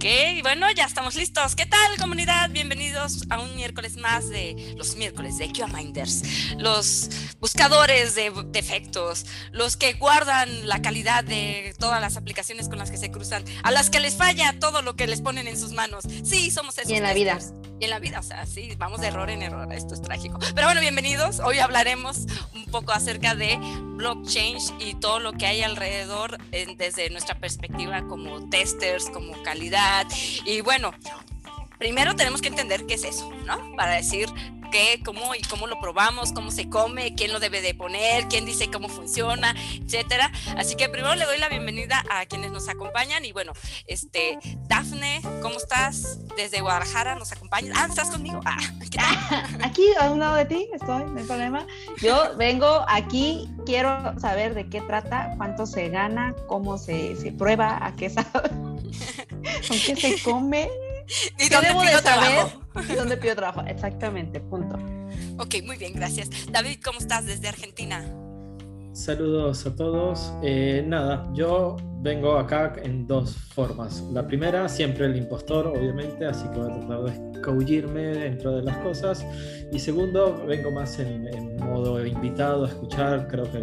[0.00, 0.06] Ok,
[0.40, 1.54] bueno, ya estamos listos.
[1.54, 2.48] ¿Qué tal, comunidad?
[2.48, 9.76] Bienvenidos a un miércoles más de los miércoles de QA-Minders, los buscadores de defectos, los
[9.76, 13.90] que guardan la calidad de todas las aplicaciones con las que se cruzan, a las
[13.90, 16.04] que les falla todo lo que les ponen en sus manos.
[16.24, 16.90] Sí, somos esos.
[16.90, 17.38] Y en la vida.
[17.80, 19.72] Y en la vida, o sea, sí, vamos de error en error.
[19.72, 20.38] Esto es trágico.
[20.54, 21.40] Pero bueno, bienvenidos.
[21.40, 23.58] Hoy hablaremos un poco acerca de
[23.96, 30.06] blockchain y todo lo que hay alrededor desde nuestra perspectiva como testers, como calidad.
[30.44, 30.92] Y bueno,
[31.78, 33.74] primero tenemos que entender qué es eso, ¿no?
[33.76, 34.28] Para decir
[34.70, 38.46] qué, cómo y cómo lo probamos, cómo se come, quién lo debe de poner, quién
[38.46, 40.30] dice cómo funciona, etcétera.
[40.56, 43.52] Así que primero le doy la bienvenida a quienes nos acompañan y bueno,
[43.86, 44.38] este
[44.68, 46.18] Dafne, ¿cómo estás?
[46.36, 47.76] Desde Guadalajara nos acompañas.
[47.78, 48.40] Ah, ¿estás conmigo?
[48.44, 48.58] Ah,
[49.62, 51.66] aquí a un lado de ti estoy, no hay problema.
[52.00, 57.84] Yo vengo aquí, quiero saber de qué trata, cuánto se gana, cómo se, se prueba,
[57.84, 58.50] a qué sabe,
[59.68, 60.70] con qué se come.
[61.38, 62.60] ¿Y dónde pido trabajo?
[62.88, 63.62] ¿Y dónde pido trabajo?
[63.66, 64.76] Exactamente, punto.
[65.38, 66.30] Ok, muy bien, gracias.
[66.52, 68.04] David, ¿cómo estás desde Argentina?
[68.92, 70.32] Saludos a todos.
[70.42, 74.02] Eh, nada, yo vengo acá en dos formas.
[74.12, 78.62] La primera, siempre el impostor, obviamente, así que voy a tratar de escabullirme dentro de
[78.62, 79.24] las cosas.
[79.72, 83.28] Y segundo, vengo más en, modo invitado a escuchar.
[83.28, 83.60] Creo que,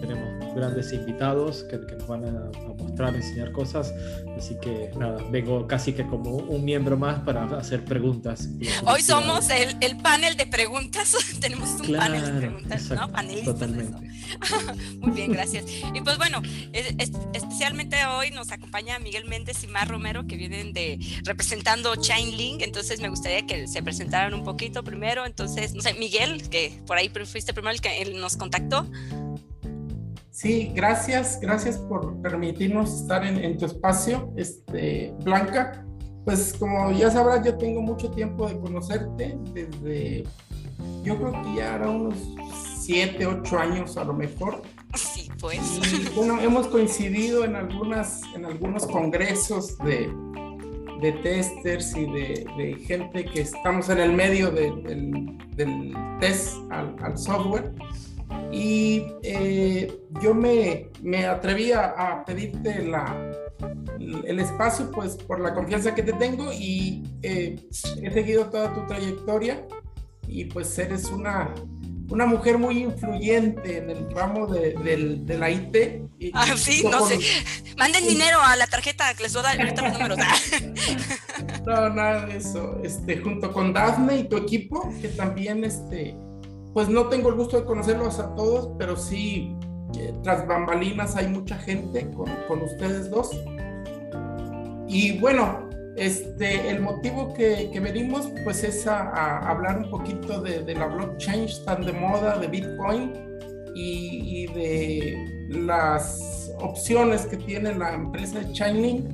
[0.00, 3.92] tenemos grandes invitados que, nos van a, mostrar, enseñar cosas.
[4.36, 8.48] Así que nada, vengo casi que como un miembro más para hacer preguntas.
[8.86, 11.16] Hoy somos el, panel de preguntas.
[11.40, 13.10] Tenemos un panel de preguntas, ¿no?
[13.10, 13.54] Panelistas.
[13.54, 14.10] Totalmente.
[15.00, 15.64] Muy bien, gracias.
[15.94, 16.40] Y pues bueno,
[16.72, 17.79] especialmente
[18.16, 22.62] hoy nos acompaña Miguel Méndez y Mar Romero que vienen de representando Chainlink.
[22.62, 25.24] Entonces me gustaría que se presentaran un poquito primero.
[25.24, 28.86] Entonces, no sé, Miguel, que por ahí fuiste primero el que nos contactó.
[30.30, 35.84] Sí, gracias, gracias por permitirnos estar en, tu espacio, este, Blanca.
[36.24, 40.24] Pues como ya sabrás, yo tengo mucho tiempo de conocerte, desde,
[41.02, 42.14] yo creo que ya era unos
[42.90, 44.62] siete, ocho años a lo mejor.
[44.94, 45.60] Sí, pues.
[46.16, 50.12] bueno, hemos coincidido en, algunas, en algunos congresos de,
[51.00, 54.82] de testers y de, gente que estamos en el medio del,
[55.54, 57.72] del, test al, software.
[58.50, 63.32] Y eh, yo me, me atreví a, pedirte la,
[64.24, 67.56] el espacio, pues por la confianza que te tengo y eh,
[68.02, 69.64] he seguido toda tu trayectoria
[70.26, 71.54] y pues eres una
[72.10, 74.74] una mujer muy influyente en el ramo de,
[75.20, 75.76] de la IT.
[76.34, 77.18] ah, sí, no sé.
[77.78, 80.18] Manden dinero a la tarjeta que les voy a dar ahorita los números.
[81.66, 82.78] no, nada de eso.
[82.82, 86.16] Este, junto con Dafne y tu equipo, que también, este,
[86.74, 89.54] pues no tengo el gusto de conocerlos a todos, pero sí,
[90.24, 93.30] tras bambalinas hay mucha gente con, con ustedes dos.
[94.88, 95.69] Y bueno,
[96.00, 100.86] este, el motivo que, que venimos pues es a, hablar un poquito de, de, la
[100.86, 103.12] blockchain tan de moda, de Bitcoin
[103.74, 109.10] y, de las opciones que tiene la empresa Chainlink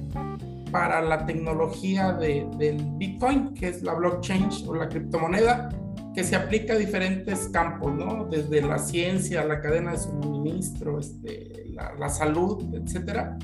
[0.70, 5.70] para la tecnología de, del Bitcoin, que es la blockchain o la criptomoneda,
[6.14, 8.26] que se aplica a diferentes campos, ¿no?
[8.26, 13.36] Desde la ciencia, la cadena de suministro, este, la, la salud, etcétera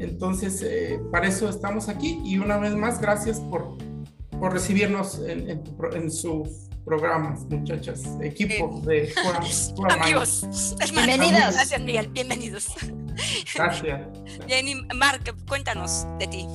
[0.00, 3.76] entonces, eh, para eso estamos aquí y una vez más, gracias por,
[4.30, 5.62] por recibirnos en, en,
[5.92, 6.48] en sus
[6.86, 9.12] programas, muchachas, equipo de
[9.90, 11.52] Amigos, bienvenidos.
[11.54, 12.68] Gracias, Miguel, bienvenidos.
[13.54, 14.00] Gracias.
[14.48, 16.46] Jenny, Mark, cuéntanos de ti.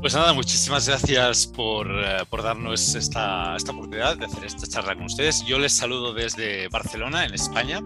[0.00, 4.94] Pues nada, muchísimas gracias por, eh, por darnos esta, esta, oportunidad de hacer esta charla
[4.94, 5.44] con ustedes.
[5.44, 7.80] Yo les saludo desde Barcelona, en España,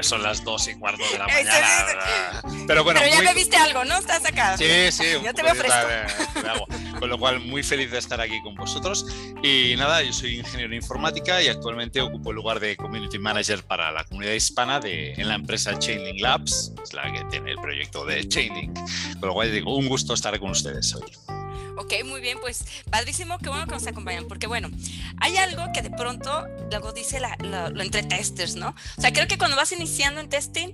[0.00, 2.42] son las dos y cuarto de la mañana.
[2.66, 3.98] Pero bueno, Pero ya me viste algo, ¿no?
[3.98, 4.56] Estás acá.
[4.56, 5.04] Sí, sí.
[5.22, 5.86] Ya te veo fresco.
[6.98, 9.04] con lo cual, muy feliz de estar aquí con vosotros.
[9.42, 13.62] Y nada, yo soy ingeniero de informática y actualmente ocupo el lugar de Community Manager
[13.64, 17.58] para la comunidad hispana de, en la empresa Chainlink Labs, es la que tiene el
[17.58, 18.78] proyecto de Chainlink.
[19.18, 21.12] Con lo cual, digo, un gusto estar con ustedes hoy.
[21.76, 24.70] Ok, muy bien, pues padrísimo, qué bueno que nos acompañan, porque bueno,
[25.18, 28.74] hay algo que de pronto luego dice lo entre testers, ¿no?
[28.98, 30.72] O sea, creo que cuando vas iniciando en testing,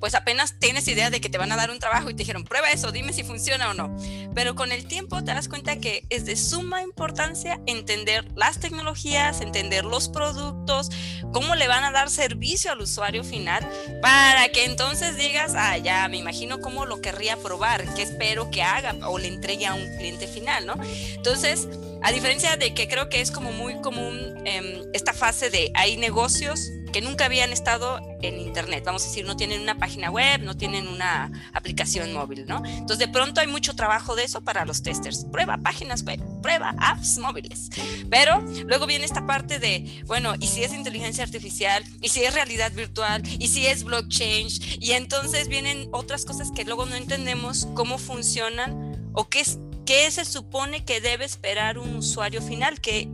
[0.00, 2.44] pues apenas tienes idea de que te van a dar un trabajo y te dijeron,
[2.44, 3.94] prueba eso, dime si funciona o no.
[4.34, 9.40] Pero con el tiempo te das cuenta que es de suma importancia entender las tecnologías,
[9.40, 10.90] entender los productos,
[11.32, 13.68] cómo le van a dar servicio al usuario final,
[14.00, 18.62] para que entonces digas, ah, ya me imagino cómo lo querría probar, qué espero que
[18.62, 20.74] haga o le entregue a un cliente final, ¿no?
[21.14, 21.68] Entonces,
[22.02, 25.96] a diferencia de que creo que es como muy común em, esta fase de hay
[25.96, 28.84] negocios que nunca habían estado en Internet.
[28.84, 32.62] Vamos a decir, no tienen una página web, no tienen una aplicación móvil, ¿no?
[32.64, 35.24] Entonces, de pronto hay mucho trabajo de eso para los testers.
[35.30, 37.70] Prueba páginas web, prueba apps móviles.
[38.10, 41.84] Pero luego viene esta parte de, bueno, ¿y si es inteligencia artificial?
[42.00, 43.22] ¿Y si es realidad virtual?
[43.38, 44.48] ¿Y si es blockchain?
[44.80, 49.58] Y entonces vienen otras cosas que luego no entendemos cómo funcionan o qué es
[49.90, 52.80] ¿qué se supone que debe esperar un usuario final?
[52.80, 53.08] ¿Qué,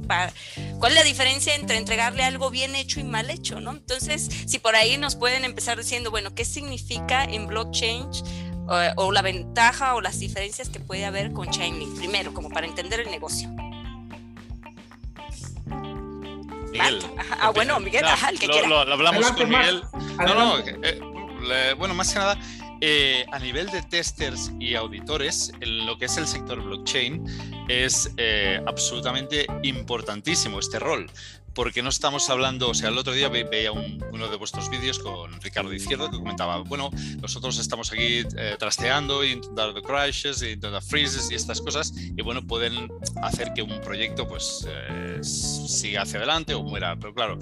[0.79, 3.61] ¿Cuál es la diferencia entre entregarle algo bien hecho y mal hecho?
[3.61, 3.71] ¿no?
[3.71, 8.07] Entonces, si por ahí nos pueden empezar diciendo, bueno, ¿qué significa en blockchain
[8.97, 11.97] o, la ventaja o las diferencias que puede haber con Chainlink?
[11.97, 13.49] Primero, como para entender el negocio.
[16.73, 17.01] Miguel.
[17.41, 18.69] Ah, bueno, Miguel, ajá, el que quiera.
[18.69, 19.83] Lo, hablamos con Miguel.
[20.19, 22.39] No, no, eh, bueno, más que nada,
[22.81, 27.25] eh, a nivel de testers y auditores, en lo que es el sector blockchain,
[27.69, 31.11] es eh, absolutamente importantísimo este rol,
[31.55, 35.41] porque no estamos hablando, o sea, el otro día veía uno de vuestros vídeos con
[35.41, 36.91] Ricardo Izquierdo que comentaba, bueno,
[37.21, 42.91] nosotros estamos aquí eh, trasteando, intentando crashes, intentando freezes y estas cosas, y bueno, pueden
[43.23, 44.69] hacer que un proyecto pues
[45.23, 47.39] siga hacia adelante o muera, pero claro,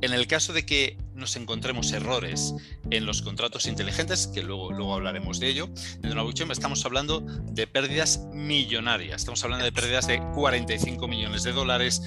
[0.00, 2.54] en el caso de que nos encontremos errores
[2.90, 5.68] en los contratos inteligentes, que luego, luego hablaremos de ello,
[6.02, 9.22] en la blockchain estamos hablando de pérdidas millonarias.
[9.22, 12.00] Estamos hablando de pérdidas de 45 millones de dólares,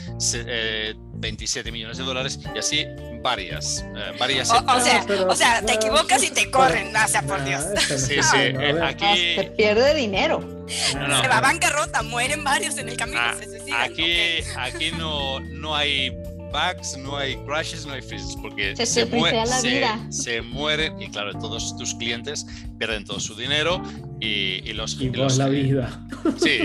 [1.13, 2.85] 27 eh, millones de dólares y así
[3.21, 3.85] varias.
[3.95, 7.63] Eh, varias o, sea, te equivocas y te corren, o sea, por Dios.
[7.87, 9.35] Sí, sí, eh, aquí...
[9.35, 10.65] Se pierde dinero.
[10.67, 13.19] Se va a bancarrota, mueren varios en el camino.
[13.21, 13.35] Ah,
[13.83, 16.11] aquí, aquí no, no hay
[16.51, 20.07] bugs, no hay crashes, no hay freezes, porque se, se, la vida.
[20.09, 22.45] se, mueren y claro, todos tus clientes
[22.77, 23.81] pierden todo su dinero
[24.19, 24.99] y, los...
[24.99, 26.07] Y, la vida.
[26.37, 26.59] Sí,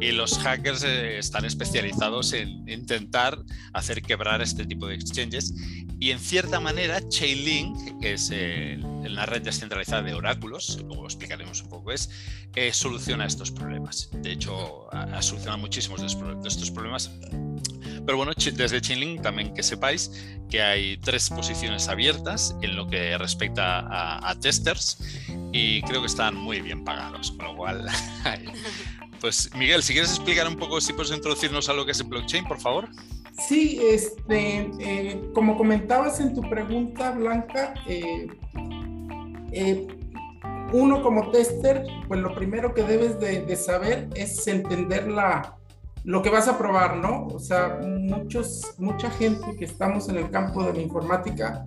[0.00, 3.38] y los hackers eh, están especializados en intentar
[3.72, 5.52] hacer quebrar este tipo de exchanges
[6.00, 11.68] y en cierta manera Chainlink, que es la red descentralizada de oráculos, luego explicaremos un
[11.68, 12.10] poco, es,
[12.54, 14.08] eh, soluciona estos problemas.
[14.12, 17.10] De hecho, ha, solucionado muchísimos de estos problemas
[18.08, 20.10] pero bueno, desde Chainlink también que sepáis
[20.48, 24.98] que hay tres posiciones abiertas en lo que respecta a, testers
[25.52, 27.86] y creo que están muy bien pagados, con lo cual...
[29.20, 32.06] pues Miguel, si quieres explicar un poco, si puedes introducirnos a lo que es el
[32.06, 32.88] blockchain, por favor.
[33.46, 38.26] Sí, este, eh, como comentabas en tu pregunta, Blanca, eh,
[39.52, 39.86] eh,
[40.72, 45.57] uno como tester, pues lo primero que debes de saber es entender la,
[46.08, 47.26] lo que vas a probar, ¿no?
[47.26, 51.66] O sea, muchos, mucha gente que estamos en el campo de la informática,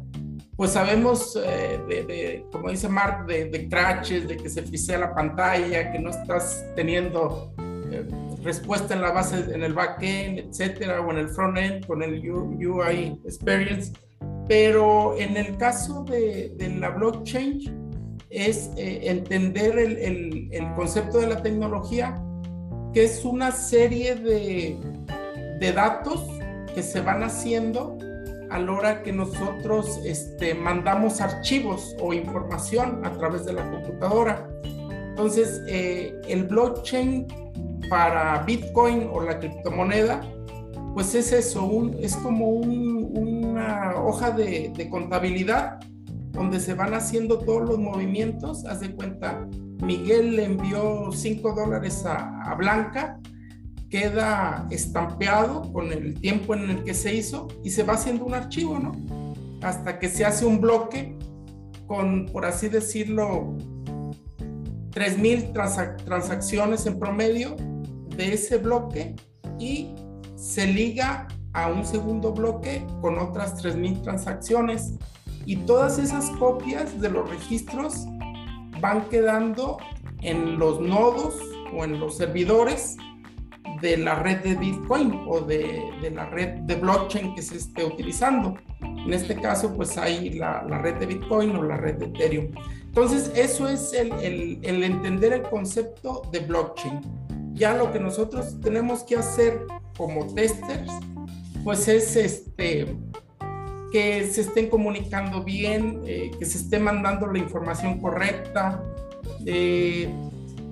[0.55, 5.13] pues sabemos eh, de, como dice Mark, de, de, crashes, de que se fisea la
[5.13, 7.53] pantalla, que no estás teniendo
[7.91, 8.07] eh,
[8.41, 13.21] respuesta en la base, en el backend, etcétera, o en el frontend con el UI
[13.23, 13.93] experience.
[14.47, 17.79] Pero en el caso de, de la blockchain,
[18.31, 22.19] es eh, entender el, el, el concepto de la tecnología
[22.93, 24.77] que es una serie de,
[25.73, 26.27] datos
[26.73, 27.97] que se van haciendo
[28.49, 34.49] a la hora que nosotros este, mandamos archivos o información a través de la computadora.
[35.09, 37.27] Entonces, eh, el blockchain
[37.89, 40.21] para Bitcoin o la criptomoneda,
[40.93, 45.79] pues es eso, es como una hoja de, de, contabilidad
[46.31, 48.65] donde se van haciendo todos los movimientos.
[48.65, 49.47] Haz de cuenta,
[49.81, 53.19] Miguel le envió 5 dólares a, Blanca,
[53.89, 58.35] queda estampeado con el tiempo en el que se hizo y se va haciendo un
[58.35, 58.91] archivo, ¿no?
[59.61, 61.17] Hasta que se hace un bloque
[61.87, 63.57] con, por así decirlo,
[64.91, 67.55] 3.000 transacciones en promedio
[68.15, 69.15] de ese bloque
[69.59, 69.95] y
[70.35, 74.93] se liga a un segundo bloque con otras 3.000 transacciones
[75.45, 78.05] y todas esas copias de los registros
[78.81, 79.77] van quedando
[80.21, 81.35] en los nodos
[81.73, 82.97] o en los servidores
[83.81, 88.55] de la red de Bitcoin o de, la red de blockchain que se esté utilizando.
[88.81, 92.47] En este caso, pues hay la, red de Bitcoin o la red de Ethereum.
[92.85, 97.01] Entonces, eso es el, el, entender el concepto de blockchain.
[97.53, 99.65] Ya lo que nosotros tenemos que hacer
[99.97, 100.91] como testers,
[101.63, 102.95] pues es este,
[103.91, 108.83] que se estén comunicando bien, eh, que se esté mandando la información correcta,
[109.45, 110.09] eh,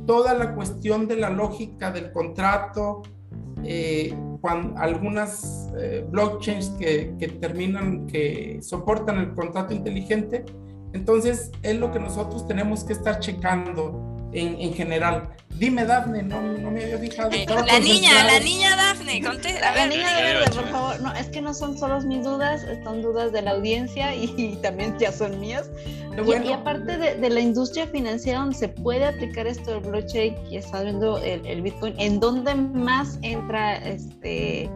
[0.08, 3.04] toda la cuestión de la lógica del contrato,
[3.64, 5.68] eh, cuando algunas
[6.10, 10.46] blockchains que, que, terminan, que soportan el contrato inteligente,
[10.94, 15.30] entonces es lo que nosotros tenemos que estar checando, en, en general.
[15.58, 17.32] Dime, Dafne, no, no me había fijado.
[17.34, 19.58] Eh, la niña, la niña Dafne, conté.
[19.58, 21.02] A La niña de verde, por favor.
[21.02, 24.56] No, es que no son solo mis dudas, son dudas de la audiencia y, y
[24.62, 25.70] también ya son mías.
[26.16, 26.46] Qué Y- bueno.
[26.46, 30.56] Y, aparte de, de la industria financiera donde se puede aplicar esto del blockchain y
[30.58, 34.70] está viendo el, el Bitcoin, ¿en dónde más entra este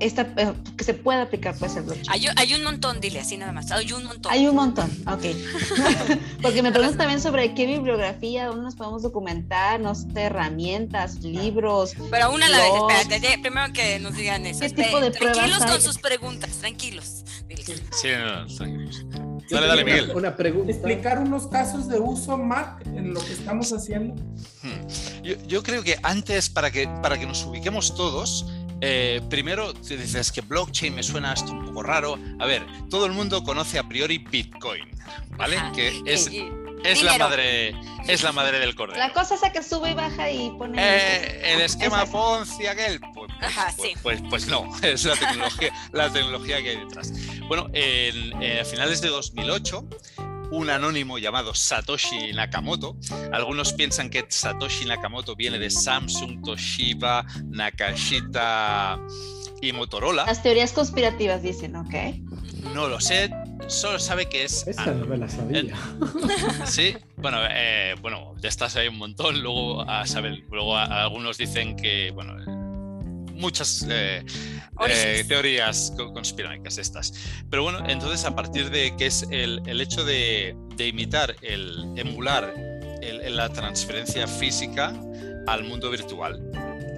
[0.00, 2.10] esta eh, que se puede aplicar pues el blockchain?
[2.10, 3.70] hay, hay un montón, dile así nada más.
[3.70, 4.32] Hay un montón.
[4.32, 5.22] Hay un montón, ok.
[6.42, 11.94] Porque me preguntan también sobre qué bibliografía, dónde nos podemos documentar, no sé, herramientas, libros.
[12.10, 14.60] Pero una a la vez, espérate, primero que nos digan eso.
[14.60, 17.24] ¿Qué Espera, tipo de tranquilos pruebas con sus preguntas, tranquilos.
[17.92, 19.04] Sí, no, no, tranquilos.
[19.50, 20.12] Dale, dale, Miguel.
[20.14, 20.70] Una pregunta.
[20.72, 24.14] Explicar unos casos de uso, Mark, en lo que estamos haciendo.
[24.62, 25.22] Hmm.
[25.22, 28.46] Yo, yo creo que antes, para que, para que nos ubiquemos todos,
[28.80, 32.18] eh, primero te dices que blockchain me suena esto un poco raro.
[32.38, 34.88] A ver, todo el mundo conoce a priori Bitcoin,
[35.36, 35.56] ¿vale?
[35.56, 35.72] Ajá.
[35.72, 36.52] Que es, Y- y-
[36.84, 37.74] es la madre,
[38.08, 38.98] es la madre del cordero.
[38.98, 40.76] La cosa esa que sube y baja y pone.
[40.78, 42.12] Eh, el esquema Exacto.
[42.12, 43.96] Ponzi aquel, pues, pues- Ajá, pues- sí.
[44.02, 47.10] pues- pues no, es la tecnología, la tecnología que hay detrás.
[47.48, 49.88] Bueno, en, eh, a finales de 2008,
[50.50, 52.96] un anónimo llamado Satoshi Nakamoto,
[53.32, 58.98] algunos piensan que Satoshi Nakamoto viene de Samsung, Toshiba, Nakashita
[59.60, 60.24] y Motorola.
[60.26, 61.94] Las teorías conspirativas dicen, ok.
[62.74, 63.30] No lo sé,
[63.66, 65.62] solo sabe que es Esa no me la sabía.
[66.66, 69.42] Sí, bueno, eh, bueno, de estas hay un montón.
[69.42, 72.63] Luego, a saber, luego a- algunos dicen que, bueno, eh,
[73.34, 74.24] muchas eh,
[74.88, 77.12] eh, teorías co- conspiranoicas estas.
[77.50, 81.92] Pero bueno, entonces a partir de que es el, el hecho de, de imitar, el
[81.96, 82.54] emular
[83.02, 84.94] el- la transferencia física
[85.46, 86.40] al mundo virtual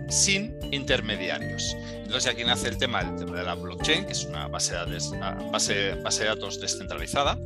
[0.09, 1.75] sin intermediarios.
[2.05, 4.78] Entonces aquí nace el tema, el tema de la blockchain, que es una base de,
[4.78, 7.37] datos- base, base de datos descentralizada.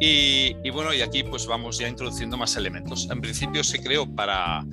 [0.00, 3.08] Y, y bueno, y aquí pues vamos ya introduciendo más elementos.
[3.10, 4.64] En principio se creó para,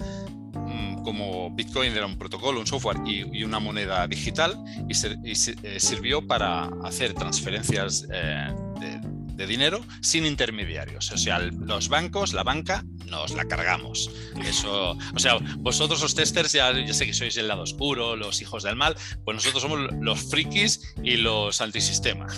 [1.03, 6.25] como Bitcoin era un protocolo, un software y, una moneda digital, y, y eh, sirvió
[6.25, 9.10] para hacer transferencias eh, de,
[9.41, 11.11] de dinero sin intermediarios.
[11.11, 14.09] O sea, los bancos, la banca, nos la cargamos.
[14.45, 18.39] Eso, o sea, vosotros los testers ya, ya sé que sois el lado oscuro, los
[18.41, 18.95] hijos del mal,
[19.25, 22.27] pues nosotros somos los frikis y los antisistema.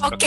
[0.00, 0.20] Ok,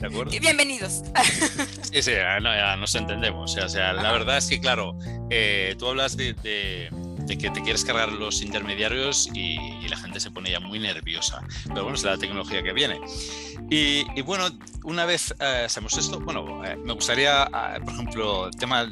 [0.00, 0.30] ¿De acuerdo?
[0.40, 1.02] bienvenidos.
[1.92, 2.12] Sí, sí,
[2.42, 3.50] no, ya nos entendemos.
[3.50, 4.96] O sea, o sea, la verdad es que, claro,
[5.30, 6.88] eh, tú hablas de, de-
[7.30, 10.80] de que te quieres cargar los intermediarios y, y la gente se pone ya muy
[10.80, 11.40] nerviosa.
[11.68, 13.00] Pero bueno, es la tecnología que viene.
[13.70, 14.48] Y, y bueno,
[14.82, 18.90] una vez eh, hacemos esto, bueno, eh, me gustaría, ah, por ejemplo, tema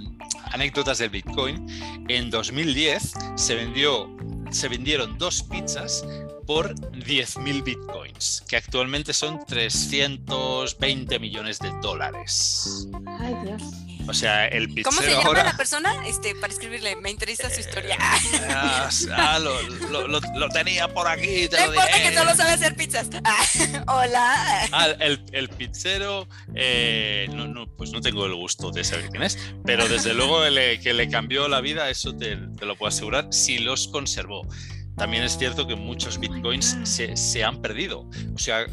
[0.53, 1.67] anécdotas del Bitcoin.
[2.09, 4.09] En 2010 se vendió,
[4.53, 6.07] se vendieron dos pizzas
[6.47, 12.87] por 10.000 bitcoins, que actualmente son 320 millones de dólares.
[13.19, 13.63] Ay, Dios.
[14.09, 15.45] O sea, el pizzero ¿Cómo se llama ahora...
[15.45, 16.07] la persona?
[16.07, 17.97] Este, para escribirle, me interesa su historia.
[18.01, 19.61] Ah, ah, lo,
[19.91, 22.11] lo- lo- lo tenía por aquí, te No importa diré.
[22.11, 23.09] que solo sabe hacer pizzas.
[23.25, 23.45] Ah,
[23.87, 24.69] hola.
[24.73, 29.23] Ah, el, el pizzero, eh, no, no, pues no tengo el gusto de saber quién
[29.25, 32.89] es, pero desde luego le- que le cambió la vida, eso te, te lo puedo
[32.89, 34.49] asegurar, si los conservó.
[34.97, 38.09] También es cierto que muchos bitcoins se, se han perdido.
[38.35, 38.67] O sea,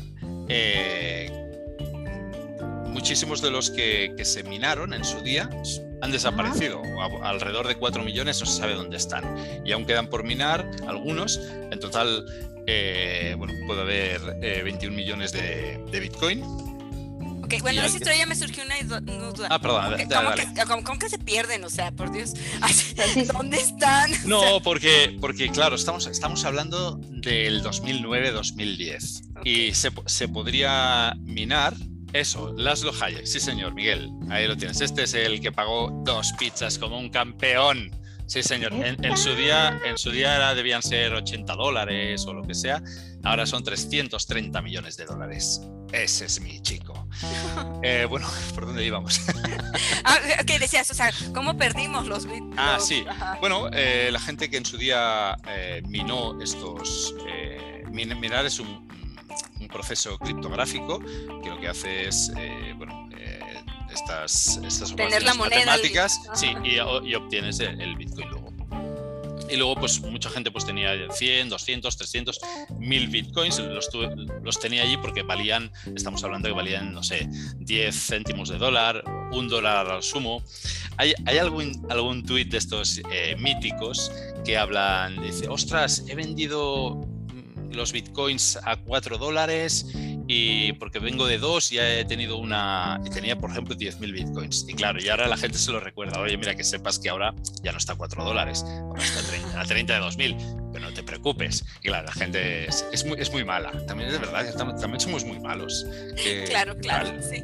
[0.50, 1.30] eh,
[2.96, 5.50] muchísimos de los que, que se minaron en su día
[6.02, 6.82] han desaparecido.
[7.02, 9.24] A- alrededor de 4 millones no se sabe dónde están.
[9.66, 11.40] Y aún quedan por minar algunos.
[11.72, 12.26] En total,
[12.68, 16.42] eh, bueno, puede haber eh, 21 millones de, de bitcoin.
[17.44, 19.48] Ok, bueno, esa historia ya me surgió una du- una duda.
[19.52, 20.54] Ah, perdón, ¿Cómo dale, que- ¿Cómo, dale.
[20.56, 21.64] que, cómo- cómo que se pierden?
[21.66, 22.34] O sea, por Dios.
[23.34, 24.10] ¿Dónde están?
[24.26, 31.76] No, porque, porque claro, estamos, estamos hablando del 2009-2010 y se, se podría minar
[32.20, 34.82] eso, Laszlo Hayek, sí señor, Miguel, ahí lo tienes.
[34.82, 37.92] Este es el que pagó dos pizzas como un campeón.
[38.28, 38.74] Sí, señor.
[38.74, 42.56] En, en su día, en su día era- debían ser 80 dólares o lo que
[42.56, 42.82] sea.
[43.24, 45.62] Ahora son 330 millones de dólares.
[45.92, 47.08] Ese es mi chico.
[47.84, 49.20] Eh, bueno, ¿por dónde íbamos?
[50.08, 52.44] Ah, ok, decías, o sea, ¿cómo perdimos los bit?
[52.58, 53.04] Ah, sí.
[53.40, 57.14] Bueno, eh, la gente que en su día eh, minó estos.
[57.92, 58.88] min- minar es un,
[59.60, 61.00] un proceso criptográfico
[61.44, 62.32] que lo que hace es.
[62.38, 63.40] eh, bueno, eh,
[63.94, 66.80] estas, estas Tener la moneda, matemáticas sí, y,
[67.16, 68.46] obtienes el, el Bitcoin luego.
[69.48, 72.40] Y luego, pues mucha gente pues tenía 100, 200, 300,
[72.80, 73.60] 1000 bitcoins.
[73.60, 77.30] Los, tuve- los tenía allí porque valían, estamos hablando que valían, no sé,
[77.60, 80.44] 10 céntimos de dólar, un dólar al sumo.
[80.98, 84.12] Hay, hay algún, algún tuit de estos eh, míticos
[84.44, 87.00] que hablan, dice, ostras, he vendido
[87.76, 89.86] los bitcoins a 4 dólares
[90.28, 94.66] y porque vengo de dos y he tenido una, y tenía por ejemplo 10.000 bitcoins.
[94.68, 97.34] Y claro, y ahora la gente se lo recuerda, oye, mira que sepas que ahora
[97.62, 100.86] ya no está a 4 dólares, ahora está a 30, a 30 de 2.000, pero
[100.90, 101.64] no te preocupes.
[101.84, 105.24] Y claro, la gente es, es, muy, es muy mala, también es verdad, también somos
[105.26, 105.86] muy malos.
[106.48, 107.44] claro, claro, sí.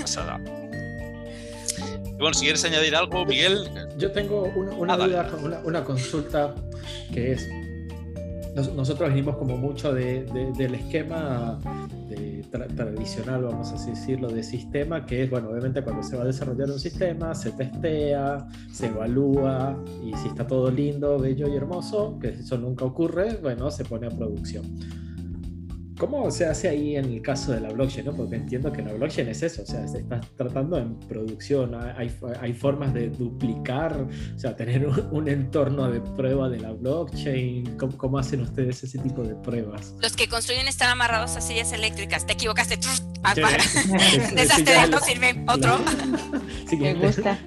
[0.00, 0.38] Pasada.
[2.04, 3.70] Y bueno, si quieres añadir algo, Miguel.
[3.96, 6.54] Yo tengo una, una Ah, duda, una, una consulta
[7.14, 7.48] que es,
[8.54, 11.58] nos- nosotros venimos como mucho de- de- del esquema
[12.08, 16.22] de tra- tradicional, vamos así decirlo, de sistema, que es, bueno, obviamente cuando se va
[16.22, 21.56] a desarrollar un sistema, se testea, se evalúa, y si está todo lindo, bello y
[21.56, 24.64] hermoso, que eso nunca ocurre, bueno, se pone a producción.
[26.00, 28.06] ¿Cómo se hace ahí en el caso de la blockchain?
[28.06, 28.14] no?
[28.14, 32.10] Porque entiendo que la blockchain es eso, o sea, se está tratando en producción, hay,
[32.40, 33.92] hay formas de duplicar,
[34.34, 37.76] o sea, tener un, un entorno de prueba de la blockchain.
[37.76, 39.94] ¿Cómo, ¿Cómo, hacen ustedes ese tipo de pruebas?
[40.00, 42.78] Los que construyen están amarrados a sillas eléctricas, te equivocaste.
[43.34, 43.42] Sí.
[44.34, 45.44] Desastre, ya- no sirve.
[45.46, 45.78] Otro.
[46.64, 47.06] Me Siguiente.
[47.06, 47.38] gusta.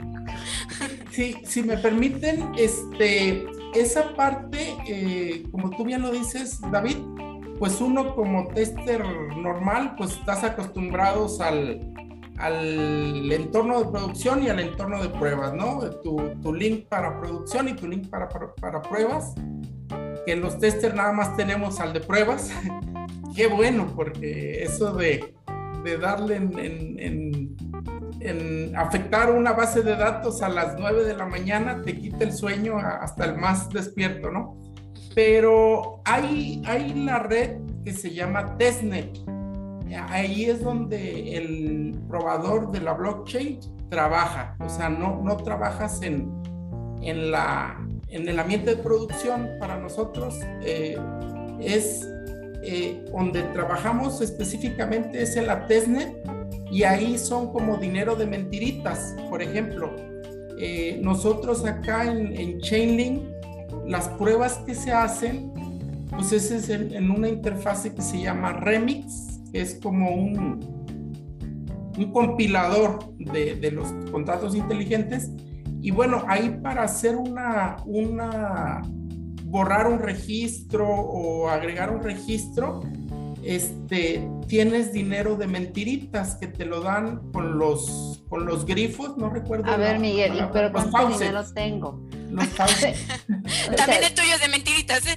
[1.12, 6.98] Sí, si me permiten, este, esa parte, eh, como tú bien lo dices, David,
[7.64, 9.02] pues uno como tester
[9.38, 11.80] normal, pues estás acostumbrados al,
[12.38, 15.80] al entorno de producción y al entorno de pruebas, ¿no?
[16.02, 19.34] Tu, link para producción y tu link para, para, pruebas,
[20.26, 22.52] que los testers nada más tenemos al de pruebas.
[23.34, 25.34] Qué bueno, porque eso de,
[25.86, 27.58] de darle en, en, en
[28.20, 32.32] en afectar una base de datos a las 9 de la mañana te quita el
[32.32, 34.58] sueño hasta el más despierto, ¿no?
[35.16, 39.18] Pero hay, hay la red que se llama testnet.
[40.10, 44.56] Ahí es donde el probador de la blockchain trabaja.
[44.60, 46.32] O sea, no, no trabajas en,
[47.02, 47.78] en, la,
[48.08, 50.40] en el ambiente de producción para nosotros.
[50.64, 50.98] Eh,
[51.60, 52.08] es
[52.64, 56.16] eh, donde trabajamos específicamente es en la testnet
[56.72, 59.16] y ahí son como dinero de mentiritas.
[59.30, 59.94] Por ejemplo,
[60.58, 63.22] eh, nosotros acá en, en, Chainlink,
[63.88, 65.52] las pruebas que se hacen,
[66.10, 70.60] pues ese es en, en una interfase que se llama Remix, que es como un,
[71.98, 75.32] un compilador de, de, los contratos inteligentes.
[75.82, 78.82] Y bueno, ahí para hacer una, una,
[79.46, 82.82] borrar un registro o agregar un registro,
[83.44, 89.30] este, tienes dinero de mentiritas que te lo dan con los, con los grifos, no
[89.30, 89.70] recuerdo.
[89.72, 92.02] A ver, Miguel, la, pero ¿cuánto faucets, dinero tengo?
[92.34, 92.48] Los.
[93.78, 95.16] También el tuyo es de mentiritas, ¿eh?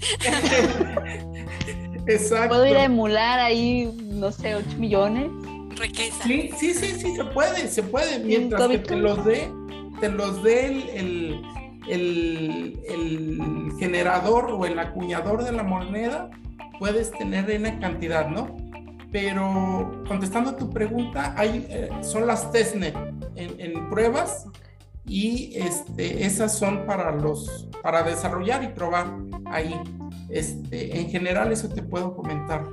[2.06, 2.48] Exacto.
[2.50, 5.28] ¿Puedo ir a emular ahí, no sé, 8 millones?
[5.76, 6.24] Riqueza.
[6.24, 8.18] Sí, sí, sí, sí, se puede, se puede.
[8.20, 9.50] Mientras que te los dé,
[10.00, 11.42] te los dé el, el,
[11.88, 16.30] el, el generador o el acuñador de la moneda,
[16.78, 18.56] puedes tener en cantidad, ¿no?
[19.12, 22.94] Pero contestando a tu pregunta, hay, eh, son las testnet
[23.36, 24.46] en, en, pruebas
[25.08, 29.06] y este, esas son para los para desarrollar y probar
[29.46, 29.78] ahí.
[30.28, 32.64] Este, en general eso te puedo comentar.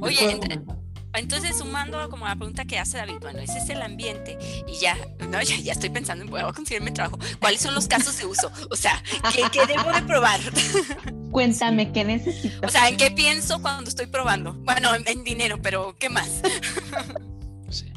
[0.00, 0.76] Oye, puedo entre, comentar.
[1.14, 4.96] entonces sumando como la pregunta que hace David, bueno, ese es el ambiente y ya,
[5.28, 7.18] no, ya, ya estoy pensando en voy a conseguirme trabajo.
[7.38, 8.50] ¿Cuáles son los casos de uso?
[8.70, 9.02] O sea,
[9.34, 10.40] ¿qué, qué debo de probar?
[11.30, 12.60] Cuéntame, ¿qué necesitas?
[12.62, 14.54] O sea, ¿en qué pienso cuando estoy probando?
[14.54, 16.40] Bueno, en, en dinero, pero ¿qué más?
[17.68, 17.92] Sí.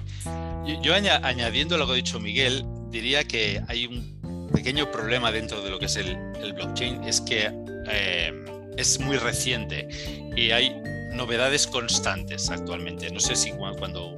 [0.65, 5.29] Yo, yo aña, añadiendo lo que ha dicho Miguel, diría que hay un pequeño problema
[5.29, 6.15] dentro de lo que es el,
[6.53, 7.51] blockchain, es que
[7.89, 8.45] eh,
[8.77, 9.89] es muy reciente
[10.37, 10.73] y hay
[11.11, 13.11] novedades constantes actualmente.
[13.11, 14.15] No sé si cuando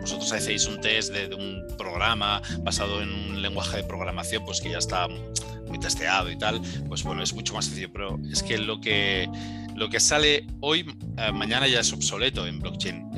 [0.00, 4.70] vosotros hacéis un test de, un programa basado en un lenguaje de programación, pues que
[4.70, 8.58] ya está muy testeado y tal, pues bueno, es mucho más sencillo, pero es que
[8.58, 9.28] lo que,
[9.74, 10.86] lo que sale hoy,
[11.18, 13.10] eh, mañana ya es obsoleto en blockchain.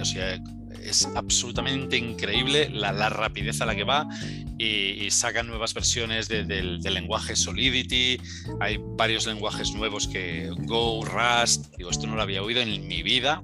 [0.84, 4.06] Es absolutamente increíble la, la, rapidez a la que va
[4.58, 8.20] y, y sacan nuevas versiones de, del, del, lenguaje Solidity.
[8.60, 13.02] Hay varios lenguajes nuevos que Go, Rust, digo, esto no lo había oído en mi
[13.02, 13.42] vida.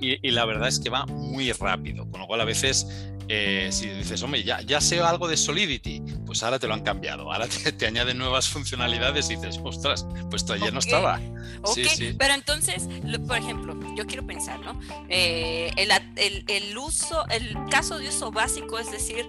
[0.00, 2.86] Y, y la verdad es que va muy rápido, con lo cual a veces
[3.32, 6.82] eh, si dices, hombre, ya, ya sé algo de Solidity, pues ahora te lo han
[6.82, 10.74] cambiado, ahora te, te añaden nuevas funcionalidades y dices, ostras, pues todavía okay.
[10.74, 11.20] no estaba.
[11.62, 12.16] Ok, sí, sí.
[12.18, 12.88] pero entonces,
[13.28, 14.80] por ejemplo, yo quiero pensar, ¿no?
[15.08, 19.24] Eh, el, el, el, uso, el caso de uso básico, es decir,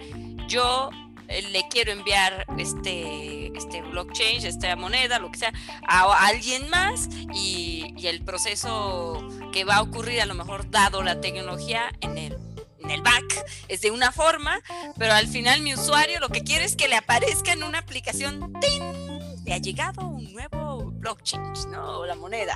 [0.47, 0.89] yo
[1.27, 5.53] eh, le quiero enviar este, este blockchain, esta moneda, lo que sea,
[5.87, 11.03] a alguien más y, y el proceso que va a ocurrir a lo mejor dado
[11.03, 12.50] la tecnología en el
[12.83, 14.59] en el back es de una forma,
[14.97, 18.53] pero al final mi usuario lo que quiere es que le aparezca en una aplicación
[18.59, 18.83] ¡ting!
[19.45, 21.41] le ha llegado un nuevo blockchain,
[21.71, 22.05] ¿no?
[22.05, 22.53] La moneda.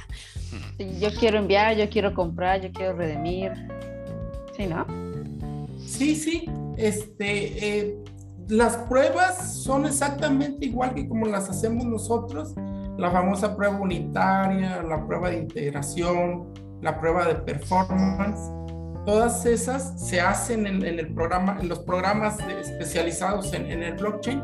[0.78, 3.52] Sí, yo quiero enviar, yo quiero comprar, yo quiero redimir.
[4.56, 4.86] Sí, ¿no?
[5.80, 6.46] Sí, sí.
[6.78, 7.98] Este, eh,
[8.48, 12.54] las pruebas son exactamente igual que como las hacemos nosotros.
[12.98, 18.52] La famosa prueba unitaria, la prueba de integración, la prueba de performance.
[19.06, 24.42] Todas esas se hacen en, el programa, en los programas especializados en, el blockchain.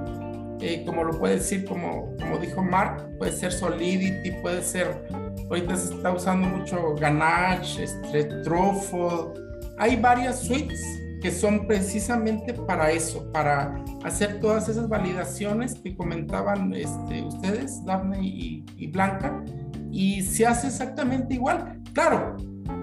[0.61, 5.07] Eh, como lo puede decir, como, como dijo Mark, puede ser Solidity, puede ser,
[5.49, 9.33] ahorita se está usando mucho Ganache, este, Truffle.
[9.79, 10.79] Hay varias suites
[11.21, 18.19] que son precisamente para eso, para hacer todas esas validaciones que comentaban este, ustedes, Daphne
[18.21, 19.43] y, Blanca,
[19.91, 21.81] y se hace exactamente igual.
[21.93, 22.37] Claro,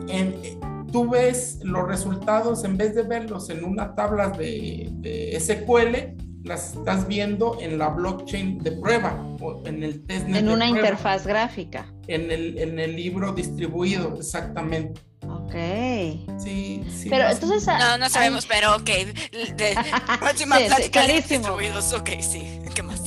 [0.09, 0.35] en,
[0.91, 6.75] tú ves los resultados, en vez de verlos en una tabla de, de SQL, las
[6.77, 10.27] estás viendo en la blockchain de prueba o en el test.
[10.29, 11.87] En una interfaz gráfica.
[12.07, 15.01] En el, en el libro distribuido, exactamente.
[15.29, 15.53] Ok.
[16.39, 17.09] Sí, sí.
[17.11, 17.67] Pero entonces.
[17.67, 18.87] No, no sabemos, pero ok.
[18.87, 19.77] De,
[20.21, 21.93] próxima plática distribuidos.
[21.93, 22.61] Ok, sí.
[22.75, 23.03] ¿Qué más?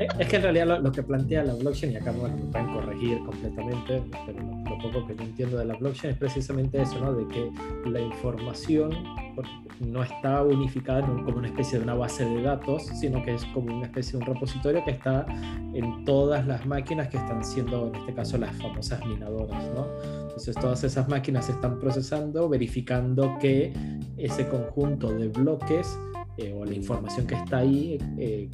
[0.00, 3.18] Es que en realidad lo, que plantea la blockchain, y acá bueno, me pueden corregir
[3.18, 7.12] completamente, pero lo, poco que yo entiendo de la blockchain es precisamente eso, ¿no?
[7.12, 7.50] De que
[7.90, 8.90] la información
[9.80, 13.76] no está unificada como una especie de una base de datos, sino que es como
[13.76, 15.26] una especie de un repositorio que está
[15.74, 19.86] en todas las máquinas que están siendo, en este caso, las famosas minadoras, ¿no?
[20.22, 23.74] Entonces todas esas máquinas están procesando, verificando que
[24.16, 25.98] ese conjunto de bloques
[26.40, 28.48] eh, o la información que está ahí eh,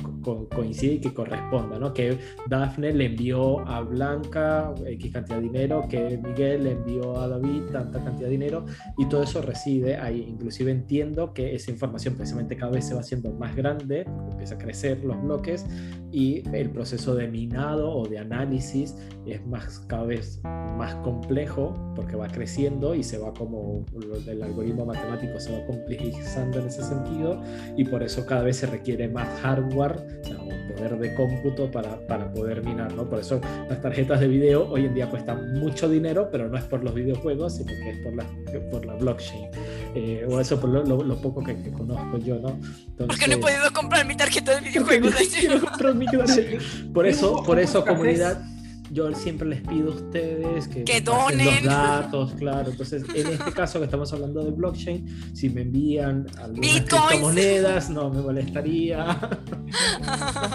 [0.55, 1.93] coincide y que corresponda, ¿no?
[1.93, 2.19] Que
[2.49, 7.63] Dafne le envió a Blanca X cantidad de dinero, que Miguel le envió a David
[7.71, 8.65] tanta cantidad de dinero
[8.99, 10.27] y todo eso reside ahí.
[10.29, 14.59] Inclusive entiendo que esa información precisamente cada vez se va haciendo más grande, empieza a
[14.59, 15.65] crecer los bloques
[16.11, 18.97] y el proceso de minado o de análisis
[19.27, 20.41] es más cada vez
[20.77, 23.85] más complejo porque va creciendo y se va como
[24.27, 27.43] el algoritmo matemático se va complejizando en ese sentido
[27.77, 29.97] y por eso cada vez se requiere más hardware,
[30.39, 33.09] o, poder de cómputo para, para, poder minar, ¿no?
[33.09, 36.65] Por eso las tarjetas de video hoy en día cuestan mucho dinero, pero no es
[36.65, 38.27] por los videojuegos, sino que es por la,
[38.71, 39.49] por la blockchain.
[39.95, 42.59] Eh, o eso por lo, lo, poco que, conozco yo, ¿no?
[42.99, 45.15] porque no he podido comprar mi tarjeta de videojuegos.
[46.93, 48.43] por eso, por eso comunidad
[48.91, 52.71] yo siempre les pido a ustedes que, que donen los datos, claro.
[52.71, 58.11] Entonces, en este caso que estamos hablando de blockchain, si me envían algunas criptomonedas, no
[58.11, 59.19] me molestaría.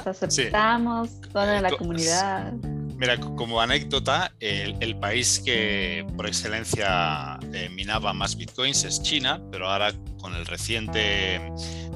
[0.06, 2.54] Nos aceptamos, toda la comunidad.
[3.02, 9.68] Mira, como anécdota, el, país que por excelencia eh, minaba más bitcoins es China, pero
[9.68, 11.42] ahora con el reciente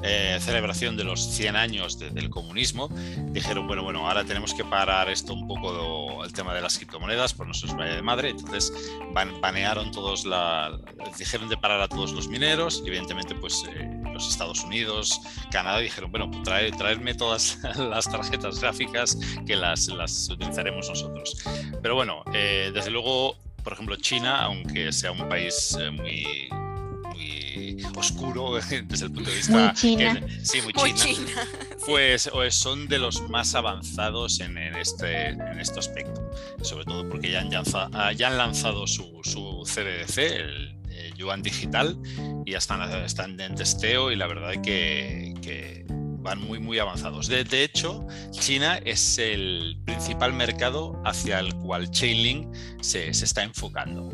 [0.02, 2.88] eh, celebración de los 100 años del comunismo,
[3.30, 7.34] dijeron, bueno, bueno, ahora tenemos que parar esto un poco, el tema de las criptomonedas,
[7.34, 8.72] por no se vaya de madre, entonces
[9.40, 10.24] banearon todos
[11.18, 15.78] dijeron de parar a todos los mineros, y evidentemente pues eh, los Estados Unidos, Canadá
[15.78, 16.42] dijeron, bueno, pues
[16.76, 21.36] traerme todas las tarjetas gráficas que las, las utilizaremos nosotros.
[21.82, 26.48] Pero bueno, eh, desde luego, por ejemplo, China, aunque sea un país eh,
[27.56, 28.54] muy oscuro
[28.88, 30.20] desde el punto de vista China.
[30.42, 31.30] sí, muy, China,
[31.86, 36.30] Pues, pues, son de los más avanzados en, este, en este aspecto,
[36.62, 40.76] sobre todo porque ya han, lanzado, ya han lanzado su, su CBDC, el,
[41.16, 41.98] Yuan Digital,
[42.44, 45.86] y ya están, están en testeo y la verdad que, que
[46.26, 47.28] van muy, muy avanzados.
[47.28, 53.44] De, de, hecho, China es el principal mercado hacia el cual Chainlink se, se está
[53.44, 54.10] enfocando,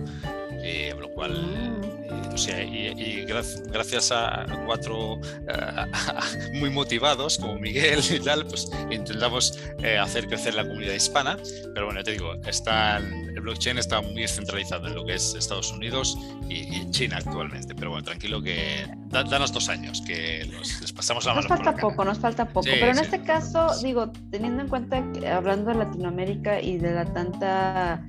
[0.63, 2.03] eh, lo cual mm
[2.37, 10.27] y, gracias a cuatro eh, muy motivados como Miguel y tal, pues intentamos eh, hacer
[10.27, 11.37] crecer la comunidad hispana.
[11.75, 15.73] Pero bueno, te digo, está, el blockchain está muy centralizado en lo que es Estados
[15.73, 16.17] Unidos
[16.49, 17.75] y, en China actualmente.
[17.75, 20.45] Pero bueno, tranquilo que danos dos años, que
[20.81, 21.49] les pasamos la mano.
[21.49, 22.67] Nos falta poco, nos falta poco.
[22.67, 27.05] pero en este caso, digo, teniendo en cuenta que hablando de Latinoamérica y de la
[27.05, 28.03] tanta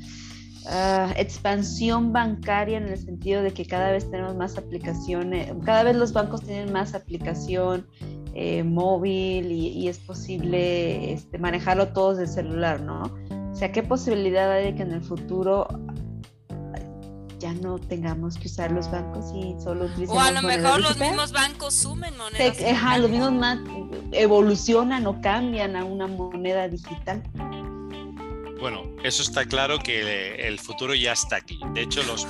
[0.66, 5.96] Ah, expansión bancaria en el sentido de que cada vez tenemos más aplicaciones, cada vez
[5.96, 7.86] los bancos tienen más aplicación
[8.34, 13.04] eh, móvil y, es posible este, manejarlo todos del celular, ¿no?
[13.52, 15.68] O sea, ¿qué posibilidad hay de que en el futuro
[17.44, 21.34] ya no tengamos que usar los bancos y solo O a lo mejor los mismos
[21.34, 22.58] bancos sumen monedas.
[23.00, 23.60] los mismos
[24.14, 27.22] evolucionan o cambian a una moneda digital.
[28.64, 31.60] Bueno, eso está claro que el futuro ya está aquí.
[31.74, 32.26] De hecho, los,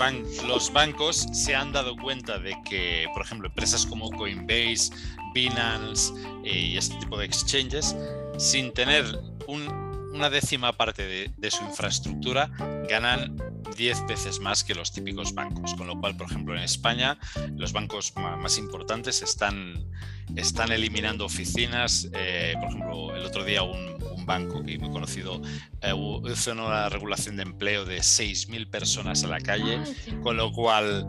[0.74, 4.90] bancos se han dado cuenta de que, por ejemplo, empresas como Coinbase,
[5.36, 6.12] Binance
[6.44, 7.96] eh, y este tipo de exchanges,
[8.40, 9.06] sin tener
[9.48, 12.50] una décima parte de, su infraestructura,
[12.90, 13.38] ganan
[13.78, 15.76] 10 veces más que los típicos bancos.
[15.76, 17.20] Con lo cual, por ejemplo, en España,
[17.58, 19.88] los bancos más importantes están,
[20.36, 22.10] están eliminando oficinas.
[22.12, 25.42] Eh, por ejemplo, el otro día un, banco que muy conocido
[25.82, 25.94] eh,
[26.32, 29.80] hizo una regulación de empleo de 6.000 personas a la calle,
[30.22, 31.08] con lo cual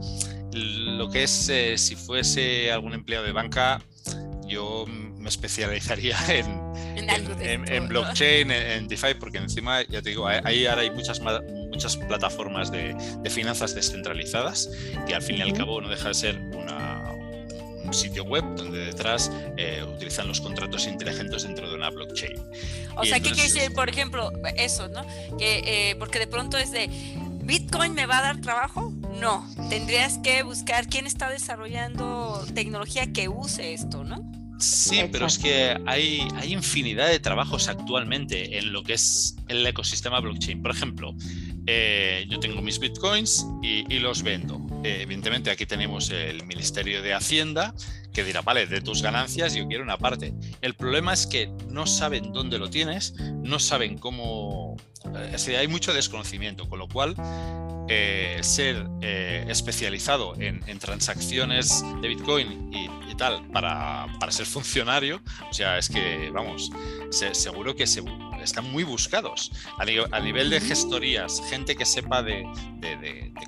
[0.52, 3.82] lo que es eh, si fuese algún empleado de banca,
[4.46, 10.82] yo me especializaría en, en, blockchain, en, DeFi, porque encima, ya te digo, ahí ahora
[10.82, 11.20] hay muchas,
[11.70, 12.94] muchas plataformas de,
[13.30, 14.70] finanzas descentralizadas
[15.06, 16.40] que al fin y al cabo no deja de ser
[17.84, 22.34] un sitio web donde detrás eh, utilizan los contratos inteligentes dentro de una blockchain.
[22.96, 25.04] O sea, ¿qué quiere decir, por ejemplo, eso, ¿no?
[25.38, 26.88] Que, eh, porque de pronto es de,
[27.44, 28.92] ¿Bitcoin me va a dar trabajo?
[29.20, 34.24] No, tendrías que buscar quién está desarrollando tecnología que use esto, ¿no?
[34.58, 39.66] Sí, pero es que hay, hay infinidad de trabajos actualmente en lo que es el
[39.66, 40.62] ecosistema blockchain.
[40.62, 41.14] Por ejemplo,
[41.66, 44.60] eh, yo tengo mis bitcoins y, los vendo.
[44.82, 47.74] Eh, evidentemente aquí tenemos el Ministerio de Hacienda
[48.12, 50.34] que dirá, vale, de tus ganancias yo quiero una parte.
[50.60, 54.76] El problema es que no saben dónde lo tienes, no saben cómo...
[55.14, 57.16] Eh, hay mucho desconocimiento, con lo cual
[57.88, 65.88] ser especializado en, transacciones de Bitcoin y, tal para, para, ser funcionario, o sea, es
[65.88, 66.72] que, vamos,
[67.10, 67.86] seguro que
[68.44, 69.50] están muy buscados.
[69.78, 72.44] A, nivel de gestorías, gente que sepa de,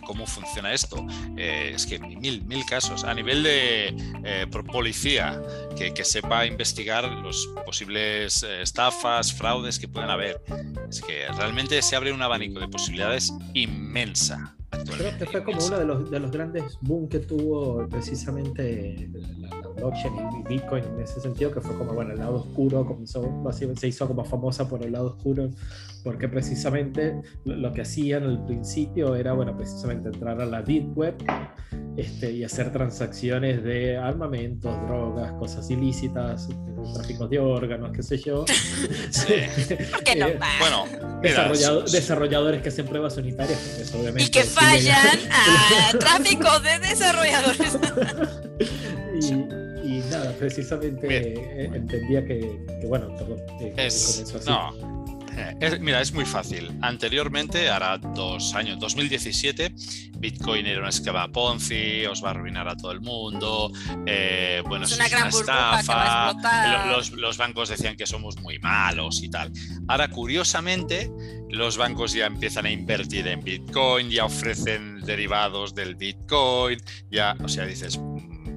[0.05, 1.05] cómo funciona esto,
[1.37, 3.05] eh, es que mil, mil casos.
[3.05, 3.95] A nivel de
[4.25, 5.41] eh, policía,
[5.77, 10.41] que, sepa investigar los posibles eh, estafas, fraudes que puedan haber.
[10.89, 13.33] Es que realmente se abre un abanico de posibilidades
[14.97, 19.51] Creo que fue como uno de los, de los grandes boom que tuvo precisamente la,
[19.77, 23.25] blockchain y Bitcoin en ese sentido, que fue como, bueno, el lado oscuro, comenzó,
[23.77, 25.51] se hizo como famosa por el lado oscuro,
[26.03, 31.17] porque precisamente lo que hacían al principio era, bueno, precisamente entrar a la Deep Web
[31.97, 36.49] este, y hacer transacciones de armamentos, drogas, cosas ilícitas,
[36.95, 38.45] tráfico de órganos, qué sé yo.
[39.11, 39.33] Sí.
[39.33, 40.85] Eh, bueno,
[41.91, 44.25] desarrolladores que hacen pruebas unitarias, pues, obviamente.
[44.25, 47.79] Y que fallan a tráfico de desarrolladores.
[49.21, 49.66] y,
[50.39, 54.97] precisamente eh, entendía que, bueno, perdón, eh, es, No
[55.81, 56.77] mira, es muy fácil.
[56.83, 59.73] Anteriormente, hará dos años, 2017,
[60.19, 63.71] Bitcoin era una escama Ponzi, os va a arruinar a todo el mundo.
[64.07, 66.33] Eh, bueno, es una, gran estafa.
[66.91, 69.53] Los, los, bancos decían que somos muy malos y tal.
[69.89, 71.11] Ahora, curiosamente,
[71.51, 76.79] los bancos ya empiezan a invertir en Bitcoin, ya ofrecen derivados del Bitcoin,
[77.11, 78.01] ya, o sea, dices,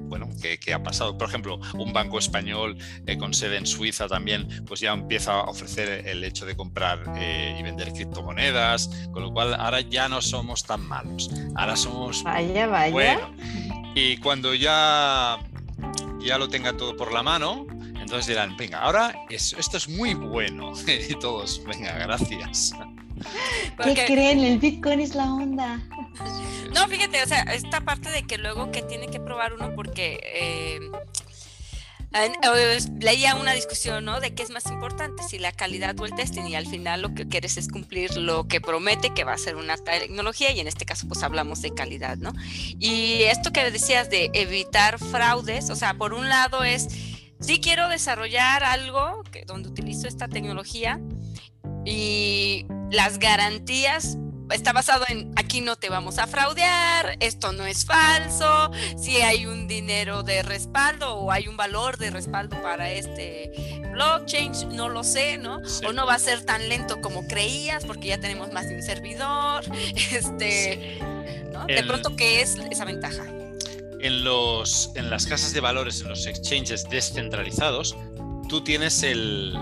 [0.10, 1.18] bueno, que, ha pasado.
[1.18, 5.44] Por ejemplo, un banco español eh, con sede en Suiza también, pues ya empieza a
[5.44, 10.22] ofrecer el hecho de comprar eh, y vender criptomonedas, con lo cual ahora ya no
[10.22, 11.30] somos tan malos.
[11.56, 12.92] Ahora somos vaya, vaya.
[12.92, 13.34] bueno.
[13.96, 15.40] Y cuando ya,
[16.20, 17.66] ya lo tenga todo por la mano,
[18.00, 20.74] entonces dirán, venga, ahora esto es muy bueno.
[21.10, 22.74] y todos, venga, gracias.
[23.84, 24.40] ¿Qué creen?
[24.40, 25.82] El Bitcoin es la onda.
[26.74, 30.20] No, fíjate, o sea, esta parte de que luego que tiene que probar uno porque
[30.24, 30.80] eh,
[33.00, 34.20] leía una discusión, ¿no?
[34.20, 37.14] De qué es más importante, si la calidad o el testing, y al final lo
[37.14, 40.68] que quieres es cumplir lo que promete que va a ser una tecnología, y en
[40.68, 42.34] este caso pues hablamos de calidad, ¿no?
[42.80, 46.88] Y esto que decías de evitar fraudes, o sea, por un lado es,
[47.40, 51.00] sí quiero desarrollar algo que, donde utilizo esta tecnología
[51.86, 54.18] y las garantías
[54.52, 59.46] está basado en aquí no te vamos a fraudear, esto no es falso, si hay
[59.46, 65.04] un dinero de respaldo o hay un valor de respaldo para este blockchain, no lo
[65.04, 65.60] sé, ¿no?
[65.88, 68.84] O no va a ser tan lento como creías porque ya tenemos más de un
[68.84, 69.64] servidor,
[70.12, 71.00] este,
[71.52, 71.66] ¿no?
[71.66, 73.24] De pronto, ¿qué es esa ventaja?
[74.02, 77.96] En, los, en las casas de valores, en los exchanges descentralizados,
[78.48, 79.54] tú tienes el,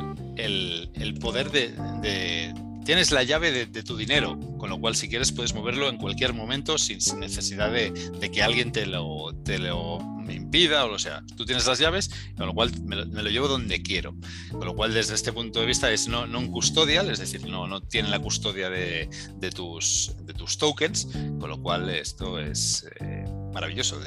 [1.19, 2.53] poder de
[2.87, 6.33] tienes la llave de, tu dinero, con lo cual si quieres puedes moverlo en cualquier
[6.33, 7.91] momento sin, necesidad de,
[8.31, 11.21] que alguien te lo, te lo impida o lo sea.
[11.35, 14.15] Tú tienes las llaves, con lo cual me lo, llevo donde quiero.
[14.51, 17.45] Con lo cual desde este punto de vista es no, no un custodial, es decir,
[17.45, 19.09] no, no tiene la custodia de,
[19.53, 21.09] tus, de tus tokens,
[21.41, 22.87] con lo cual esto es...
[23.01, 23.99] Eh, maravilloso.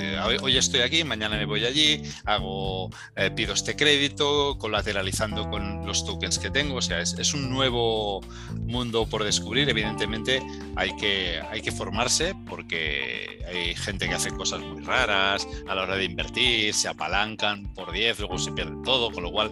[0.43, 6.05] Hoy estoy aquí, mañana me voy allí, hago, eh, pido este crédito, colateralizando con los
[6.05, 6.77] tokens que tengo.
[6.77, 8.21] O sea, es, un nuevo
[8.67, 9.69] mundo por descubrir.
[9.69, 10.43] Evidentemente
[10.77, 15.83] hay que, hay que formarse porque hay gente que hace cosas muy raras a la
[15.83, 19.51] hora de invertir, se apalancan por 10, luego se pierde todo, con lo cual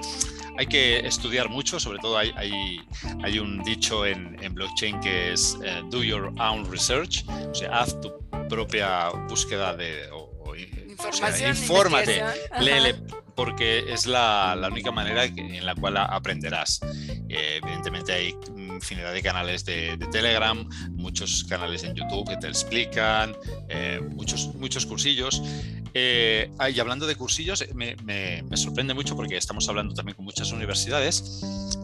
[0.59, 5.83] hay que estudiar mucho, sobre todo hay, hay, un dicho en, blockchain que es eh,
[5.91, 10.09] do your own research, o sea, haz tu propia búsqueda de...
[10.91, 12.25] Información, infórmate,
[12.61, 12.97] léele,
[13.37, 16.81] porque es la, la, única manera en la cual aprenderás.
[17.29, 23.37] Eh, evidentemente hay infinidad de canales de, Telegram, muchos canales en YouTube que te explican,
[23.69, 25.41] eh, muchos, muchos cursillos.
[25.95, 30.51] Eh, y hablando de cursillos, me, me, sorprende mucho porque estamos hablando también con muchas
[30.51, 31.41] universidades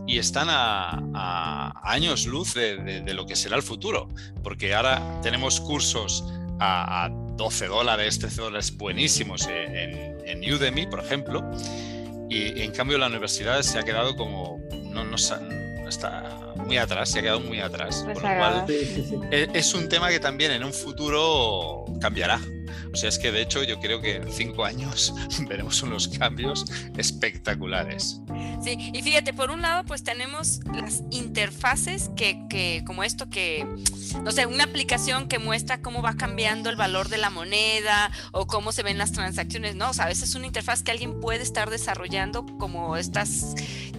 [0.09, 4.09] y están a, a años luz de, de, lo que será el futuro,
[4.42, 6.24] porque ahora tenemos cursos
[6.61, 11.43] a, 12 dólares, 13 dólares buenísimos en, en, Udemy, por ejemplo,
[12.31, 17.19] y en cambio la universidad se ha quedado como, no, no, está muy atrás, se
[17.19, 18.05] ha quedado muy atrás.
[18.05, 22.40] Con lo cual, e, es un tema que también en un futuro cambiará.
[22.92, 25.14] O sea, es que de hecho yo creo que en cinco años
[25.48, 26.64] veremos unos cambios
[26.96, 28.20] espectaculares.
[28.62, 33.66] Sí, y fíjate, por un lado, pues tenemos las interfaces que, que, como esto que,
[34.22, 38.46] no sé, una aplicación que muestra cómo va cambiando el valor de la moneda o
[38.46, 39.90] cómo se ven las transacciones, ¿no?
[39.90, 43.55] O sea, a veces es una interfaz que alguien puede estar desarrollando como estas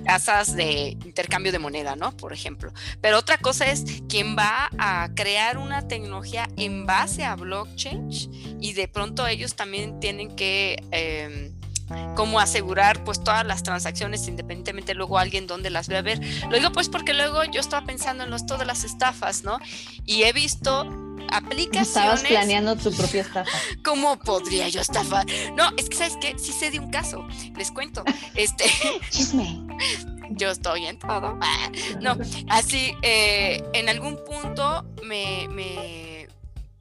[0.05, 2.15] casas de intercambio de moneda, ¿no?
[2.15, 2.71] Por ejemplo.
[3.01, 8.09] Pero otra cosa es quien va a crear una tecnología en base a blockchain
[8.65, 10.83] y de pronto ellos también tienen que...
[10.91, 11.51] Eh,
[12.15, 16.19] como asegurar pues todas las transacciones independientemente luego alguien donde las ve a ver.
[16.49, 19.59] Lo digo pues porque luego yo estaba pensando en los, todas las estafas, ¿no?
[20.03, 20.89] Y he visto
[21.29, 21.89] aplicaciones.
[21.89, 23.51] Estabas planeando tu propia estafa.
[23.83, 25.27] ¿Cómo podría yo estafar?
[25.55, 27.23] No, es que sabes qué, sí sé de un caso,
[27.55, 28.03] les cuento.
[28.33, 28.65] Este.
[29.11, 29.61] Chisme.
[30.31, 31.37] Yo estoy en todo.
[32.01, 32.17] No,
[32.49, 36.04] así, eh, en algún punto me, me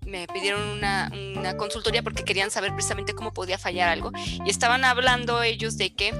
[0.06, 4.12] me pidieron una, una, consultoría porque querían saber precisamente cómo podía fallar algo
[4.44, 6.14] y estaban hablando ellos de que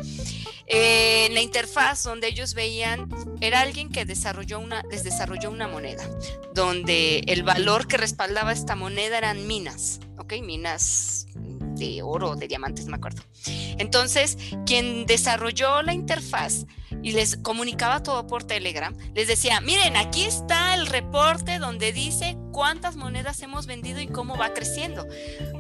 [0.67, 3.09] eh, la interfaz donde ellos veían
[3.41, 6.09] era alguien que desarrolló una, les desarrolló una moneda
[6.55, 10.35] donde el valor que respaldaba esta moneda eran minas, ¿ok?
[10.43, 11.27] Minas
[11.77, 13.23] de oro, de diamantes, no me acuerdo.
[13.79, 16.67] Entonces, quien desarrolló la interfaz
[17.03, 22.37] y les comunicaba todo por Telegram, les decía, miren, aquí está el reporte donde dice
[22.53, 25.07] cuántas monedas hemos vendido y cómo va creciendo.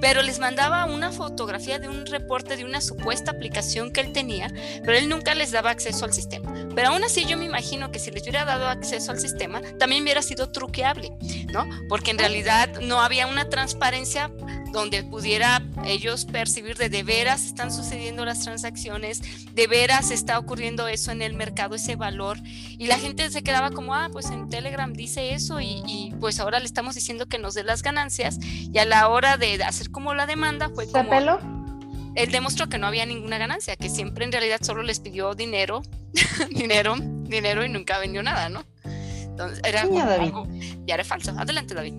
[0.01, 4.49] Pero les mandaba una fotografía de un reporte de una supuesta aplicación que él tenía,
[4.85, 6.53] pero él nunca les daba acceso al sistema.
[6.75, 10.03] Pero aún así yo me imagino que si les hubiera dado acceso al sistema, también
[10.05, 11.11] hubiera sido truqueable,
[11.53, 11.67] ¿no?
[11.89, 14.31] Porque en realidad no había una transparencia
[14.73, 19.21] donde pudiera ellos percibir de de veras están sucediendo las transacciones,
[19.53, 22.39] de veras está ocurriendo eso en el mercado, ese valor.
[22.45, 26.61] Y la gente se quedaba como, ah, pues en Telegram dice eso y, pues ahora
[26.61, 28.39] le estamos diciendo que nos dé las ganancias.
[28.41, 31.11] Y a la hora de hacer como la demanda fue como...
[31.11, 31.41] Pelo?
[32.15, 35.83] Él demostró que no había ninguna ganancia, que siempre en realidad solo les pidió dinero,
[36.51, 38.65] dinero, dinero y nunca vendió nada, ¿no?
[39.35, 40.47] Entonces era algo,
[40.87, 41.33] ya era falso.
[41.37, 41.95] Adelante, David.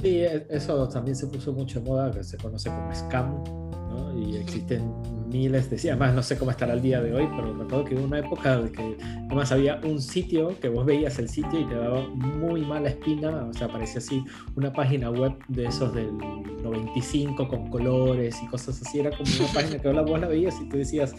[0.00, 4.16] Sí, eso también se puso mucho en moda, que se conoce como scam, ¿no?
[4.16, 4.94] Y existen
[5.28, 5.90] miles de...
[5.90, 8.60] Además, no sé cómo estará el día de hoy, pero recuerdo que hubo una época
[8.60, 12.60] de que además había un sitio que vos veías el sitio y te daba muy
[12.60, 14.22] mala espina, o sea, parecía así
[14.54, 16.16] una página web de esos del
[16.62, 20.68] 95 con colores y cosas así, era como una página que vos la veías y
[20.68, 21.12] tú decías,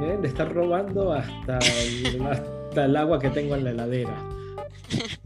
[0.00, 4.41] de estar robando hasta hasta el agua que tengo en la heladera.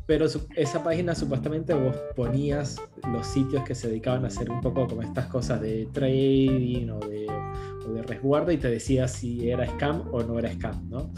[0.07, 0.27] Pero
[0.57, 2.77] esa página supuestamente vos ponías
[3.13, 7.01] los sitios que se dedicaban a hacer un poco como estas cosas de trading o
[7.01, 7.27] de,
[7.87, 11.13] o de resguardo y te decía si era scam o no era scam, ¿no?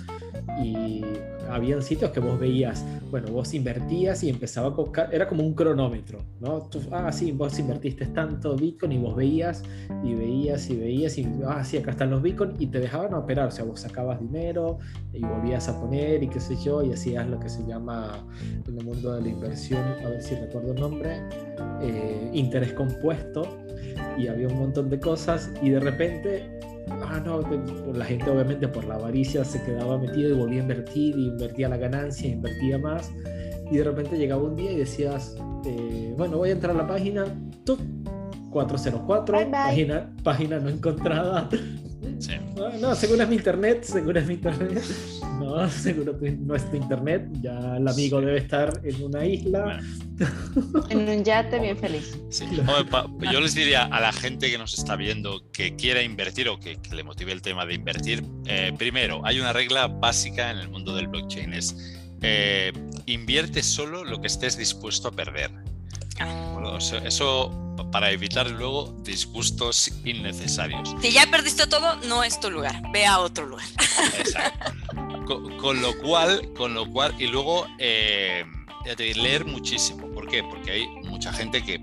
[0.62, 1.02] Y
[1.48, 5.54] habían sitios que vos veías, bueno, vos invertías y empezaba a buscar, era como un
[5.54, 6.68] cronómetro, ¿no?
[6.92, 9.62] ah, sí, vos invertiste tanto Bitcoin y vos veías
[10.04, 13.48] y veías y veías y, ah, sí, acá están los Bitcoin y te dejaban operar,
[13.48, 14.78] o sea, vos sacabas dinero
[15.12, 18.24] y volvías a poner y qué sé yo, y hacías lo que se llama
[18.66, 21.22] en el mundo de la inversión, a ver si recuerdo el nombre,
[21.80, 23.42] eh, interés compuesto
[24.18, 26.58] y había un montón de cosas y de repente
[26.90, 27.40] ah, no,
[27.92, 31.68] la gente obviamente por la avaricia se quedaba metida y volvía a invertir y invertía
[31.68, 33.12] la ganancia, invertía más
[33.70, 36.87] y de repente llegaba un día y decías, eh, bueno, voy a entrar a la
[36.87, 37.27] página,
[38.51, 41.48] 404, Página, página no encontrada.
[42.18, 42.33] Sí.
[42.57, 44.83] No, no, según es mi internet, según es mi internet.
[45.38, 47.28] No, seguro que no es tu internet.
[47.40, 49.80] Ya el amigo debe estar en una isla.
[50.90, 52.18] En un yate bien feliz.
[52.30, 52.45] Sí.
[52.59, 56.49] Hombre, pa- yo les diría a la gente que nos está viendo que quiera invertir
[56.49, 60.51] o que, que le motive el tema de invertir, eh, primero, hay una regla básica
[60.51, 61.76] en el mundo del blockchain, es
[62.22, 62.72] eh,
[63.07, 65.51] invierte solo lo que estés dispuesto a perder.
[66.26, 70.94] Bueno, eso para evitar luego disgustos innecesarios.
[71.00, 72.82] Si ya perdiste todo, no es tu lugar.
[72.92, 73.66] Ve a otro lugar.
[74.18, 74.72] Exacto.
[75.26, 78.44] Con, con lo cual, con lo cual, y luego eh,
[78.96, 80.08] leer muchísimo.
[80.08, 80.42] ¿Por qué?
[80.42, 81.82] Porque hay mucha gente que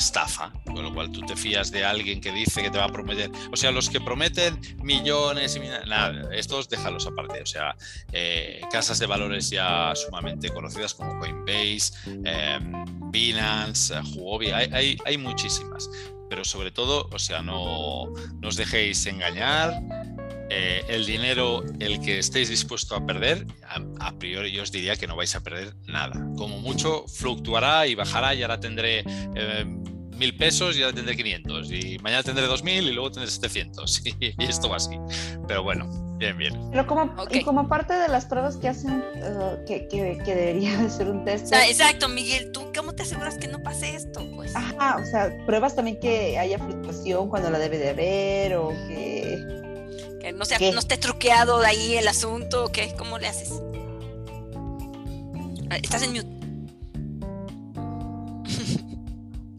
[0.00, 2.88] estafa, con lo cual tú te fías de alguien que dice que te va a
[2.88, 3.30] prometer.
[3.52, 7.42] O sea, los que prometen millones y millones, nada, estos déjalos aparte.
[7.42, 7.76] O sea,
[8.12, 11.92] eh, casas de valores ya sumamente conocidas como Coinbase,
[12.24, 12.58] eh,
[13.12, 15.88] Binance, eh, Huobi, hay, hay, hay muchísimas.
[16.30, 18.06] Pero sobre todo, o sea, no,
[18.40, 19.74] no os dejéis engañar,
[20.50, 24.96] eh, el dinero, el que estéis dispuesto a perder, a, a priori yo os diría
[24.96, 26.14] que no vais a perder nada.
[26.36, 29.04] Como mucho fluctuará y bajará y ahora tendré
[29.36, 34.06] eh, mil pesos y ahora tendré 500 y mañana tendré 2000 y luego tendré 700
[34.20, 34.98] y, y esto va así.
[35.46, 35.88] Pero bueno,
[36.18, 36.54] bien, bien.
[36.70, 40.76] Pero como, y como parte de las pruebas que hacen, eh, que, que, que debería
[40.76, 41.46] de ser un test.
[41.46, 44.20] O sea, exacto, Miguel, ¿tú cómo te aseguras que no pase esto?
[44.34, 48.68] Pues Ajá, o sea, pruebas también que haya fluctuación cuando la debe de haber o
[48.88, 49.60] que...
[50.20, 50.72] que no, sea, ¿Qué?
[50.72, 52.94] no esté truqueado de ahí el asunto, ¿o qué?
[52.96, 53.52] ¿Cómo le haces?
[55.70, 56.40] Ah, Estás en mute.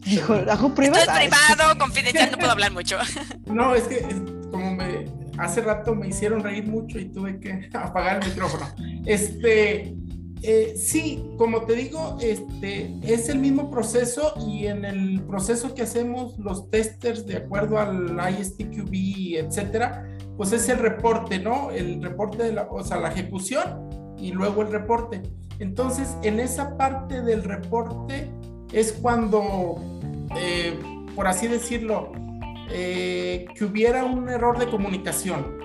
[0.04, 1.08] Dijo, hago Esto pruebas.
[1.08, 2.98] es privado, confidencial, no puedo hablar mucho.
[3.46, 4.14] No, es que es
[4.50, 5.06] como me
[5.38, 8.66] hace rato me hicieron reír mucho y tuve que apagar el micrófono.
[9.06, 9.94] Este,
[10.42, 15.82] eh, sí, como te digo, este es el mismo proceso y en el proceso que
[15.82, 20.04] hacemos los testers de acuerdo al ISTQB, etcétera,
[20.36, 21.70] pues es el reporte, ¿no?
[21.70, 23.88] El reporte de la, o sea, la ejecución
[24.18, 25.22] y luego el reporte.
[25.58, 28.28] Entonces, en esa parte del reporte
[28.72, 29.76] es cuando,
[30.36, 30.76] eh,
[31.14, 32.12] por así decirlo,
[32.70, 35.58] eh, que hubiera un error de comunicación.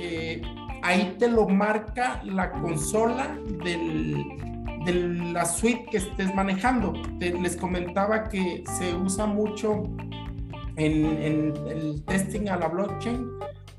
[0.00, 0.42] Eh,
[0.82, 6.92] ahí te lo marca la consola de la suite que estés manejando.
[7.20, 9.84] Les comentaba que se usa mucho
[10.76, 11.04] en,
[11.66, 13.28] el testing a la blockchain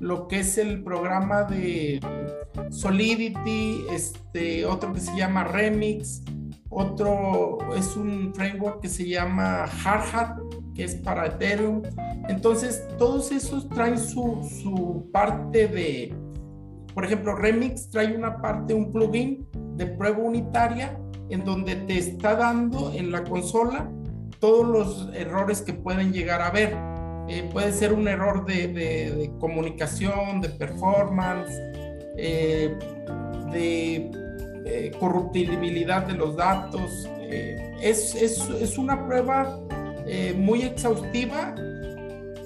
[0.00, 2.00] lo que es el programa de
[2.70, 6.22] Solidity, este, otro que se llama Remix,
[6.70, 10.38] otro es un framework que se llama Hardhat,
[10.74, 11.82] que es para Ethereum.
[12.28, 16.14] Entonces, todos esos traen su parte de,
[16.94, 22.34] por ejemplo, Remix trae una parte, un plugin de prueba unitaria en donde te está
[22.34, 23.88] dando en la consola
[24.40, 26.74] todos los errores que pueden llegar a haber.
[27.28, 31.52] Eh, puede ser un error de, de- de comunicación, de performance,
[32.16, 32.76] eh,
[33.52, 34.10] de
[34.66, 37.08] eh, corruptibilidad de los datos.
[37.20, 39.60] Eh, es, es- es una prueba
[40.36, 41.54] muy exhaustiva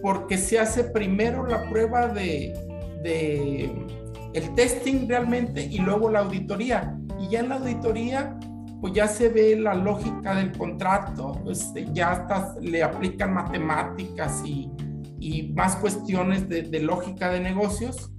[0.03, 2.53] porque se hace primero la prueba de,
[3.03, 3.73] de
[4.35, 6.97] el testing realmente y luego la auditoría.
[7.20, 8.39] Y ya en la auditoría
[8.80, 14.70] pues ya se ve la lógica del contrato, pues ya hasta le aplican matemáticas y,
[15.18, 18.12] y más cuestiones de, de lógica de negocios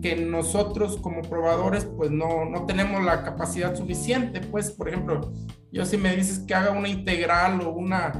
[0.00, 4.40] que nosotros como probadores pues no, no tenemos la capacidad suficiente.
[4.40, 5.32] Pues, por ejemplo,
[5.72, 8.12] yo si me dices que haga una integral o una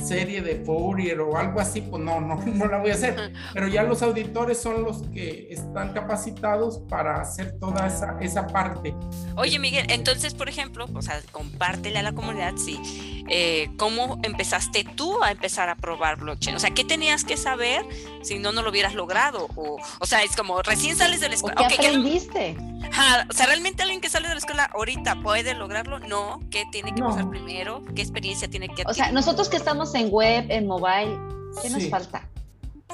[0.00, 3.32] serie de Fourier o algo así, pues no, no, no la voy a hacer.
[3.54, 8.94] Pero ya los auditores son los que están capacitados para hacer toda esa, esa parte.
[9.36, 14.84] Oye, Miguel, entonces, por ejemplo, o sea, compártele a la comunidad, sí, eh, cómo empezaste
[14.96, 16.56] tú a empezar a probar blockchain.
[16.56, 17.84] O sea, ¿qué tenías que saber
[18.22, 19.46] si no, no lo hubieras logrado?
[19.56, 21.54] O, o sea, es como recién sales de la ¿O escuela.
[21.68, 22.56] qué Ok, ¿qué no- aprendiste?
[22.92, 26.00] Ajá, o sea, ¿realmente alguien que sale de la escuela ahorita puede lograrlo?
[26.00, 26.40] No.
[26.50, 27.08] ¿Qué tiene que No.
[27.10, 27.82] pasar primero?
[27.94, 31.18] ¿Qué experiencia tiene que O sea, nosotros que estamos en web, en mobile,
[31.62, 32.28] ¿qué nos falta?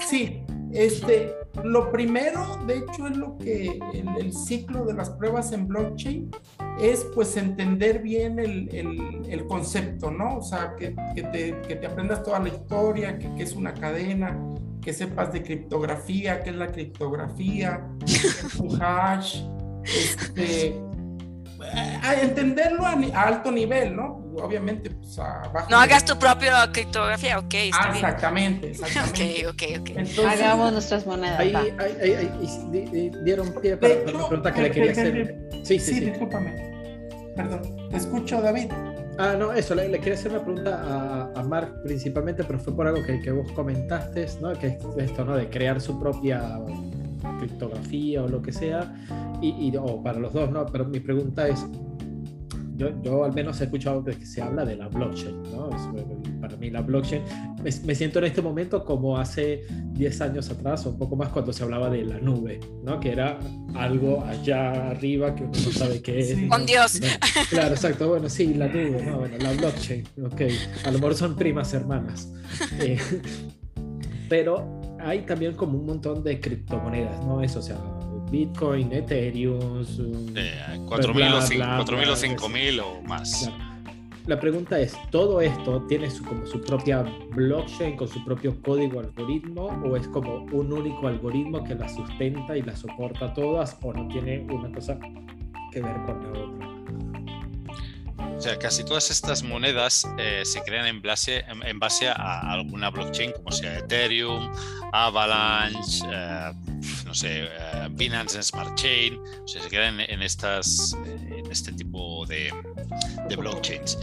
[0.09, 0.43] Sí,
[0.73, 1.33] este,
[1.65, 6.31] lo primero, de hecho, es lo que el, el ciclo de las pruebas en blockchain
[6.81, 10.37] es pues entender bien el, el- el concepto, ¿no?
[10.39, 13.73] O sea, que, que te, que te aprendas toda la historia, que, que es una
[13.73, 14.39] cadena,
[14.83, 19.43] que sepas de criptografía, qué es la criptografía, qué es un hash,
[19.85, 20.79] este,
[22.03, 24.25] a entenderlo a, alto nivel, ¿no?
[24.37, 26.14] Obviamente, pues a bajo No hagas nivel.
[26.14, 29.47] tu propia criptografía, ok, está Ah, exactamente, exactamente.
[29.47, 29.89] Ok, ok, ok.
[29.91, 31.39] Entonces, Hagamos nuestras monedas.
[31.41, 35.49] Ahí, ahí, ahí, dieron pie para, una pregunta que le quería hacer.
[35.64, 36.01] Sí, sí, Sí, sí.
[36.07, 36.55] discúlpame.
[37.37, 37.89] Perdón.
[37.91, 38.71] Te escucho, David.
[39.19, 42.87] Ah, no, eso, le, quería hacer una pregunta a, a, Mark principalmente, pero fue por
[42.87, 44.53] algo que, que, vos comentaste, ¿no?
[44.59, 45.37] Que es esto, ¿no?
[45.37, 46.59] De crear su propia
[47.39, 48.95] criptografía o lo que sea,
[49.41, 50.67] y, y o para los dos, ¿no?
[50.67, 51.67] Pero mi pregunta es,
[52.77, 55.71] yo, yo, al menos he escuchado que se habla de la blockchain, ¿no?
[56.41, 57.23] para mí la blockchain,
[57.62, 59.62] me, siento en este momento como hace
[59.93, 63.01] 10 años atrás o un poco más cuando se hablaba de la nube, ¿no?
[63.01, 63.39] Que era
[63.75, 66.37] algo allá arriba que uno no sabe qué es.
[66.49, 67.01] Con Dios.
[67.51, 68.09] claro, exacto.
[68.09, 69.19] Bueno, sí, la nube, ¿no?
[69.19, 70.43] Bueno, la blockchain, ok.
[70.85, 72.33] A lo mejor son primas hermanas.
[72.81, 72.99] Eh,
[74.29, 74.76] pero
[75.07, 77.41] hay también como un montón de criptomonedas, ¿no?
[77.41, 77.79] Eso, o sea,
[78.31, 79.85] Bitcoin, Ethereum,
[80.35, 83.51] eh, 4.000 o 5.000 o más.
[84.27, 88.99] La pregunta es, ¿todo esto tiene su, como su propia blockchain con su propio código
[88.99, 93.93] algoritmo o es como un único algoritmo que la sustenta y la soporta todas o
[93.93, 94.99] no tiene una cosa
[95.71, 96.56] que ver con la otra?
[98.37, 102.91] O sea, casi todas estas monedas eh, se crean en base, en, base a alguna
[102.91, 104.53] blockchain, como sea Ethereum,
[104.93, 106.53] Avalanche, eh,
[107.07, 112.26] no sé, uh, Binance Smart Chain, o sea, se crean en, estas, en este tipo
[112.26, 112.53] de,
[113.26, 113.99] de blockchains.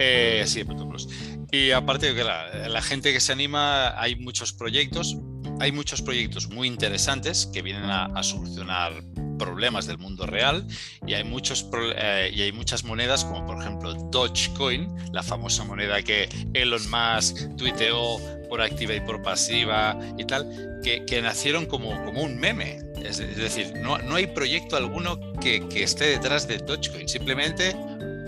[0.00, 1.08] Eh, sí, protocolos.
[1.52, 5.16] Y aparte de que la, gente que se anima, hay muchos proyectos,
[5.60, 8.92] hay muchos proyectos muy interesantes que vienen a solucionar
[9.38, 10.66] problemas del mundo real
[11.06, 16.02] y hay, muchos, eh, y hay muchas monedas como por ejemplo Dogecoin, la famosa moneda
[16.02, 18.18] que Elon Musk tuiteó
[18.48, 22.78] por activa y por pasiva y tal, que, que nacieron como, como un meme.
[23.02, 27.74] Es, decir, no, no, hay proyecto alguno que, que esté detrás de Dogecoin, simplemente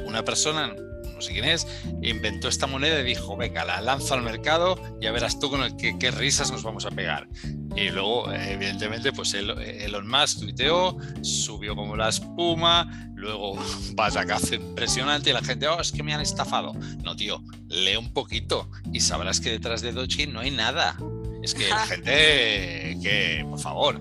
[0.05, 0.75] una persona
[1.19, 1.67] no sé quién es,
[2.01, 5.77] inventó esta moneda y dijo, venga, la lanzo al mercado, ya verás tú con el
[5.77, 7.29] que, qué risas nos vamos a pegar.
[7.75, 13.59] Y luego, evidentemente, pues Elon Musk tuiteó, subió como la espuma, luego
[13.97, 16.73] caza impresionante y la gente, oh, es que me han estafado.
[17.03, 20.97] No, tío, lee un poquito y sabrás que detrás de Dogecoin no hay nada.
[21.43, 24.01] Es que la gente, que, por favor.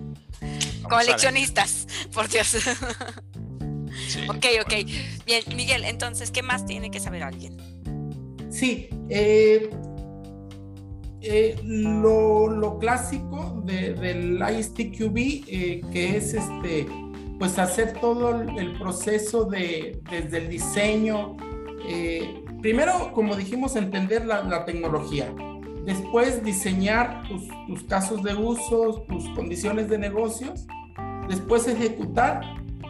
[0.84, 2.58] Coleccionistas, por Dios.
[4.30, 4.74] Ok, ok.
[5.26, 7.58] Bien, Miguel, entonces, ¿qué más tiene que saber alguien?
[8.50, 9.70] Sí, eh,
[11.22, 16.88] eh, lo, clásico del ISTQB, eh, que es este,
[17.38, 21.36] pues hacer todo el, proceso de, desde el diseño.
[22.62, 25.34] primero, como dijimos, entender la, tecnología.
[25.86, 30.66] Después, diseñar tus, tus casos de uso, tus condiciones de negocios.
[31.30, 32.42] Después, ejecutar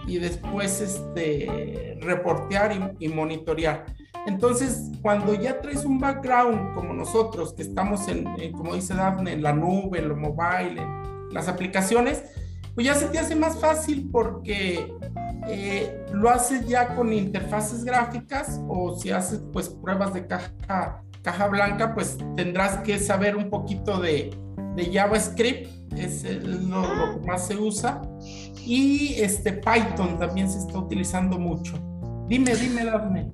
[0.07, 3.85] y después este, reportear y, monitorear.
[4.25, 9.43] Entonces, cuando ya traes un background como nosotros, que estamos en, como dice Daphne, en
[9.43, 12.23] la nube, en lo mobile, en las aplicaciones,
[12.73, 14.93] pues ya se te hace más fácil porque
[15.47, 21.47] eh, lo haces ya con interfaces gráficas o si haces pues pruebas de caja, caja
[21.47, 24.29] blanca, pues tendrás que saber un poquito de,
[24.77, 28.01] de JavaScript, es lo, lo que más se usa
[28.63, 31.79] y este Python también se está utilizando mucho.
[32.27, 33.31] Dime, dime, Daphne.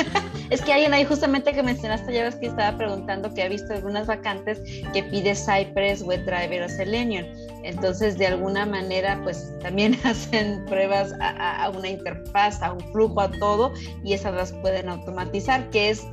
[0.50, 4.60] es que alguien ahí justamente que mencionaste, que estaba preguntando que ha visto algunas vacantes
[4.92, 7.26] que pide Cypress, WebDriver o Selenium.
[7.64, 13.20] Entonces, de alguna manera, pues también hacen pruebas a, a, una interfaz, a un flujo,
[13.20, 13.72] a todo,
[14.04, 16.06] y esas las pueden automatizar, que es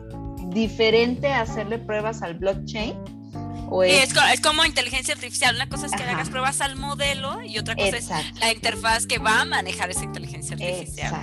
[0.49, 2.95] diferente a hacerle pruebas al blockchain
[3.81, 4.13] es...
[4.41, 5.55] como inteligencia artificial.
[5.55, 8.09] Una cosa es que le hagas pruebas al modelo y otra cosa es
[8.39, 11.13] la interfaz que va a manejar esa inteligencia artificial.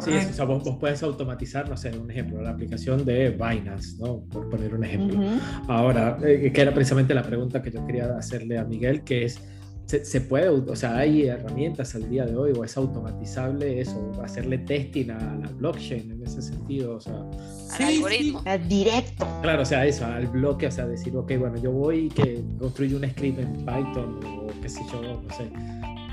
[0.00, 4.20] Sí, o sea, vos, puedes automatizar, no sé, un ejemplo, la aplicación de Binance, ¿no?
[4.30, 5.20] Por poner un ejemplo.
[5.66, 9.40] Ahora, eh, que era precisamente la pregunta que yo quería hacerle a Miguel, que es
[9.88, 14.58] se, puede, o sea, hay herramientas al día de hoy o es automatizable eso, hacerle
[14.58, 17.24] testing a la blockchain en ese sentido, o sea,
[17.78, 18.42] al algoritmo.
[18.68, 19.26] Directo.
[19.40, 22.44] Claro, o sea, eso, al bloque, o sea, decir, ok, bueno, yo voy y que
[22.58, 25.50] construyo un script en Python o qué sé yo, no sé.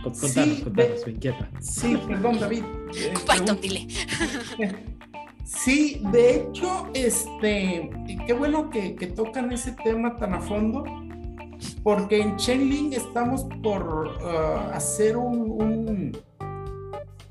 [0.01, 1.49] Contanos, contanos, me inquieta.
[1.59, 2.63] Sí, perdón, David.
[2.95, 3.87] Eh, Python, dile.
[5.43, 7.89] Sí, de hecho, este,
[8.25, 10.85] qué bueno que, que tocan ese tema tan a fondo
[11.83, 16.17] porque en Chainlink estamos por uh, hacer un, un,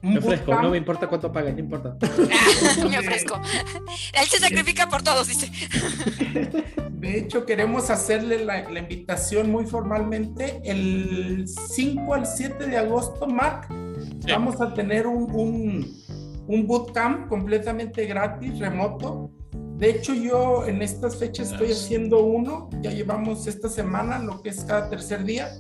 [0.05, 1.97] me ofrezco, no me importa cuánto paguen, no importa.
[2.91, 3.41] me ofrezco.
[4.13, 5.51] Él se sacrifica por todos, dice.
[6.91, 10.61] De hecho, queremos hacerle la, la, invitación muy formalmente.
[10.65, 13.69] El 5 al 7 de agosto, Mark,
[14.29, 16.03] vamos a tener un, un,
[16.47, 19.31] un bootcamp completamente gratis, remoto,
[19.85, 24.49] de hecho, yo en estas fechas estoy haciendo uno, ya llevamos esta semana, lo que
[24.49, 25.51] es cada tercer día.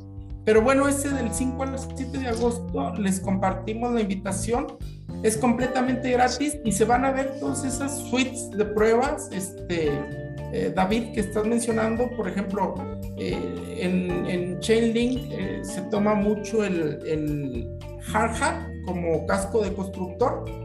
[0.46, 4.78] Pero bueno, ese del 5 al 7 de agosto les compartimos la invitación.
[5.22, 9.90] Es completamente gratis y se van a ver todas esas suites de pruebas, este,
[10.54, 12.76] eh, David, que estás mencionando, por ejemplo,
[13.18, 17.78] eh, en, en, Chainlink eh, se toma mucho el, el
[18.10, 20.63] hard hat como casco de constructor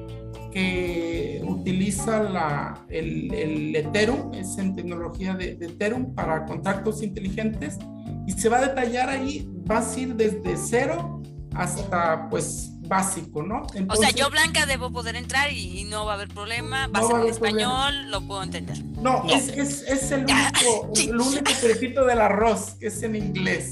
[0.51, 7.77] que utiliza la, el, el, Ethereum, es en tecnología de, de, Ethereum para contactos inteligentes
[8.25, 11.21] y se va a detallar ahí, va a ir desde cero
[11.53, 13.67] hasta pues básico, ¿no?
[13.87, 17.03] o sea, yo blanca debo poder entrar y, no va a haber problema, va a
[17.03, 18.83] ser en español, lo puedo entender.
[19.01, 23.71] No, es, es, es, el único, el único pedacito del arroz que es en inglés.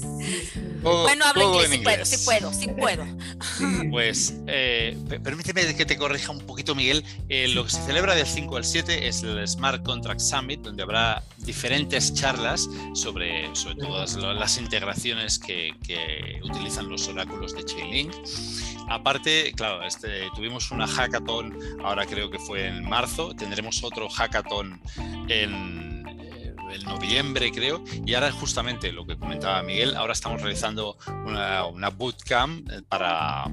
[0.82, 3.04] bueno, hablo inglés, sí puedo, sí puedo, sí puedo.
[3.90, 7.04] Pues eh, permíteme que te corrija un poquito, Miguel.
[7.28, 10.82] Eh, lo que se celebra del 5 al 7 es el Smart Contract Summit, donde
[10.82, 18.14] habrá diferentes charlas sobre, sobre todas las integraciones que, que utilizan los oráculos de Chainlink.
[18.88, 24.80] Aparte, claro, este, tuvimos una hackathon, ahora creo que fue en marzo, tendremos otro hackathon
[25.28, 31.66] en, eh, noviembre, creo, y ahora justamente lo que comentaba Miguel, ahora estamos realizando una,
[31.66, 33.44] una bootcamp eh, para,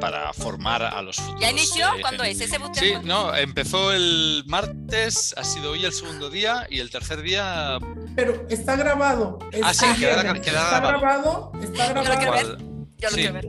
[0.00, 1.40] para formar a los futuros.
[1.40, 1.86] ¿Ya inició?
[2.00, 2.78] ¿Cuándo es ese bootcamp?
[2.78, 7.78] Sí, no, empezó el martes, ha sido hoy el segundo día y el tercer día...
[8.16, 9.38] Pero está grabado.
[9.62, 11.52] ah, sí, queda, está grabado.
[11.62, 12.73] Está grabado.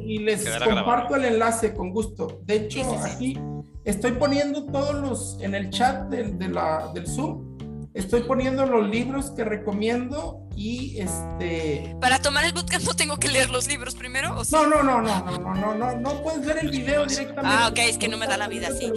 [0.06, 2.42] Y les comparto el enlace con gusto.
[2.44, 3.40] De hecho, aquí
[3.84, 7.56] estoy poniendo todos los en el chat de, la, del Zoom.
[7.94, 11.96] Estoy poniendo los libros que recomiendo y este.
[12.02, 14.38] Para tomar el bootcamp no tengo que leer los libros primero.
[14.38, 17.58] ¿o No, no, no, no, no, no, no, no, no puedes ver el video directamente.
[17.58, 18.92] Ah, ok, es que no me da la vida así.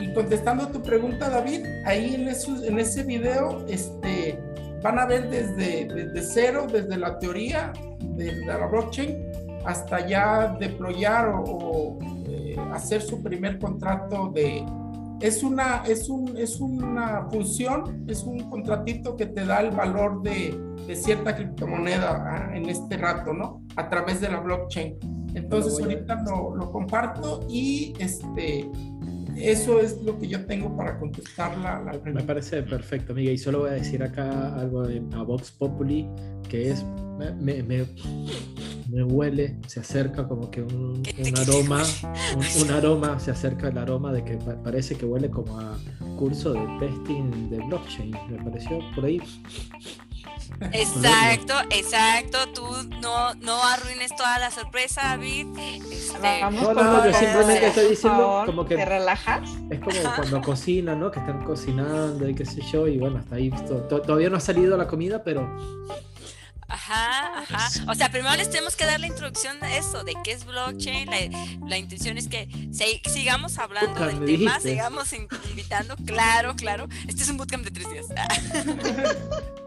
[0.00, 4.40] Y contestando tu pregunta, David, ahí en, en ese video, este,
[4.82, 9.33] van a ver desde, desde cero, desde la teoría de la blockchain
[9.64, 11.98] hasta ya deployar o,
[12.28, 14.64] eh, hacer su primer contrato de...
[15.20, 20.22] Es una, es, un, es una función, es un contratito que te da el valor
[20.22, 23.62] de, de cierta criptomoneda ah, en este rato, ¿no?
[23.76, 24.98] A través de la blockchain.
[25.34, 28.68] Entonces ahorita lo, lo, comparto y este,
[29.36, 32.20] eso es lo que yo tengo para contestar la, la pregunta.
[32.20, 33.32] Me parece perfecto, amiga.
[33.32, 36.08] Y solo voy a decir acá algo a Vox Populi,
[36.48, 36.84] que es,
[37.18, 37.86] me, me,
[38.90, 41.82] me huele, se acerca como que un, un aroma,
[42.62, 45.76] un, aroma, se acerca el aroma de que parece que huele como a
[46.16, 49.20] curso de testing de blockchain, me pareció por ahí.
[50.72, 52.38] Exacto, exacto.
[52.54, 52.66] Tú
[53.00, 55.46] no, no arruines toda la sorpresa, David.
[55.58, 56.40] Este...
[56.40, 58.76] No, no, yo simplemente estoy diciendo como que.
[58.76, 59.48] ¿Te relajas?
[59.70, 61.10] Es como cuando cocinan, ¿no?
[61.10, 62.86] Que están cocinando y qué sé yo.
[62.86, 63.50] Y bueno, hasta ahí.
[63.88, 65.48] Todavía no ha salido la comida, pero
[66.74, 67.68] Ajá, ajá.
[67.88, 71.08] O sea, primero les tenemos que dar la introducción de eso, de qué es blockchain.
[71.68, 72.48] La, intención es que
[73.04, 75.94] sigamos hablando del tema, sigamos invitando.
[76.04, 76.88] Claro, claro.
[77.06, 78.06] Este es un bootcamp de tres días.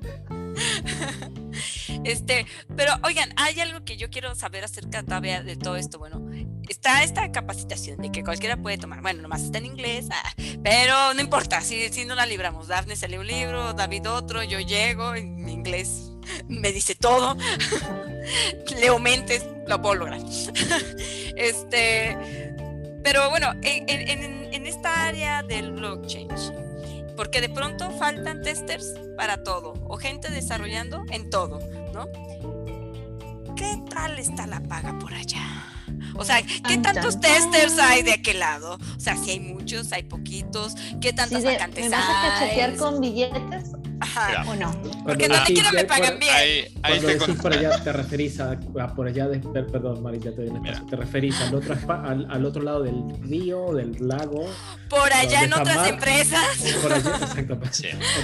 [2.04, 2.46] Este,
[2.76, 6.00] pero oigan, hay algo que yo quiero saber acerca todavía de todo esto.
[6.00, 6.22] Bueno,
[6.70, 9.02] está esta capacitación de que cualquiera puede tomar.
[9.02, 10.34] Bueno, nomás está en inglés, ah,
[10.64, 12.68] pero no importa, si, no la libramos.
[12.68, 16.12] Dafne se lee un libro, David otro, yo llego, en inglés
[16.48, 17.38] me dice todo.
[18.80, 20.22] Leo mentes, lo puedo lograr.
[21.36, 22.54] este,
[23.04, 26.30] pero bueno, en, en esta área del blockchain,
[27.18, 31.60] porque de pronto faltan testers para todo o gente desarrollando en todo,
[31.94, 32.08] ¿no?
[33.56, 35.42] ¿Qué tal está la paga por allá?
[36.16, 38.78] O sea, ¿qué tantos testers hay de aquel lado?
[38.96, 43.02] O sea, si hay muchos, hay poquitos, ¿qué tantas vacantes ¿Me vas a cachetear con
[43.02, 44.72] billetes Ajá, o no.
[45.04, 46.34] Porque no quiero me pagan bien.
[46.34, 48.58] Ahí, cuando decís por allá, te referís a,
[48.96, 50.50] por allá, de, perdón, Marita, te,
[50.90, 54.50] te referís al otro, al, al, otro lado del río, del lago.
[54.90, 56.46] Por allá en otras empresas.
[56.82, 57.60] Por allá, exacto.
[57.60, 57.82] Pues,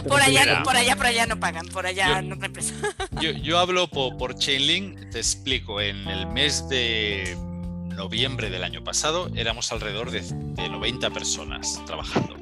[0.07, 2.74] por, allá, por allá, por allá no pagan, por allá en otra empresa.
[3.21, 7.38] Yo, yo hablo por, por Chainlink, te explico, en el mes de
[7.95, 12.36] noviembre del año pasado éramos alrededor de, de 90 personas trabajando.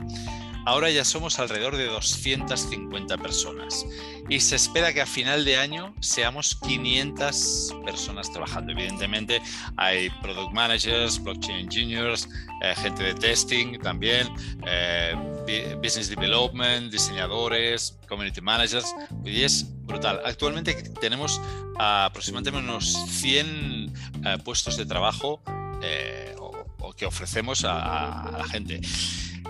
[0.66, 3.86] Ahora ya somos alrededor de 250 personas
[4.30, 8.72] y se espera que a final de año seamos 500 personas trabajando.
[8.72, 9.42] Evidentemente
[9.78, 12.30] hay product managers, blockchain engineers,
[12.62, 14.30] eh, gente de testing también,
[14.68, 15.16] eh,
[15.82, 18.94] business development, diseñadores, community managers.
[19.26, 20.22] Y es brutal.
[20.24, 21.42] Actualmente tenemos
[21.80, 23.94] aproximadamente unos 100
[24.26, 25.42] eh, puestos de trabajo
[26.38, 28.80] o, que ofrecemos a la gente.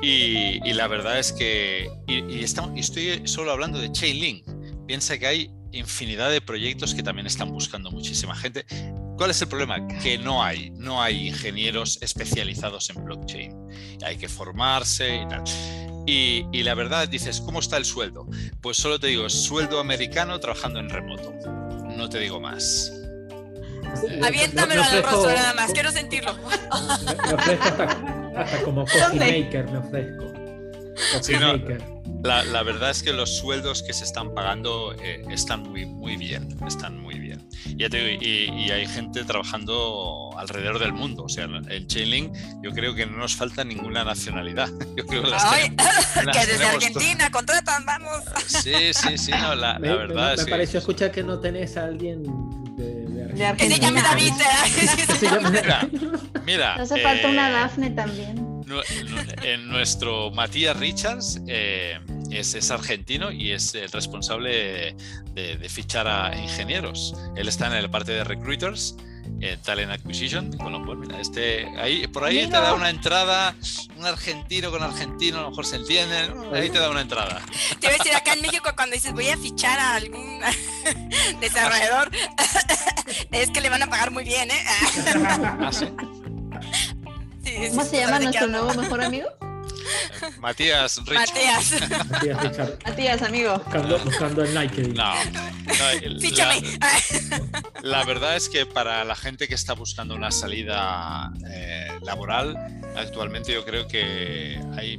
[0.02, 4.46] Y, la verdad es que, y, estoy solo hablando de Chainlink,
[4.88, 8.66] piensa que hay infinidad de proyectos que también están buscando muchísima gente
[9.22, 9.88] ¿Cuál es el problema?
[10.02, 13.56] Que no hay, no hay ingenieros especializados en blockchain.
[14.04, 15.44] Hay que formarse y tal.
[16.08, 18.26] Y, y, la verdad, dices, ¿cómo está el sueldo?
[18.62, 21.34] Pues solo te digo, sueldo americano trabajando en remoto.
[21.96, 22.92] No te digo más.
[24.24, 26.36] Aviéntamelo al rostro nada más, quiero sentirlo.
[26.36, 30.26] Me, ofrezco hasta, como coffee maker, me ofrezco.
[31.14, 31.54] Coffee Sí, no.
[31.54, 31.82] maker.
[32.24, 36.18] La, la verdad es que los sueldos que se están pagando eh, están muy, muy
[36.18, 37.48] bien, están muy bien.
[37.78, 41.24] Ya te digo, y, y hay gente trabajando alrededor del mundo.
[41.24, 44.70] O sea, en Chainlink yo creo que no nos falta ninguna nacionalidad.
[44.96, 48.20] Yo creo que las Ay, tenemos- las que desde Argentina contratan, vamos.
[48.46, 51.24] Sí, sí, sí, no, la, la Me, verdad me- es me que- pareció escuchar que
[51.24, 52.22] no tenés a alguien
[52.76, 53.06] de,
[53.42, 54.02] de se Argentina.
[54.04, 54.34] David.
[54.76, 55.88] Que se llame- Mira,
[56.46, 56.74] mira.
[56.76, 58.48] Hace falta una eh, Dafne también.
[59.44, 64.96] En nuestro Matías Richards eh, es, es argentino y es el responsable
[65.34, 67.14] de, de fichar a ingenieros.
[67.36, 68.96] Él está en la parte de recruiters,
[69.42, 73.56] en Talent Acquisition, con lo cual, mira, este, ahí, por ahí te da una entrada,
[73.98, 76.54] un argentino con argentino, a lo mejor se entiende, ¿no?
[76.54, 77.42] ahí te da una entrada.
[77.80, 80.42] Te voy a decir, acá en México cuando dices voy a fichar a algún
[81.40, 82.12] desarrollador,
[83.32, 84.64] es que le van a pagar muy bien, ¿eh?
[85.62, 85.88] Ah, sí.
[87.44, 89.28] Sí, sí, ¿Cómo se llama ¿de qué nuestro nuevo mejor amigo?
[90.40, 91.32] Matías Richards.
[91.34, 93.58] Matías, Matías Richard, Matías, amigo.
[93.58, 94.94] buscando, buscando en LinkedIn.
[94.94, 96.62] No, no, el- fíchame.
[97.82, 102.56] la- La verdad es que para la gente que está buscando una salida eh, laboral,
[102.96, 104.98] actualmente yo creo que hay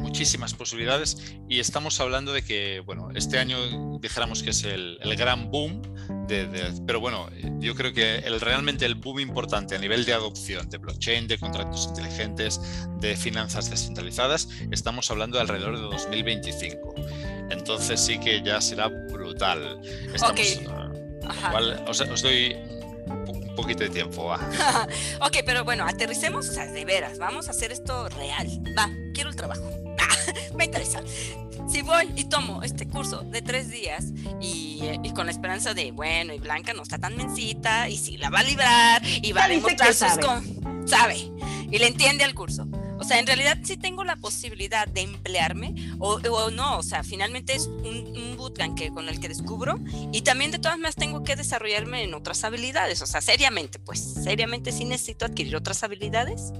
[0.00, 5.16] muchísimas posibilidades y estamos hablando de que, bueno, este año dijéramos que es el, el
[5.16, 5.82] gran boom,
[6.26, 7.28] de, de- pero bueno,
[7.60, 11.38] yo creo que el, realmente el boom importante a nivel de adopción de blockchain, de
[11.38, 12.60] contratos inteligentes,
[13.00, 16.94] de finanzas descentralizadas, estamos hablando de alrededor de 2025.
[17.50, 19.80] Entonces sí que ya será brutal.
[20.14, 20.40] Estamos, Ok.
[21.28, 21.48] Ajá.
[21.48, 22.56] Igual os, os doy
[23.06, 24.38] un poquito de tiempo, va.
[25.20, 28.46] Ok, pero bueno, aterricemos, o sea, de veras, vamos a hacer esto real.
[28.78, 29.62] Va, quiero el trabajo.
[30.54, 31.02] Me interesa.
[31.68, 34.06] Si voy y tomo este curso de tres días
[34.40, 38.16] y, y con la esperanza de, bueno, y Blanca no está tan mensita y si
[38.16, 40.08] la va a librar y va a demostrar sus...
[40.08, 40.22] sabe.
[40.26, 41.30] con- sabe
[41.70, 42.66] y le entiende al curso.
[42.98, 47.02] O sea, en realidad sí tengo la posibilidad de emplearme o, o no, o sea,
[47.04, 49.78] finalmente es un, un bootcamp que, con el que descubro
[50.12, 54.00] y también de todas maneras tengo que desarrollarme en otras habilidades, o sea, seriamente, pues,
[54.00, 56.52] seriamente sí necesito adquirir otras habilidades.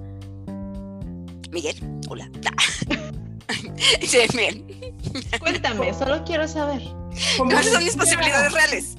[1.50, 1.76] Miguel,
[2.08, 2.30] hola.
[4.02, 4.64] Sí, bien.
[5.40, 6.82] Cuéntame, solo quiero saber.
[7.36, 8.96] ¿Cuáles son mis posibilidades reales?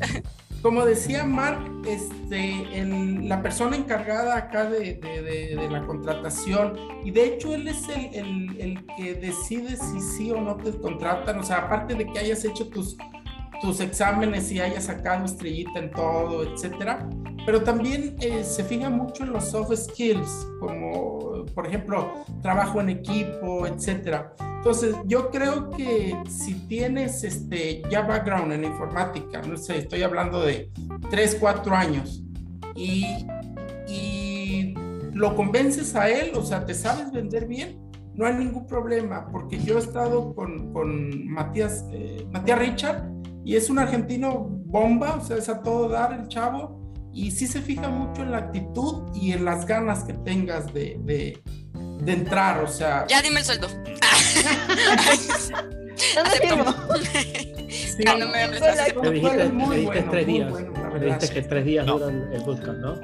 [0.62, 6.78] Como decía Mark, este, el- la persona encargada acá de, de- de- de la contratación,
[7.04, 10.72] y de hecho él es el, el- el que decide si sí o no te
[10.80, 12.95] contratan, o sea, aparte de que hayas hecho tus,
[13.62, 17.07] tus exámenes y hayas sacado estrellita en todo, etcétera,
[17.45, 22.89] pero también eh, se fija mucho en los soft skills, como por ejemplo, trabajo en
[22.89, 24.34] equipo, etcétera.
[24.57, 30.41] Entonces, yo creo que si tienes este, ya background en informática, no sé, estoy hablando
[30.41, 30.72] de
[31.09, 32.24] 3, 4 años,
[32.76, 33.26] y,
[33.88, 34.74] y
[35.14, 37.80] lo convences a él, o sea, te sabes vender bien,
[38.14, 43.11] no hay ningún problema, porque yo he estado con, con Matías, eh, Matías Richard,
[43.45, 46.79] y es un argentino bomba, o sea, es a todo dar el chavo,
[47.13, 50.97] y sí se fija mucho en la actitud y en las ganas que tengas de,
[51.03, 51.41] de,
[52.03, 53.05] de entrar, o sea...
[53.07, 53.67] Ya dime el sueldo.
[57.69, 60.51] Sí, Ah, no me dijiste, muy me dijiste bueno, tres muy días.
[60.51, 61.99] bueno, la me dijiste que tres días No.
[61.99, 62.95] dura el, bootcamp, ¿no?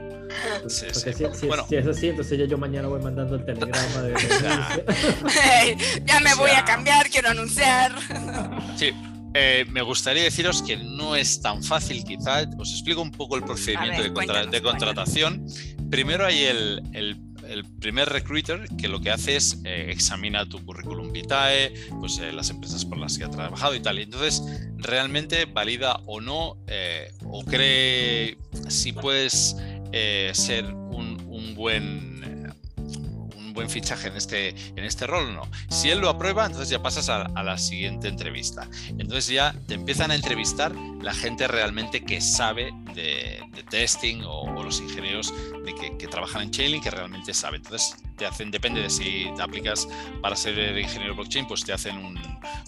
[0.68, 1.26] Sí, Porque sí.
[1.34, 1.66] si, si- Bueno.
[1.70, 4.14] si es así, entonces ya yo mañana voy mandando el telegrama de...
[6.06, 7.92] ya me voy a cambiar, quiero anunciar.
[8.76, 8.92] Sí,
[9.40, 12.44] eh, me gustaría deciros que no es tan fácil, quizá.
[12.58, 15.46] Os explico un poco el procedimiento ver, de, contra- cuéntanos, de contratación.
[15.92, 17.18] Primero hay el, el-
[17.48, 22.34] el primer recruiter que lo que hace es eh, examina tu currículum vitae, pues eh,
[22.34, 24.00] las empresas por las que ha trabajado y tal.
[24.00, 24.44] Entonces
[24.76, 29.56] realmente valida o no eh, o cree si puedes
[30.34, 32.07] ser un, un buen
[33.58, 35.52] buen fichaje en este, en este rol o no.
[35.70, 38.70] Si él lo aprueba, entonces ya pasas a, a la siguiente entrevista.
[38.88, 44.42] Entonces ya te empiezan a entrevistar la gente realmente que sabe de, de testing o,
[44.42, 45.34] o los ingenieros
[45.66, 47.58] de que, que trabajan en Chainlink que realmente sabe.
[47.58, 49.88] Entonces te hacen, depende de si te aplicas
[50.22, 52.20] para ser ingeniero blockchain, pues te hacen un,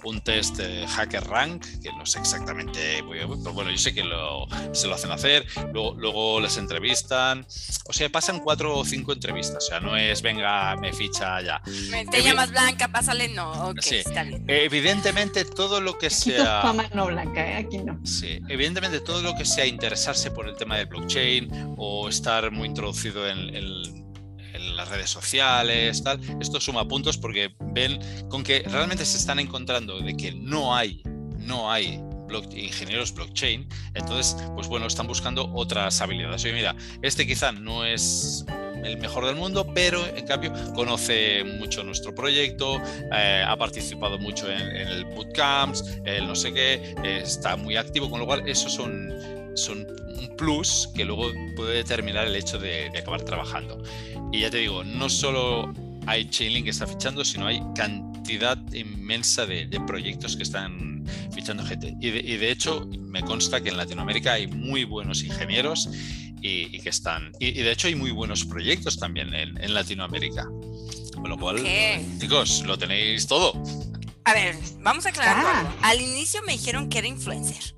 [0.04, 4.88] un test hacker rank, que no sé exactamente, pero bueno, yo sé que lo, se
[4.88, 7.46] lo hacen hacer, luego, luego les entrevistan,
[7.88, 11.62] o sea, pasan cuatro o cinco entrevistas, o sea, no es venga, me ficha ya.
[12.10, 14.44] Te llamas Blanca, pásale, no, ok, está bien.
[14.48, 16.64] Evidentemente todo lo que sea...
[16.94, 17.56] no, Blanca, ¿eh?
[17.56, 18.00] aquí no.
[18.06, 22.68] Sí, evidentemente todo lo que sea interesarse por el tema del blockchain o estar muy
[22.68, 26.20] introducido en, en las redes sociales, tal.
[26.42, 28.00] Esto suma puntos porque ven
[28.30, 31.02] con que realmente se están encontrando de que no hay,
[31.38, 32.02] no hay
[32.52, 36.44] ingenieros blockchain, entonces, pues bueno, están buscando otras habilidades.
[36.46, 38.46] Oye, mira, este quizá no es
[38.86, 42.82] el mejor del mundo, pero en cambio conoce mucho nuestro proyecto,
[43.14, 48.20] eh, ha participado mucho en, el bootcamps, el no sé qué, está muy activo, con
[48.20, 49.14] lo cual esos son,
[49.56, 49.86] son
[50.18, 53.82] un plus que luego puede determinar el hecho de, de acabar trabajando.
[54.32, 55.74] Y ya te digo, no solo
[56.06, 61.96] hay Chainlink que está fichando, sino hay cantidad inmensa de, proyectos que están fichando gente.
[62.00, 65.90] Y de, hecho, me consta que en Latinoamérica hay muy buenos ingenieros
[66.42, 67.32] y, que están.
[67.40, 70.46] Y, de hecho, hay muy buenos proyectos también en, Latinoamérica.
[71.14, 71.62] Con lo cual,
[72.20, 73.54] chicos, lo tenéis todo.
[74.26, 75.44] A ver, vamos a aclarar.
[75.46, 75.76] Ah.
[75.82, 77.74] Al inicio me dijeron que era influencer.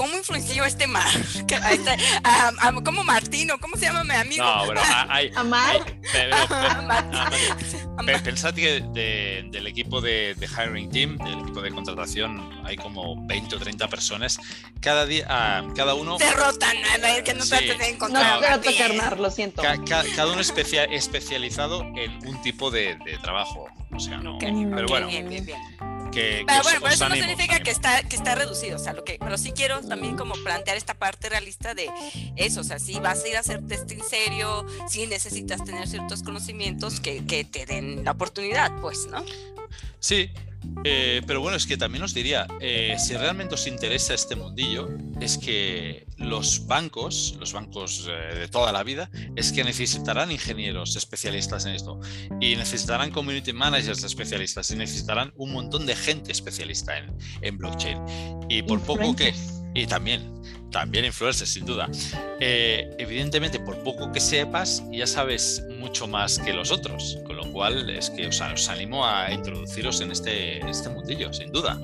[0.00, 1.06] ¿Cómo influenció este Mar?
[2.86, 3.58] ¿Cómo Martino?
[3.60, 4.42] ¿Cómo se llama mi amigo?
[4.42, 4.80] No, pero
[5.10, 5.30] hay.
[5.36, 5.84] Amar.
[8.24, 8.80] Pensad que
[9.50, 14.40] del equipo de, hiring team, del equipo de contratación, hay como 20 o 30 personas.
[14.80, 16.18] Cada día, ah, cada uno.
[16.18, 18.40] Se rotan, a ver, que no sí, de encontrar.
[18.40, 19.60] No, no tocar lo siento.
[19.60, 23.68] cada uno especializado en un tipo de, trabajo.
[23.92, 24.38] O sea, no.
[24.38, 25.08] pero bueno.
[25.08, 25.60] Bien, bien, bien
[26.10, 29.18] pero bueno, pero eso no significa que está, que está reducido, o sea, lo que,
[29.18, 31.88] pero sí quiero también como plantear esta parte realista de
[32.36, 36.22] eso, o sea, si vas a ir a hacer testing serio, si necesitas tener ciertos
[36.22, 39.24] conocimientos que, que te den la oportunidad, pues, ¿no?
[39.98, 40.30] Sí,
[40.84, 44.88] eh, pero bueno, es que también os diría, eh, si realmente os interesa este mundillo,
[45.20, 50.96] es que los bancos, los bancos eh, de toda la vida, es que necesitarán ingenieros
[50.96, 52.00] especialistas en esto
[52.40, 57.98] y necesitarán community managers especialistas y necesitarán un montón de gente especialista en, en blockchain.
[58.48, 59.34] Y por poco que...
[59.74, 61.88] Y también, también influencers, sin duda.
[62.40, 67.88] evidentemente, por poco que sepas, ya sabes mucho más que los otros, con lo cual
[67.90, 71.78] es que os, os animo a introduciros en este, este mundillo, sin duda.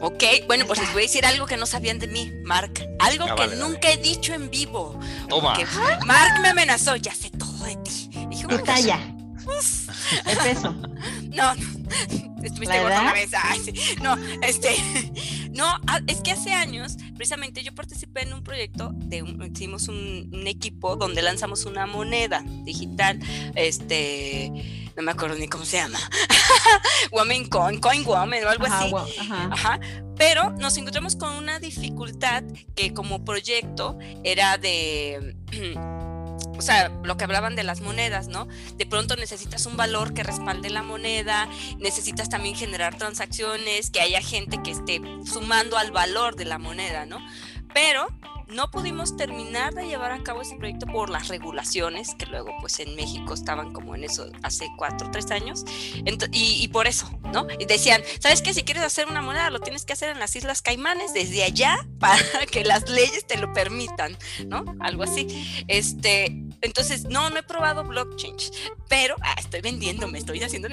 [0.00, 2.86] Ok, bueno, pues les voy a decir algo que no sabían de mí, Mark.
[2.98, 5.00] Algo ah, que nunca he dicho en vivo.
[5.30, 5.56] Toma.
[6.04, 8.10] Mark me amenazó, ya sé todo de ti.
[8.28, 8.98] Dije, ¿Qué talla?
[10.26, 10.74] El peso.
[11.32, 11.52] No,
[12.42, 13.30] estuviste gorda una vez.
[14.02, 14.76] No, este,
[15.54, 20.30] no, ah, es que hace años, precisamente yo participé en un proyecto de hicimos un,
[20.32, 23.20] un equipo donde lanzamos una moneda digital,
[23.54, 24.52] este
[24.96, 25.98] no me acuerdo ni cómo se llama,
[27.12, 28.92] Woman Coin, Coin Woman o algo así.
[29.50, 29.80] Ajá.
[30.16, 32.44] Pero nos encontramos con una dificultad
[32.76, 35.36] que como proyecto era de...
[36.56, 38.46] o sea, lo que hablaban de las monedas, ¿no?
[38.76, 41.48] De pronto necesitas un valor que respalde la moneda,
[41.78, 47.06] necesitas también generar transacciones, que haya gente que esté sumando al valor de la moneda,
[47.06, 47.18] ¿no?
[47.72, 48.06] Pero
[48.48, 52.78] no pudimos terminar de llevar a cabo ese proyecto por las regulaciones, que luego pues
[52.80, 55.64] en México estaban como en eso hace cuatro o tres años,
[56.32, 57.46] y, por eso, ¿no?
[57.58, 58.52] Y decían, ¿sabes qué?
[58.52, 61.76] Si quieres hacer una moneda, lo tienes que hacer en las Islas Caimanes, desde allá,
[61.98, 64.16] para que las leyes te lo permitan,
[64.46, 64.64] ¿no?
[64.80, 65.64] Algo así.
[65.68, 66.26] Este,
[66.60, 68.36] entonces, no, no he probado blockchain,
[68.88, 70.68] pero ah, estoy vendiéndome, estoy haciendo,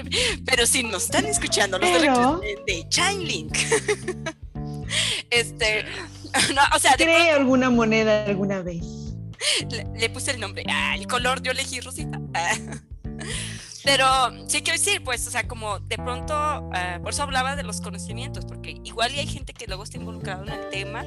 [0.45, 3.55] pero si nos están escuchando los de, de Chainlink,
[5.29, 5.85] este
[6.53, 8.83] no, o sea, ¿Cree alguna moneda alguna vez?
[9.69, 10.63] Le, puse el nombre.
[10.69, 12.19] Ah, el color yo elegí rosita.
[12.33, 12.53] Ah.
[13.83, 14.05] Pero
[14.47, 17.81] sí quiero decir, pues, o sea, como de pronto, ah, por eso hablaba de los
[17.81, 21.03] conocimientos, porque igual y hay gente que luego está involucrada en el tema,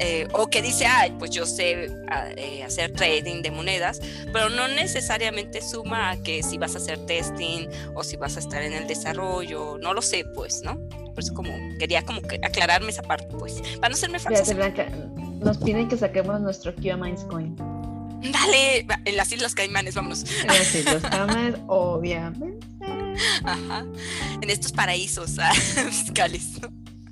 [0.00, 1.88] eh, o que dice, ay, pues yo sé
[2.36, 4.00] eh, hacer trading de monedas,
[4.34, 8.40] pero no necesariamente suma a que si vas a hacer testing o si vas a
[8.40, 10.78] estar en el desarrollo, no lo sé, pues, ¿no?
[11.14, 14.54] Por eso como quería como que aclararme esa parte, pues, para no serme falsa.
[15.40, 16.98] Nos piden que saquemos nuestro QA
[17.28, 17.54] Coin.
[18.32, 20.24] Dale, en las Islas Caimanes, vámonos.
[20.40, 22.66] En las Islas Caimanes, obviamente.
[23.44, 23.84] Ajá.
[24.40, 26.60] En estos paraísos ah, fiscales.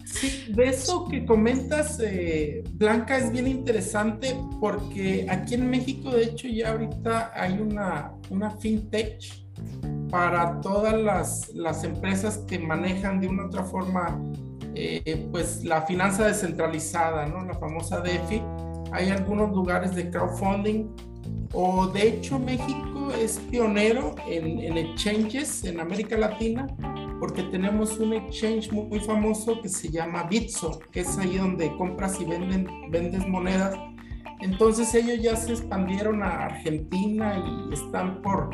[0.05, 6.25] Sí, de eso que comentas, eh, Blanca, es bien interesante porque aquí en México, de
[6.25, 9.23] hecho, ya ahorita hay una, una fintech
[10.13, 14.21] para todas las, las empresas que manejan de una u otra forma
[14.75, 17.43] eh, pues la finanza descentralizada, ¿no?
[17.47, 18.43] La famosa DeFi.
[18.93, 20.95] Hay algunos lugares de crowdfunding
[21.55, 26.67] o de hecho México es pionero en, en, exchanges en América Latina
[27.19, 31.75] porque tenemos un exchange muy, muy, famoso que se llama Bitso, que es ahí donde
[31.79, 33.75] compras y venden, vendes monedas.
[34.43, 38.51] Entonces ellos ya se expandieron a Argentina y están por,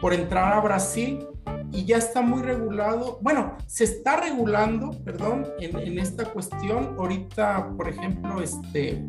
[0.00, 1.26] por entrar a Brasil
[1.72, 3.18] y ya está muy regulado.
[3.20, 6.96] Bueno, se está regulando, perdón, en, en esta cuestión.
[6.98, 9.04] Ahorita, por ejemplo, este,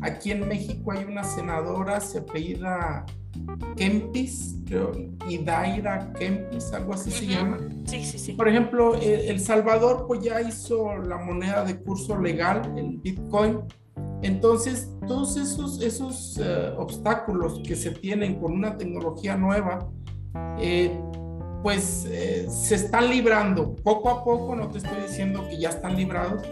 [0.00, 3.04] aquí en México hay una senadora, se apellida
[3.76, 4.92] Kempis, creo,
[5.44, 7.58] Daira Kempis, algo así se llama.
[7.86, 8.32] Sí, sí, sí.
[8.32, 13.60] Por ejemplo, El Salvador pues ya hizo la moneda de curso legal, el Bitcoin.
[14.22, 19.90] Entonces, todos esos, esos uh, obstáculos que se tienen con una tecnología nueva,
[20.58, 20.90] eh,
[21.62, 23.74] pues eh, se están librando.
[23.76, 26.42] Poco a poco, no te estoy diciendo que ya están librados,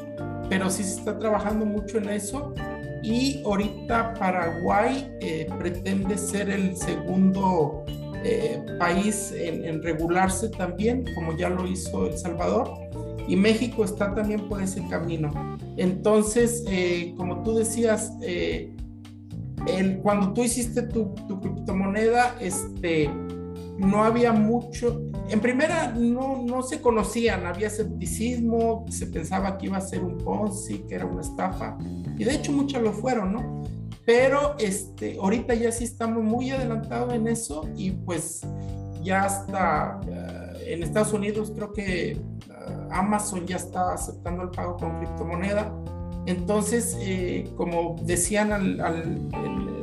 [0.49, 2.55] pero sí se está trabajando mucho en eso.
[3.03, 7.85] Y ahorita Paraguay eh, pretende ser el segundo
[8.79, 12.71] país en, regularse también, como ya lo hizo El Salvador,
[13.27, 15.33] y México está también por ese camino.
[15.77, 16.65] Entonces,
[17.17, 18.13] como tú decías,
[20.05, 23.11] cuando tú hiciste tu, tu criptomoneda, este,
[23.83, 29.77] no había mucho, en primera no, no se conocían, había escepticismo, se pensaba que iba
[29.77, 31.77] a ser un Ponzi, que era una estafa,
[32.17, 33.65] y de hecho muchas lo fueron, ¿no?
[34.05, 38.41] Pero este, ahorita ya sí estamos muy adelantados en eso y pues
[39.03, 44.77] ya hasta uh, en Estados Unidos creo que uh, Amazon ya está aceptando el pago
[44.77, 45.73] con criptomoneda.
[46.27, 48.81] Entonces, eh, como decían al,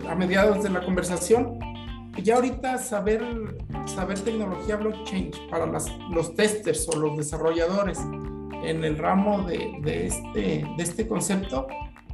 [0.09, 1.59] a mediados de la conversación,
[2.17, 3.23] ya ahorita saber,
[3.85, 7.99] saber tecnología blockchain para las, los testers o los desarrolladores
[8.63, 11.67] en el ramo de, este, de este concepto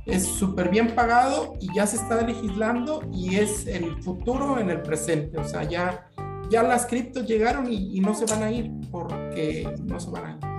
[0.06, 4.82] es súper bien pagado y ya se está legislando y es el futuro en el
[4.82, 5.40] presente.
[5.40, 6.08] O sea, ya,
[6.50, 10.26] ya las criptos llegaron y, y no se van a ir porque no se van
[10.26, 10.56] a ir.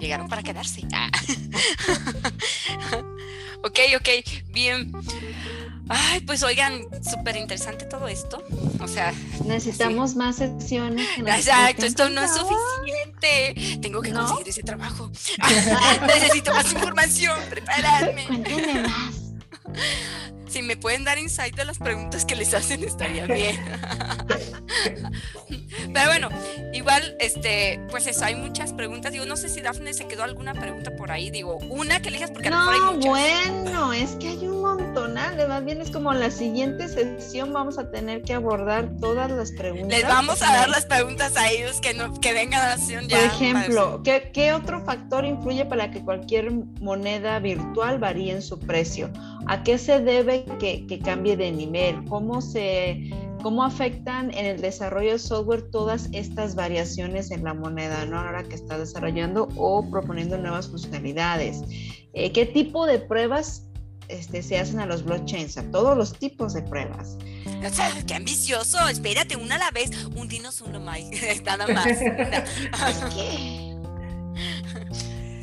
[0.00, 0.82] Llegaron para quedarse.
[0.92, 1.10] Ah.
[3.64, 4.08] ok, ok,
[4.52, 4.92] bien.
[5.88, 8.42] Ay, pues oigan, súper interesante todo esto.
[8.80, 9.14] O sea,
[9.44, 10.16] necesitamos sí.
[10.16, 11.06] más sesiones.
[11.18, 13.78] Exacto, esto no es suficiente.
[13.80, 14.26] Tengo que no.
[14.26, 15.10] conseguir ese trabajo.
[16.06, 18.26] Necesito más información, prepararme.
[18.26, 19.14] Cuéntame más.
[20.48, 23.56] Si me pueden dar insight de las preguntas que les hacen, estaría bien.
[25.92, 26.28] Pero bueno,
[26.72, 29.12] igual, este, pues eso, hay muchas preguntas.
[29.12, 31.30] Digo, no sé si Dafne se quedó alguna pregunta por ahí.
[31.30, 33.62] Digo, una que elijas porque a lo mejor hay muchas.
[33.62, 35.48] bueno, es que hay un montonal.
[35.48, 39.98] Más bien es como la siguiente sesión vamos a tener que abordar todas las preguntas.
[39.98, 43.08] Les vamos a dar las preguntas a ellos que, no, que vengan a la sesión
[43.08, 43.18] ya.
[43.18, 48.58] Por ejemplo, ¿qué, ¿qué otro factor influye para que cualquier moneda virtual varíe en su
[48.58, 49.10] precio?
[49.46, 52.04] ¿A qué se debe que, que cambie de nivel?
[52.04, 53.10] ¿Cómo se
[53.46, 58.18] cómo afectan en el desarrollo de software todas estas variaciones en la moneda, ¿no?
[58.18, 61.62] Ahora que está desarrollando o proponiendo nuevas funcionalidades.
[62.12, 63.68] Eh, ¿Qué tipo de pruebas
[64.08, 65.58] este, se hacen a los blockchains?
[65.58, 67.16] A todos los tipos de pruebas.
[67.64, 68.88] O sea, qué ambicioso.
[68.88, 69.90] Espérate, una a la vez.
[70.16, 71.00] Un dinos uno más.
[71.44, 71.86] Nada más.
[73.14, 73.76] ¿Qué?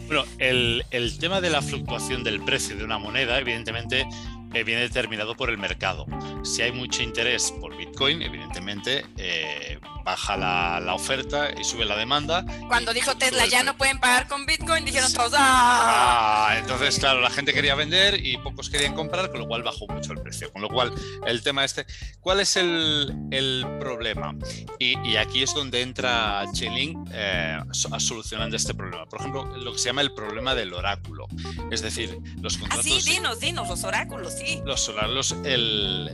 [0.07, 4.05] Bueno, el, el tema de la fluctuación del precio de una moneda, evidentemente,
[4.53, 6.05] eh, viene determinado por el mercado.
[6.43, 11.95] Si hay mucho interés por Bitcoin, evidentemente eh, baja la, la, oferta y sube la
[11.95, 12.45] demanda.
[12.67, 16.47] Cuando dijo Tesla ya no pueden pagar con Bitcoin, dijeron todos ¡Ah!
[16.49, 19.87] ah, entonces claro, la gente quería vender y pocos querían comprar, con lo cual bajó
[19.87, 20.51] mucho el precio.
[20.51, 20.93] Con lo cual,
[21.25, 21.85] el tema este,
[22.19, 24.35] ¿cuál es el, el problema?
[24.79, 29.05] Y, y, aquí es donde entra Chainlink eh, solucionando este problema.
[29.05, 31.27] Por ejemplo, lo que se llama el problema del oráculo.
[31.71, 32.85] Es decir, los contratos...
[32.85, 34.33] Ah, sí, dinos, dinos, los oráculos,
[34.65, 36.09] Los oráculos, el,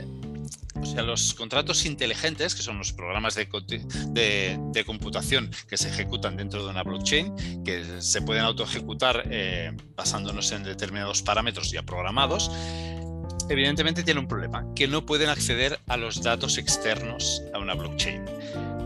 [0.74, 3.46] o sea, los contratos inteligentes, que son los programas de,
[4.08, 9.72] de, de, computación que se ejecutan dentro de una blockchain, que se pueden autoejecutar eh,
[9.96, 12.50] basándonos en determinados parámetros ya programados,
[13.48, 18.24] evidentemente tiene un problema, que no pueden acceder a los datos externos a una blockchain.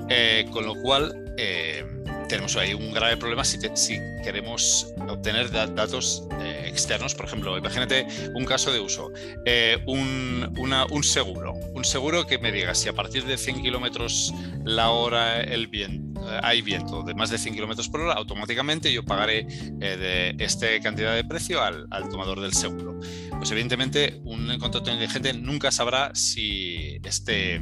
[0.09, 1.85] Eh, con lo cual, eh,
[2.29, 7.15] tenemos ahí un grave problema si, te, si queremos obtener da datos eh, externos.
[7.15, 9.13] Por ejemplo, imagínate un caso de uso,
[9.45, 14.33] eh, un, un, seguro, un seguro que me diga si a partir de 100 kilómetros
[14.65, 18.93] la hora el viento, eh, hay viento de más de 100 kilómetros por hora, automáticamente
[18.93, 22.99] yo pagaré de esta cantidad de precio al, al, tomador del seguro.
[23.31, 27.61] Pues evidentemente un contrato inteligente nunca sabrá si este,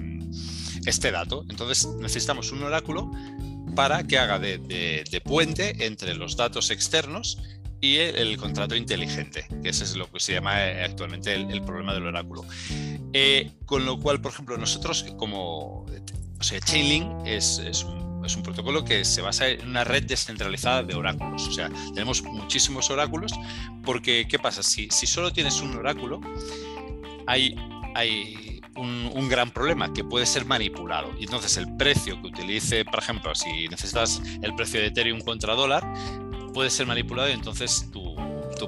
[0.86, 1.44] este dato.
[1.48, 3.10] Entonces necesitamos un oráculo
[3.74, 7.38] para que haga de, puente entre los datos externos
[7.80, 11.94] y el, contrato inteligente, que ese es lo que se llama eh, actualmente el, problema
[11.94, 12.44] del oráculo.
[13.12, 18.36] Eh, con lo cual, por ejemplo, nosotros como, o sea, Chainlink es, es un es
[18.36, 21.48] un protocolo que se basa en una red descentralizada de oráculos.
[21.48, 23.32] O sea, tenemos muchísimos oráculos
[23.84, 24.62] porque, ¿qué pasa?
[24.62, 26.20] Si, si solo tienes un oráculo,
[27.26, 27.56] hay,
[27.94, 31.10] hay un, gran problema que puede ser manipulado.
[31.18, 35.54] Y entonces el precio que utilice, por ejemplo, si necesitas el precio de Ethereum contra
[35.54, 35.82] dólar,
[36.52, 38.14] puede ser manipulado y entonces tu,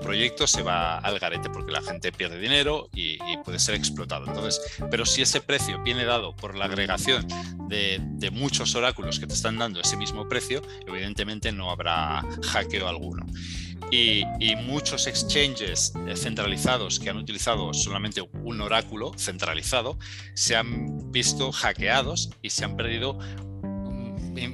[0.01, 4.26] proyecto se va al garete porque la gente pierde dinero y, puede ser explotado.
[4.26, 7.26] Entonces, pero si ese precio viene dado por la agregación
[7.68, 8.01] de,
[8.32, 13.26] muchos oráculos que te están dando ese mismo precio, evidentemente no habrá hackeo alguno
[13.90, 14.24] y,
[14.64, 19.99] muchos exchanges centralizados que han utilizado solamente un oráculo centralizado
[20.34, 23.18] se han visto hackeados y se han perdido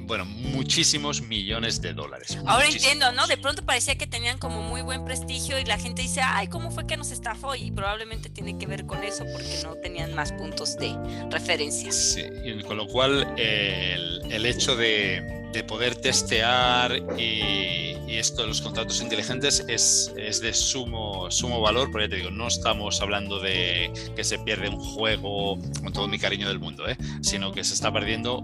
[0.03, 2.37] bueno, muchísimos millones de dólares.
[2.45, 3.27] Ahora entiendo, ¿no?
[3.27, 6.71] De pronto parecía que tenían como muy buen prestigio y la gente dice, ay, ¿cómo
[6.71, 7.55] fue que nos estafó?
[7.55, 10.95] Y probablemente tiene que ver con eso porque no tenían más puntos de
[11.29, 11.91] referencia.
[11.91, 18.49] Sí, y con lo cual el, el hecho de, de poder testear y, esto de
[18.49, 23.01] los contratos inteligentes es, es, de sumo, sumo valor, porque ya te digo, no estamos
[23.01, 26.97] hablando de que se pierde un juego con todo mi cariño del mundo, ¿eh?
[27.21, 28.43] sino que se está perdiendo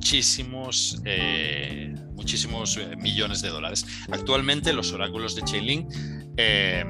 [0.00, 3.84] muchísimos, eh, muchísimos eh, millones de dólares.
[4.10, 5.92] Actualmente los oráculos de Chainlink
[6.38, 6.82] eh,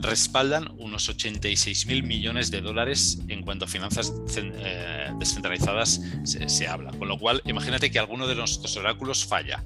[0.00, 6.90] respaldan unos 86 mil millones de dólares en cuanto a finanzas eh, descentralizadas se, habla.
[6.92, 9.62] Con lo cual, imagínate que alguno de nuestros oráculos falla.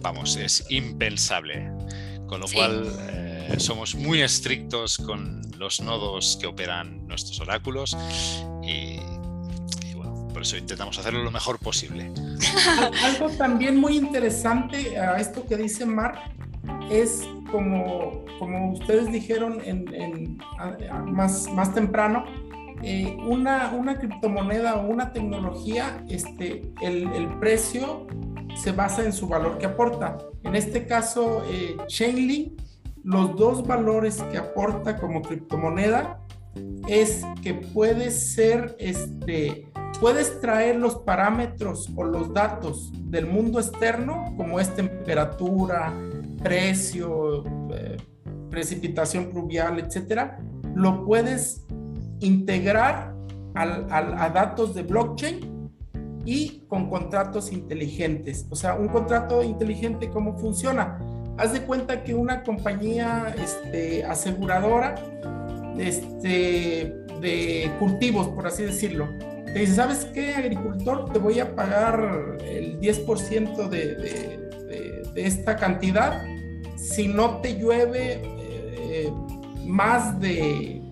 [0.00, 1.70] Vamos, es impensable.
[2.28, 2.86] Con lo cual,
[3.58, 7.94] somos muy estrictos con los nodos que operan nuestros oráculos
[8.62, 9.00] y,
[10.32, 12.10] por eso intentamos hacerlo lo mejor posible.
[13.04, 16.18] Algo también muy interesante a esto que dice Mark
[16.90, 19.62] es como, como ustedes dijeron
[21.06, 22.24] más, más temprano,
[22.82, 28.08] eh, una, una, criptomoneda o una tecnología, este, el, el, precio
[28.56, 30.18] se basa en su valor que aporta.
[30.42, 32.60] En este caso, eh, Chainlink,
[33.04, 36.20] los dos valores que aporta como criptomoneda
[36.88, 39.66] es que puede ser, este,
[40.02, 45.94] puedes traer los parámetros o los datos del mundo externo, como es temperatura,
[46.42, 47.96] precio, eh,
[48.50, 50.40] precipitación pluvial, etcétera,
[50.74, 51.64] lo puedes
[52.18, 53.14] integrar
[53.54, 55.70] a datos de blockchain
[56.24, 58.48] y con contratos inteligentes.
[58.50, 60.98] O sea, un contrato inteligente, ¿cómo funciona?
[61.38, 64.96] Haz de cuenta que una compañía este, aseguradora
[65.78, 69.06] este, de cultivos, por así decirlo,
[69.52, 71.12] te dice, ¿sabes qué, agricultor?
[71.12, 73.94] Te voy a pagar el 10% de,
[75.14, 76.22] de esta cantidad
[76.76, 79.12] si no te llueve eh,
[79.64, 80.82] más de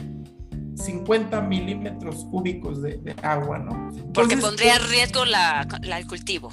[0.77, 3.93] 50 milímetros cúbicos de, agua, ¿no?
[4.15, 6.51] Porque pondría en riesgo la, el cultivo.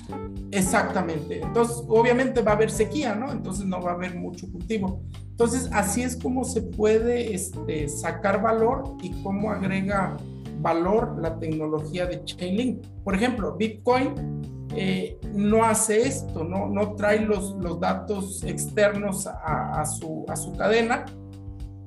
[0.51, 1.41] Exactamente.
[1.41, 3.31] Entonces, obviamente va a haber sequía, ¿no?
[3.31, 5.03] Entonces no va a haber mucho cultivo.
[5.29, 10.17] Entonces, así es como se puede este, sacar valor y cómo agrega
[10.59, 12.85] valor la tecnología de Chainlink.
[13.03, 14.41] Por ejemplo, Bitcoin
[14.75, 20.53] eh, no hace esto, no, no trae los, los datos externos a, su, a su
[20.53, 21.05] cadena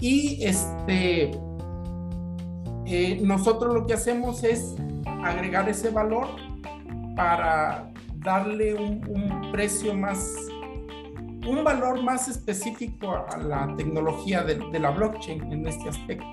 [0.00, 1.30] y este,
[2.86, 4.74] eh, nosotros lo que hacemos es
[5.22, 6.26] agregar ese valor
[7.14, 10.34] para darle un, precio más,
[11.46, 16.26] un valor más específico a la tecnología de, la blockchain en este aspecto.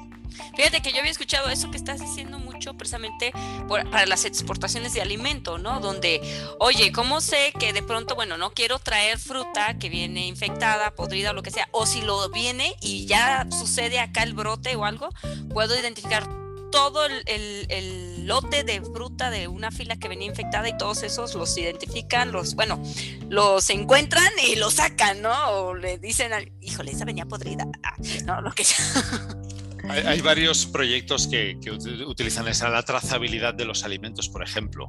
[0.56, 3.32] Fíjate que yo había escuchado eso que estás diciendo mucho precisamente
[3.68, 5.80] para las exportaciones de alimento, ¿no?
[5.80, 6.22] Donde,
[6.60, 11.32] oye, ¿cómo sé que de pronto, bueno, no quiero traer fruta que viene infectada, podrida
[11.32, 14.86] o lo que sea, o si lo viene y ya sucede acá el brote o
[14.86, 15.10] algo,
[15.54, 16.28] puedo identificar
[16.72, 21.58] todo el, lote de fruta de una fila que venía infectada y todos esos los
[21.58, 22.82] identifican, los, bueno,
[23.30, 25.34] los encuentran y los sacan, ¿no?
[25.50, 27.96] O le dicen, híjole, esa venía podrida, ah,
[28.26, 28.86] no, lo que sea.
[29.90, 31.58] Hay, varios proyectos que,
[32.06, 34.88] utilizan esa la trazabilidad de los alimentos, por ejemplo,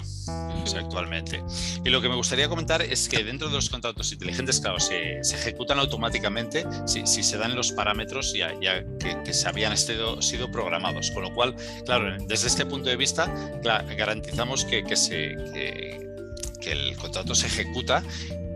[0.77, 1.43] actualmente.
[1.85, 5.21] Y lo que me gustaría comentar es que dentro de los contratos inteligentes, claro, se,
[5.21, 8.53] ejecutan automáticamente si, se dan los parámetros ya,
[8.99, 11.11] que, se habían sido programados.
[11.11, 13.33] Con lo cual, claro, desde este punto de vista,
[13.63, 16.08] garantizamos que, se, que
[16.73, 18.03] el contrato se ejecuta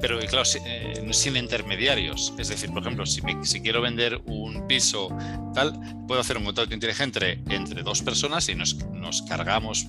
[0.02, 2.34] pero claro, eh, sin intermediarios.
[2.36, 5.16] Es decir, por ejemplo, si, si, quiero vender un piso
[5.54, 9.86] tal, puedo hacer un contrato inteligente entre, dos personas y nos, nos cargamos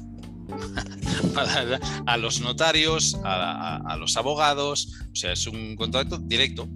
[2.05, 6.69] a los notarios, a, los abogados, o sea, es un contrato directo.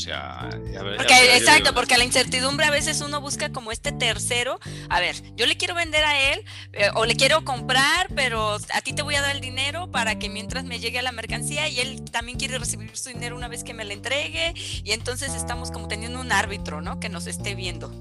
[0.00, 3.20] O sea, ya ver- Porque, ver, yo exacto, digo- porque la incertidumbre a veces uno
[3.20, 4.58] busca como este tercero.
[4.88, 8.80] A ver, yo le quiero vender a él eh, o le quiero comprar, pero a
[8.82, 11.80] ti te voy a dar el dinero para que mientras me llegue la mercancía y
[11.80, 14.54] él también quiere recibir su dinero una vez que me la entregue.
[14.84, 16.98] Y entonces estamos como teniendo un árbitro, ¿no?
[16.98, 17.92] Que nos esté viendo.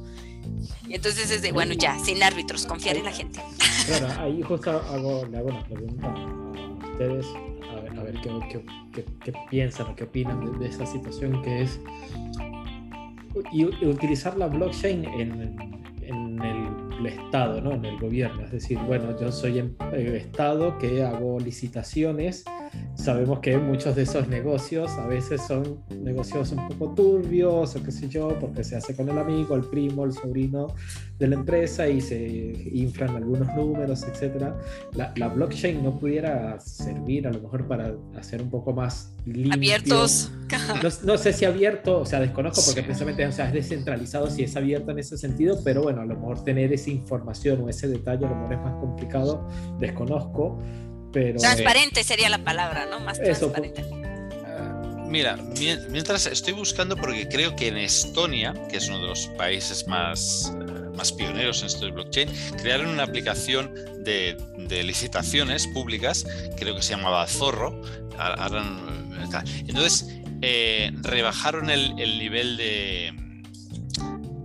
[0.87, 3.41] Y entonces es de, bueno, ya, sin árbitros, confiar en la gente.
[3.85, 7.25] Claro, ahí justo hago, le hago una pregunta a ustedes,
[7.99, 11.61] a ver, qué, qué- qué- qué piensan o qué opinan de, de esa situación que
[11.63, 11.79] es
[13.51, 15.55] y, y utilizar la blockchain en,
[16.01, 17.71] en el, Estado, ¿no?
[17.73, 18.43] en el gobierno.
[18.43, 22.43] Es decir, bueno, yo soy em- eh, Estado que hago licitaciones.
[22.95, 27.91] Sabemos que muchos de esos negocios a veces son negocios un poco turbios o qué
[27.91, 30.67] sé yo, porque se hace con el amigo, el primo, el sobrino
[31.17, 32.17] de la empresa y se
[32.73, 34.57] inflan algunos números, etcétera.
[34.93, 39.53] La, la blockchain no pudiera servir a lo mejor para hacer un poco más limpio.
[39.53, 40.31] Abiertos.
[40.83, 42.85] No, no sé si abierto, o sea, desconozco porque Sí.
[42.85, 46.15] precisamente o sea, es descentralizado, si es abierto en ese sentido, pero bueno, a lo
[46.15, 49.47] mejor tener esa información o ese detalle a lo mejor es más complicado,
[49.79, 50.59] desconozco,
[51.11, 51.39] pero...
[51.39, 52.99] Transparente sería la palabra, ¿no?
[52.99, 53.83] Más Eso, transparente.
[54.45, 59.07] Ah, Mira, mien- mientras estoy buscando, porque creo que en Estonia, que es uno de
[59.07, 62.29] los países más, eh, más pioneros en esto de blockchain,
[62.61, 63.73] crearon una aplicación
[64.03, 66.25] de, de licitaciones públicas,
[66.57, 67.81] creo que se llamaba Zorro.
[69.67, 70.07] Entonces,
[70.41, 73.13] eh, rebajaron el, el nivel de,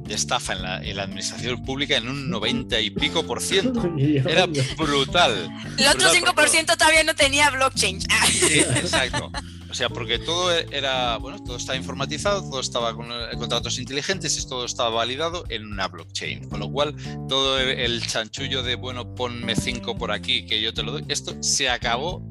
[0.06, 3.82] de estafa en la, en la administración pública en un 90 y pico por ciento.
[3.98, 5.48] Era brutal.
[5.78, 8.00] El otro brutal, porque- 5% todavía no tenía blockchain.
[8.00, 9.30] Sí, exacto.
[9.70, 14.46] O sea, porque todo era, bueno, todo estaba informatizado, todo estaba con contratos inteligentes y
[14.46, 16.48] todo estaba validado en una blockchain.
[16.48, 16.94] Con lo cual,
[17.28, 21.42] todo el chanchullo de, bueno, ponme cinco por aquí que yo te lo doy, esto
[21.42, 22.22] se acabó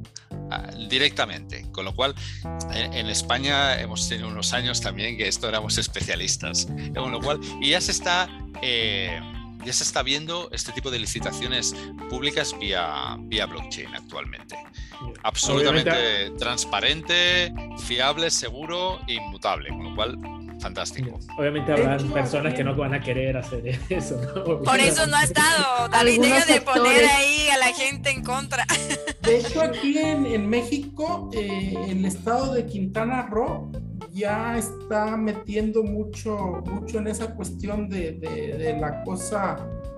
[0.89, 1.65] directamente.
[1.71, 2.15] Con lo cual,
[2.73, 6.67] en, España hemos tenido unos años también que esto éramos especialistas.
[6.95, 8.29] Con lo cual, y ya se está...
[8.61, 9.19] eh,
[9.65, 11.73] ya se está viendo este tipo de licitaciones
[12.09, 14.57] públicas vía, vía blockchain actualmente
[15.23, 17.53] absolutamente Obviamente- transparente,
[17.85, 20.17] fiable, seguro e inmutable, con lo cual,
[20.63, 21.19] fantástico.
[21.37, 24.61] Obviamente hecho, personas que no van a querer hacer eso, ¿no?
[24.63, 25.87] Por eso no ha estado.
[25.89, 28.65] David, deja de poner ahí a la gente en contra.
[29.21, 33.71] De hecho, aquí en, en México, eh, el estado de Quintana Roo
[34.11, 39.57] ya está metiendo mucho, mucho en esa cuestión de, de- de la cosa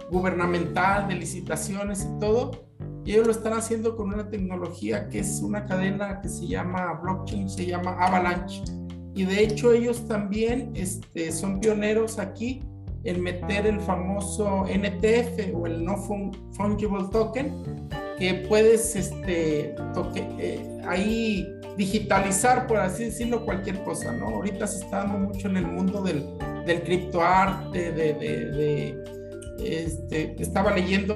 [0.10, 2.66] gubernamental, de licitaciones y todo.
[3.06, 6.94] Y ellos lo están haciendo con una tecnología que es una cadena que se llama
[7.04, 8.64] blockchain, se llama Avalanche.
[9.16, 12.62] Y de hecho ellos también este, son pioneros aquí
[13.06, 17.88] en meter el famoso NTF o el No Fun- Fungible Token,
[18.20, 19.76] que puedes este,
[20.40, 21.48] eh, ahí
[21.78, 24.28] digitalizar, por así decirlo, cualquier cosa, ¿no?
[24.28, 26.26] Ahorita se está dando mucho en el mundo del,
[26.66, 29.04] del criptoarte, de, de,
[29.60, 31.16] este, estaba leyendo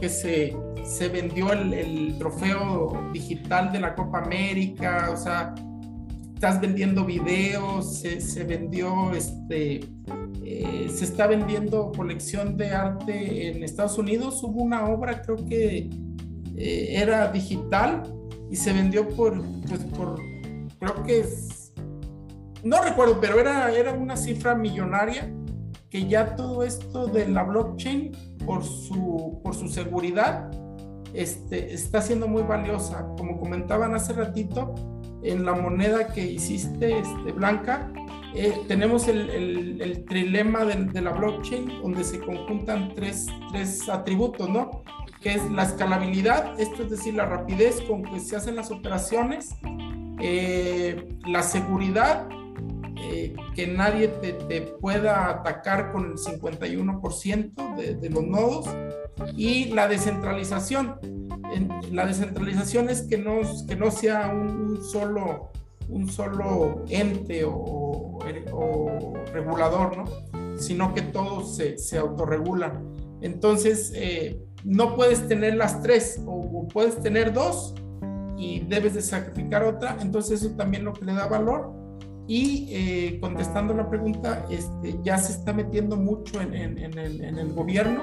[0.00, 5.54] que se, se vendió el, el trofeo digital de la Copa América, o sea,
[6.44, 9.80] estás vendiendo videos, se, se vendió, este,
[10.44, 14.42] eh, se está vendiendo colección de arte en Estados Unidos.
[14.42, 15.88] Hubo una obra, creo que
[16.54, 18.02] eh, era digital
[18.50, 20.20] y se vendió por, pues, por
[20.78, 21.72] creo que es,
[22.62, 25.34] no recuerdo, pero era, era una cifra millonaria
[25.88, 28.12] que ya todo esto de la blockchain
[28.44, 30.50] por su, por su seguridad
[31.14, 33.06] este, está siendo muy valiosa.
[33.16, 34.74] Como comentaban hace ratito,
[35.24, 37.90] en la moneda que hiciste, este, Blanca,
[38.34, 43.88] eh, tenemos el, el, el trilema de, de, la blockchain donde se conjuntan tres, tres
[43.88, 44.82] atributos, ¿no?
[45.20, 49.54] Que es la escalabilidad, esto es decir, la rapidez con que se hacen las operaciones,
[50.20, 52.28] eh, la seguridad,
[53.12, 58.66] eh, que nadie te, pueda atacar con el 51% de, de, los nodos,
[59.36, 60.98] y la descentralización.
[61.52, 65.52] En, la descentralización es que no, que no sea un, solo
[65.88, 68.18] un solo ente o,
[68.52, 70.58] o, regulador, ¿no?
[70.58, 72.94] sino que todos se, se autorregulan.
[73.20, 77.74] Entonces, eh, no puedes tener las tres o, o, puedes tener dos
[78.36, 79.96] y debes de sacrificar otra.
[80.00, 81.72] Entonces, eso también lo que le da valor.
[82.26, 87.22] Y eh, contestando la pregunta, este, ya se está metiendo mucho en, en, en, el,
[87.22, 88.02] en el, gobierno,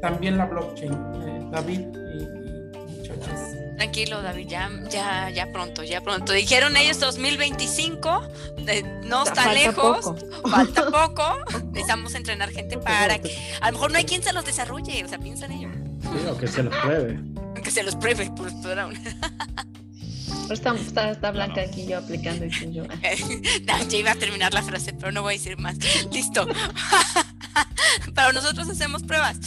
[0.00, 3.40] también la blockchain, eh, David y, y muchachos.
[3.76, 6.32] Tranquilo, David, ya, ya, ya pronto, ya pronto.
[6.32, 8.22] Dijeron ellos 2025,
[8.64, 10.48] de, no está falta lejos, poco.
[10.48, 11.24] falta poco.
[11.72, 15.08] Necesitamos entrenar gente para que a lo mejor no hay quien se los desarrolle, o
[15.08, 15.68] sea, piensa en ello.
[16.00, 17.18] Sí, o que se los pruebe.
[17.60, 18.94] Que se los pruebe, por, por aún.
[20.50, 22.84] Está, está, Blanca aquí yo aplicando y yo.
[23.88, 25.76] ya iba a terminar la frase, pero no voy a decir más.
[26.12, 26.46] Listo.
[28.14, 29.38] pero nosotros hacemos pruebas.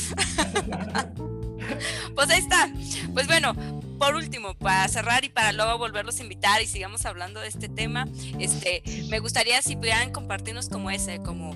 [2.15, 2.69] pues ahí está.
[3.13, 3.53] Pues bueno,
[3.99, 7.69] por último, para cerrar y para luego volverlos a invitar y sigamos hablando de este
[7.69, 8.07] tema,
[8.39, 11.55] este, me gustaría si pudieran compartirnos como ese, como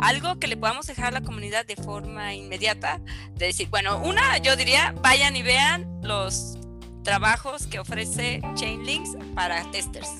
[0.00, 3.00] algo que le podamos dejar a la comunidad de forma inmediata,
[3.34, 6.58] de decir, bueno, una, yo diría, vayan y vean los
[7.02, 10.10] trabajos que ofrece Chainlinks para testers.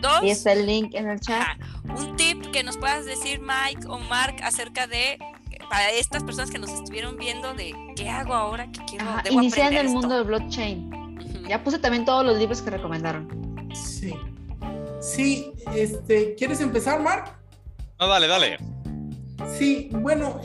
[0.00, 1.46] Dos, y está el link en el chat.
[1.84, 5.18] un tip que nos puedas decir, Mike o Mark, acerca de
[5.70, 9.08] para estas personas que nos estuvieron viendo de qué hago ahora, qué quiero.
[9.08, 11.48] Ajá, iniciando el mundo de blockchain.
[11.48, 13.28] Ya puse también todos los libros que recomendaron.
[13.74, 14.14] Sí.
[15.00, 17.36] Sí, este, ¿quieres empezar, Mark?
[17.98, 18.58] No, dale, dale.
[19.58, 20.40] Sí, bueno,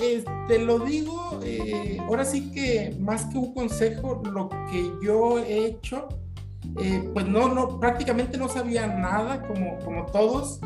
[0.47, 5.65] te lo digo, eh, ahora sí que más que un consejo, lo que yo he
[5.65, 6.07] hecho,
[6.79, 10.59] eh, pues no, prácticamente no sabía nada como, como todos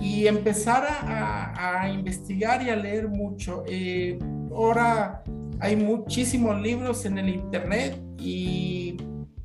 [0.00, 3.64] y empezar a, investigar y a leer mucho.
[3.66, 4.18] Eh,
[4.50, 5.22] ahora
[5.60, 8.96] hay muchísimos libros en el internet y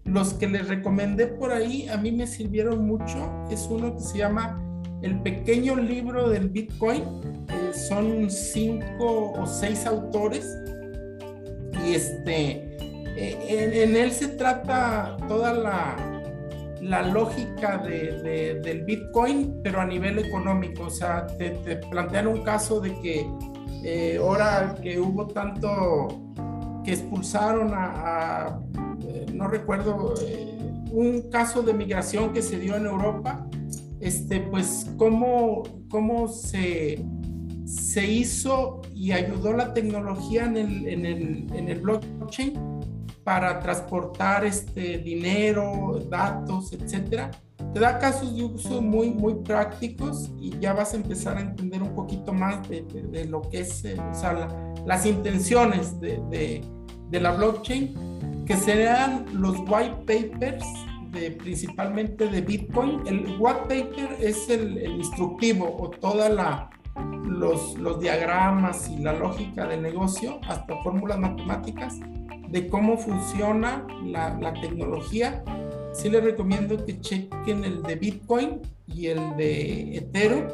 [0.04, 3.32] los que les recomendé por ahí a mí me sirvieron mucho.
[3.50, 4.65] Es uno que se llama
[5.06, 7.04] El pequeño libro del Bitcoin.
[7.48, 10.58] Eh, son cinco o seis autores
[11.86, 12.76] y este
[13.16, 15.96] eh, en, él se trata toda la,
[16.82, 20.86] la lógica de, del Bitcoin, pero a nivel económico.
[20.86, 21.52] O sea, te,
[21.92, 23.28] plantean un caso de que
[23.84, 26.34] eh, ahora que hubo tanto
[26.84, 28.60] que expulsaron a,
[29.32, 30.16] no recuerdo,
[30.92, 33.48] un caso de migración que se dio en Europa,
[34.06, 37.04] este, pues cómo, cómo se,
[37.66, 42.54] se hizo y ayudó la tecnología en el, en el, en el blockchain
[43.24, 47.32] para transportar este dinero, datos, etcétera.
[47.74, 51.82] Te da casos de uso muy, muy prácticos y ya vas a empezar a entender
[51.82, 54.48] un poquito más de, de, lo que es, eh, o sea,
[54.86, 56.22] las intenciones de,
[57.10, 60.64] de, la blockchain, que sean los white papers,
[61.16, 63.02] de, principalmente de Bitcoin.
[63.08, 66.70] El white paper es el, instructivo o toda la,
[67.26, 72.00] los, los, diagramas y la lógica del negocio, hasta fórmulas matemáticas,
[72.50, 75.44] de cómo funciona la tecnología,
[75.96, 80.48] sí les recomiendo que chequen el de Bitcoin y el de Ethereum.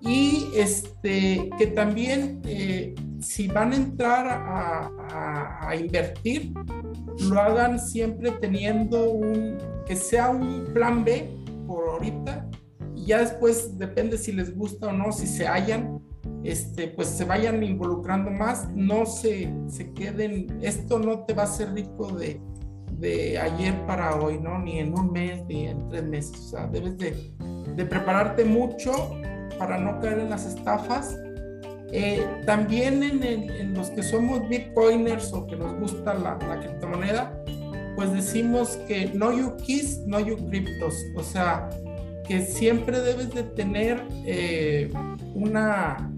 [0.00, 6.52] Y este, que también eh, si van a entrar a, a, invertir,
[7.30, 9.56] lo hagan siempre teniendo un,
[9.86, 11.30] que sea un plan B
[11.66, 12.50] por ahorita.
[12.94, 16.00] Y ya después depende si les gusta o no, si se hallan
[16.44, 21.46] este, pues se vayan involucrando más, no se, se queden, esto no te va a
[21.46, 22.38] hacer rico de,
[22.98, 24.58] de ayer para hoy, ¿no?
[24.58, 28.92] Ni en un mes, ni en tres meses, o sea, debes de, prepararte mucho
[29.58, 31.16] para no caer en las estafas.
[31.92, 37.32] Eh, también en, los que somos bitcoiners o que nos gusta la, criptomoneda,
[37.96, 41.68] pues decimos que no you kiss, no you cryptos, o sea,
[42.26, 44.90] que siempre debes de tener eh,
[45.34, 46.10] una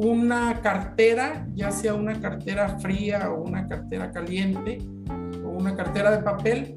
[0.00, 4.78] una cartera, ya sea una cartera fría o una cartera caliente
[5.58, 6.76] una cartera de papel,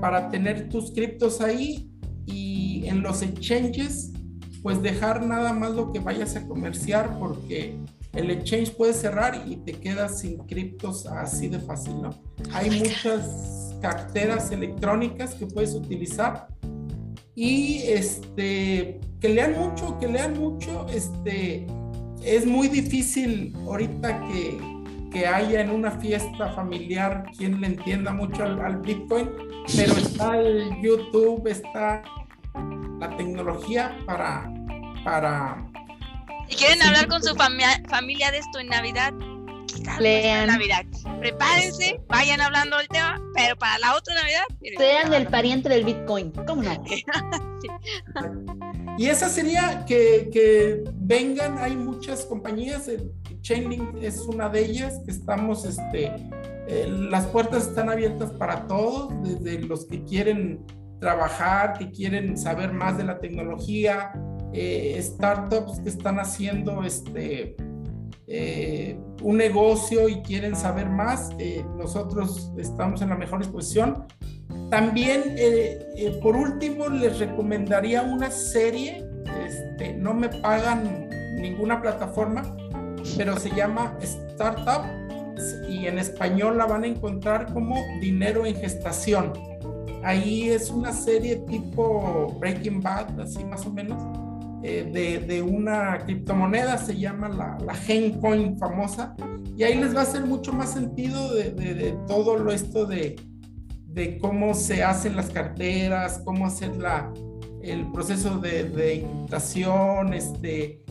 [0.00, 1.90] para tener tus criptos ahí
[2.26, 4.12] y en los exchanges,
[4.62, 7.76] pues dejar nada más lo que vayas a comerciar porque
[8.12, 12.10] el exchange puede cerrar y te quedas sin criptos así de fácil, ¿no?
[12.52, 16.48] Hay muchas carteras electrónicas que puedes utilizar
[17.34, 21.66] y este que lean mucho, que lean mucho, este
[22.24, 24.79] es muy difícil ahorita que,
[25.10, 29.30] que, haya en una fiesta familiar quien le entienda mucho al, Bitcoin,
[29.76, 32.02] pero está el YouTube, está
[32.98, 34.52] la tecnología para...
[35.04, 35.66] para
[36.48, 39.12] ¿Y quieren hablar con su familia, familia de esto en Navidad?
[39.98, 40.46] Lean.
[40.48, 40.84] Navidad.
[41.20, 44.44] Prepárense, vayan hablando del tema, pero para la otra Navidad.
[44.76, 46.84] Sean el pariente del Bitcoin, ¿cómo no?
[48.98, 52.90] Y esa sería que, que, vengan, hay muchas compañías,
[53.42, 56.12] Chainlink es una de ellas, que estamos, este,
[56.68, 60.64] eh, las puertas están abiertas para todos, desde los que quieren
[61.00, 64.12] trabajar, que quieren saber más de la tecnología,
[64.52, 67.56] eh, startups que están haciendo este,
[68.32, 74.06] eh, un negocio y quieren saber más, eh, nosotros estamos en la mejor disposición.
[74.70, 79.04] También, eh, por último, les recomendaría una serie,
[79.44, 81.08] este, no me pagan
[81.40, 82.42] ninguna plataforma,
[83.16, 84.84] pero se llama Startup
[85.68, 89.32] y en español la van a encontrar como Dinero en Gestación.
[90.02, 94.02] ahí es una serie tipo Breaking Bad, así más o menos,
[94.62, 99.14] eh, de, de, una criptomoneda, se llama la, la Gencoin famosa,
[99.56, 102.86] y ahí les va a hacer mucho más sentido de, de, de todo lo esto
[102.86, 103.16] de,
[103.86, 107.12] de cómo se hacen las carteras, cómo hacer la,
[107.62, 109.06] el proceso de, de
[110.14, 110.82] este,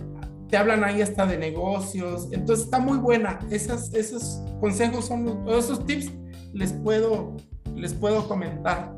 [0.49, 5.65] te hablan ahí hasta de negocios, entonces está muy buena, Esas, esos consejos son, todos
[5.65, 6.11] esos tips
[6.53, 7.37] les puedo,
[7.75, 8.95] les puedo comentar.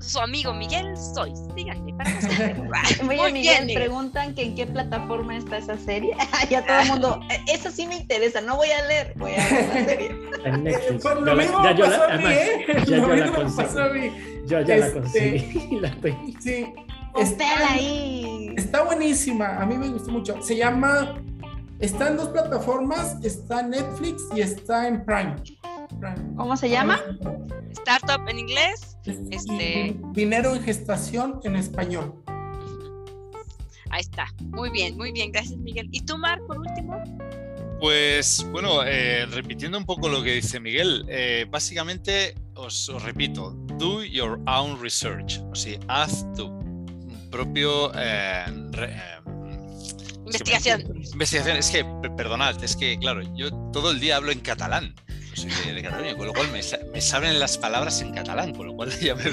[0.00, 1.94] su amigo Miguel soy, díganme.
[1.94, 2.10] Para
[3.08, 6.16] Oye, Miguel, preguntan que en qué plataforma está esa serie.
[6.50, 9.48] ya todo el mundo, e, eso sí me interesa, no voy a leer, voy a
[9.48, 10.10] ver la serie.
[10.44, 11.02] En Netflix.
[11.02, 12.66] Pues lo mismo ya, yo la, además, ¿eh?
[12.66, 14.12] ya, yo la conseguí.
[14.46, 15.80] Yo ya la este, conseguí.
[15.80, 15.96] La.
[16.38, 16.66] Sí.
[17.16, 18.54] Está ahí.
[18.56, 20.40] Está buenísima, a mí me gustó mucho.
[20.42, 21.16] Se llama,
[21.78, 25.36] está en dos plataformas, está en Netflix y está en Prime.
[26.36, 27.00] ¿Cómo se llama?
[27.72, 28.96] Startup en inglés.
[29.30, 29.96] Este...
[30.12, 32.14] Dinero en gestación en español.
[33.90, 34.26] Ahí está.
[34.46, 35.30] Muy bien, muy bien.
[35.30, 35.88] Gracias, Miguel.
[35.92, 37.00] ¿Y tú, Mar, por último?
[37.80, 44.02] Pues bueno, eh, repitiendo un poco lo que dice Miguel, eh, básicamente os, repito, do
[44.02, 46.63] your own research, o sea, haz tu
[47.34, 48.44] propio eh,
[50.24, 50.82] investigación.
[51.12, 51.84] investigación, es que,
[52.16, 54.94] perdonad, es que claro, yo todo el día hablo en catalán
[55.42, 56.60] de, Cataluña, con lo cual me,
[56.92, 59.24] me, saben las palabras en catalán, con lo cual ya me,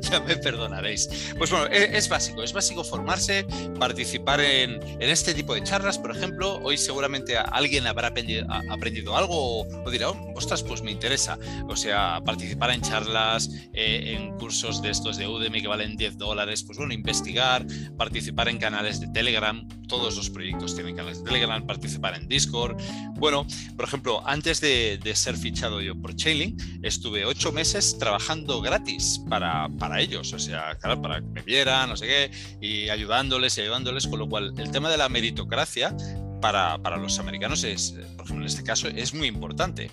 [0.00, 1.08] ya me, perdonaréis.
[1.38, 3.46] Pues bueno, es, es, básico, es básico formarse,
[3.78, 6.60] participar en, en, este tipo de charlas, por ejemplo.
[6.62, 11.38] Hoy seguramente alguien habrá aprendido, algo o, dirá, oh, ostras, pues me interesa.
[11.68, 16.18] O sea, participar en charlas, eh, en cursos de estos de Udemy que valen 10
[16.18, 21.24] dólares, pues bueno, investigar, participar en canales de Telegram, todos los proyectos tienen canales de
[21.24, 22.76] Telegram, participar en Discord.
[23.16, 23.46] Bueno,
[23.76, 29.20] por ejemplo, antes de, de ser fichado yo por Chainlink, estuve ocho meses trabajando gratis
[29.28, 32.30] para, para ellos, o sea, claro, para que me vieran, no sé qué,
[32.60, 35.94] y ayudándoles y ayudándoles, con lo cual el tema de la meritocracia
[36.40, 39.90] para, para los americanos es, por ejemplo, en este caso, es muy importante.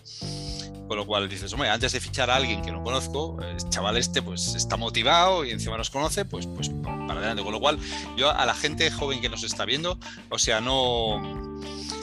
[0.92, 3.96] Con lo cual dices, hombre, antes de fichar a alguien que no conozco, el chaval
[3.96, 7.44] este pues está motivado y encima nos conoce, pues, pues para adelante.
[7.44, 7.80] Con lo cual,
[8.18, 9.98] yo a la gente joven que nos está viendo,
[10.30, 11.51] o sea, no,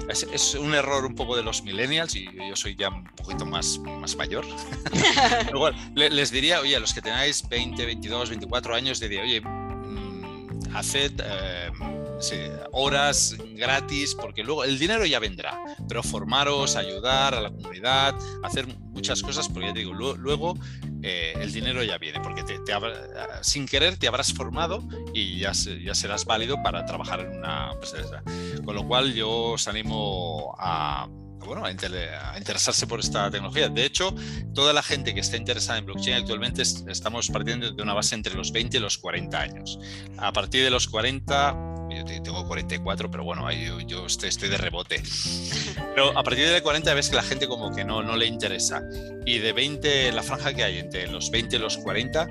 [0.09, 3.79] es, un error un poco de los millennials y yo soy ya un poquito más,
[3.79, 4.45] más mayor.
[5.55, 10.75] Igual, les diría, oye, a los que tengáis 20, 22, 24 años, diría, oye, mm,
[10.75, 11.71] haced eh,
[12.73, 15.59] horas gratis, porque luego el dinero ya vendrá,
[15.89, 20.59] pero formaros, ayudar a la comunidad, hacer muchas cosas, porque ya te digo, luego
[21.03, 22.59] eh, el dinero ya viene, porque te,
[23.43, 24.83] sin querer te habrás formado
[25.15, 28.23] y ya, ya serás válido para trabajar en una empresa.
[28.65, 31.09] Con lo cual yo os animo a
[31.49, 33.69] bueno, a, interesarse por esta tecnología.
[33.69, 34.15] De hecho,
[34.55, 38.35] toda la gente que está interesada en blockchain actualmente estamos partiendo de una base entre
[38.35, 39.79] los 20 y los 40 años.
[40.19, 41.68] A partir de los 40
[42.07, 45.03] yo tengo 44, pero bueno, yo, yo estoy, estoy, de rebote.
[45.95, 48.83] Pero a partir de 40 ves que la gente como que no, no le interesa.
[49.27, 52.29] Y de 20, la franja que hay entre los 20 y los 40,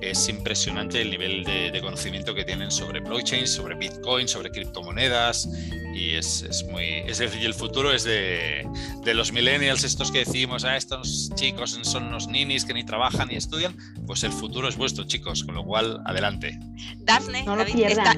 [0.00, 5.48] es impresionante el nivel de, de conocimiento que tienen sobre blockchain, sobre Bitcoin, sobre criptomonedas.
[5.94, 8.64] Y es, es muy es decir, el futuro es de,
[9.02, 12.84] de, los millennials estos que decimos a ah, estos chicos son unos ninis que ni
[12.84, 13.76] trabajan ni estudian
[14.06, 16.58] pues el futuro es vuestro chicos con lo cual adelante.
[16.98, 17.44] Dafne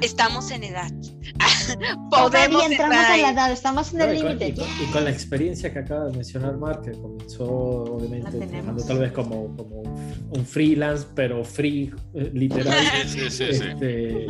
[0.02, 0.90] estamos en edad
[2.11, 6.07] podemos entramos en la edad estamos en el límite y, con la experiencia que acaba
[6.07, 11.93] de mencionar Mark que comenzó obviamente trabajando tal vez como, como un freelance pero free
[12.15, 12.75] eh, literal
[13.07, 14.27] sí, sí, sí, este,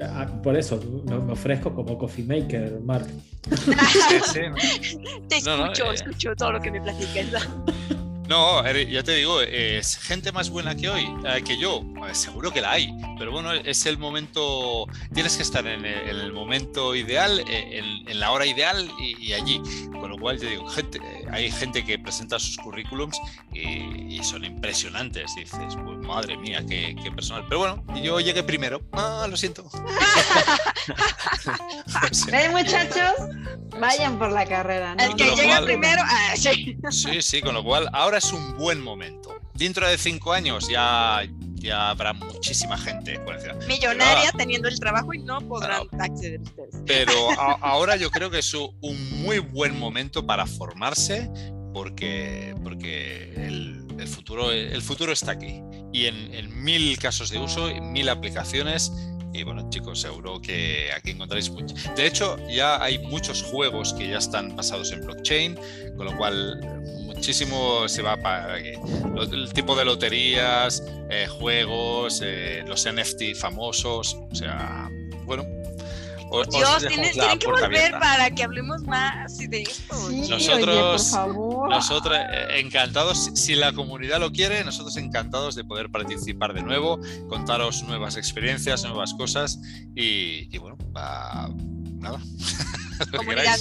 [0.00, 3.06] Ah, por eso me ofrezco como coffee maker, Mark.
[5.28, 5.94] Te escucho, eh.
[5.94, 7.48] escucho todo lo que me platicas.
[8.32, 11.84] No, ya te digo, es gente más buena que hoy, eh, que yo,
[12.14, 16.94] seguro que la hay, pero bueno, es el momento, tienes que estar en el, momento
[16.94, 19.60] ideal, eh, en, la hora ideal y, allí.
[19.90, 20.98] Con lo cual te digo, gente,
[21.32, 23.18] hay gente que presenta sus currículums
[23.52, 27.44] y, son impresionantes, dices, pues madre mía, qué, personal.
[27.48, 29.64] Pero bueno, yo llegué primero, ah, lo siento.
[32.30, 33.12] ¿Ven muchachos?
[33.80, 34.94] Vayan por la carrera.
[34.98, 36.76] El que llega primero, ah, sí.
[36.90, 39.34] Sí, sí, con lo cual ahora es un buen momento.
[39.54, 41.22] Dentro de cinco años ya,
[41.62, 43.20] ya habrá muchísima gente
[43.66, 46.74] Millonaria teniendo el trabajo y no podrán acceder ustedes.
[46.86, 47.12] Pero
[47.60, 51.30] ahora yo creo que es un muy buen momento para formarse
[51.72, 55.62] porque, porque el, el futuro, el futuro está aquí.
[55.92, 58.92] Y en, en mil casos de uso, en mil aplicaciones,
[59.34, 61.74] y bueno, chicos, seguro que aquí encontraréis mucho.
[61.96, 65.58] De hecho, ya hay muchos juegos que ya están basados en blockchain,
[65.96, 66.60] con lo cual
[67.22, 74.34] muchísimo se va para el tipo de loterías, eh, juegos, eh, los NFT famosos, o
[74.34, 74.90] sea,
[75.24, 75.44] bueno.
[76.50, 79.94] Dios, tienen, que volver para que hablemos más de esto.
[80.10, 81.12] nosotros,
[81.70, 86.98] nosotros eh, encantados, si la comunidad lo quiere, nosotros encantados de poder participar de nuevo,
[87.28, 89.60] contaros nuevas experiencias, nuevas cosas
[89.94, 90.76] y, bueno,
[92.00, 92.18] nada.
[93.16, 93.58] Comunidad,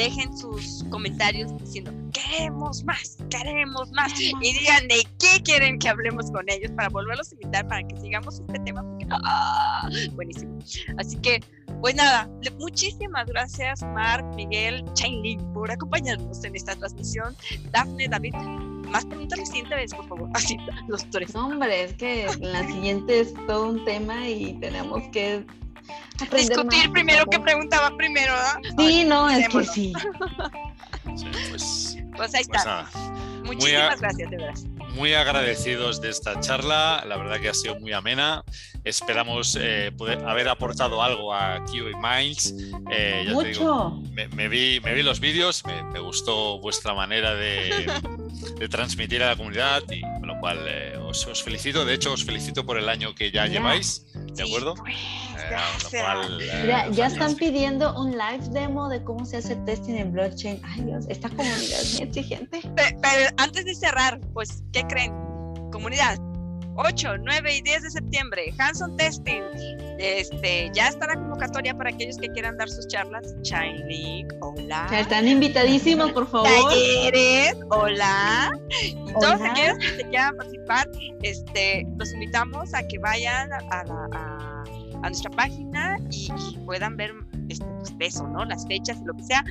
[0.00, 6.30] dejen sus comentarios diciendo queremos más, queremos más y digan de qué quieren que hablemos
[6.30, 9.88] con ellos para volverlos a invitar para que sigamos este tema ¡ah!
[10.14, 10.58] buenísimo.
[10.96, 11.40] Así que
[11.82, 17.36] pues nada, muchísimas gracias Mark, Miguel, Chainlin por acompañarnos en esta transmisión.
[17.70, 18.34] Dafne, David,
[18.88, 20.30] más preguntas la siguiente vez, por favor.
[20.34, 20.56] Así,
[20.88, 21.34] los tres.
[21.34, 25.44] hombre, es que la siguiente es todo un tema y tenemos que
[26.36, 28.34] discutir primero que preguntaba primero,
[28.78, 29.92] Sí, no, es que sí.
[31.50, 32.86] pues, pues, ahí pues está.
[33.44, 34.54] Muchísimas gracias, de verdad.
[34.94, 38.44] Muy agradecidos de esta charla, la verdad que ha sido muy amena.
[38.84, 42.54] Esperamos eh, poder haber aportado algo a QA Minds.
[42.90, 44.00] Eh, Mucho.
[44.12, 47.86] me, vi, me vi los vídeos, me, gustó vuestra manera de,
[48.70, 50.02] transmitir a la comunidad y
[50.66, 51.84] eh, os, os, felicito.
[51.84, 54.06] De hecho, os felicito por el año que ya lleváis.
[54.34, 54.74] ¿De acuerdo?
[54.74, 60.60] Pues, eh, ya están pidiendo un live demo de cómo se hace testing en blockchain.
[60.64, 62.60] Ay Dios, esta comunidad es muy exigente.
[62.76, 65.12] Pero, antes de cerrar, pues, ¿qué creen?
[65.72, 66.18] Comunidad,
[66.76, 69.42] 8, 9 y 10 de septiembre, Hanson Testing.
[70.00, 73.36] Este, ya está la convocatoria para aquellos que quieran dar sus charlas.
[73.42, 74.88] Chainlink, hola.
[74.92, 76.48] están invitadísimos, por favor.
[76.48, 78.50] Talleres, hola.
[78.80, 80.88] Y todos aquellos que quieran participar,
[81.22, 84.64] este, los invitamos a que vayan a,
[85.02, 86.30] nuestra página y,
[86.64, 87.12] puedan ver
[87.50, 87.66] este,
[87.98, 88.46] pues, eso, ¿no?
[88.46, 89.44] Las fechas y lo que sea.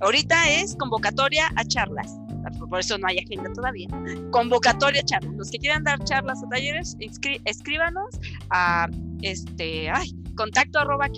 [0.00, 2.21] Ahorita es convocatoria a charlas
[2.68, 3.88] por eso no hay agenda todavía.
[4.30, 5.34] Convocatoria charlas.
[5.34, 6.96] Los que quieran dar charlas o talleres,
[7.44, 8.18] escríbanos
[8.50, 8.88] a
[9.22, 11.08] este, ay, contacto arroba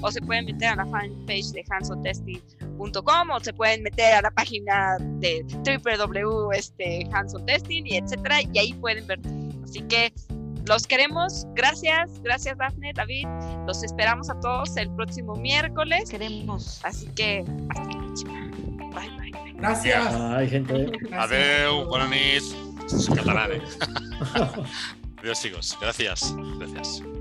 [0.00, 4.30] o se pueden meter a la fanpage de hansotesting.com o se pueden meter a la
[4.30, 7.08] página de www este,
[7.46, 9.20] Testing y etcétera y ahí pueden ver.
[9.64, 10.12] Así que
[10.66, 11.46] los queremos.
[11.54, 13.26] Gracias, gracias Daphne, David.
[13.66, 16.10] Los esperamos a todos el próximo miércoles.
[16.10, 16.80] Queremos.
[16.84, 18.50] Así que hasta la próxima.
[18.94, 19.47] Bye, bye.
[19.58, 20.14] Gràcies.
[20.36, 20.72] Ai, gente.
[21.12, 22.44] Adeu, bona nit.
[23.14, 23.58] Catalana.
[25.18, 25.76] Adiós, chicos.
[25.80, 26.32] Gracias.
[26.58, 27.17] Gracias.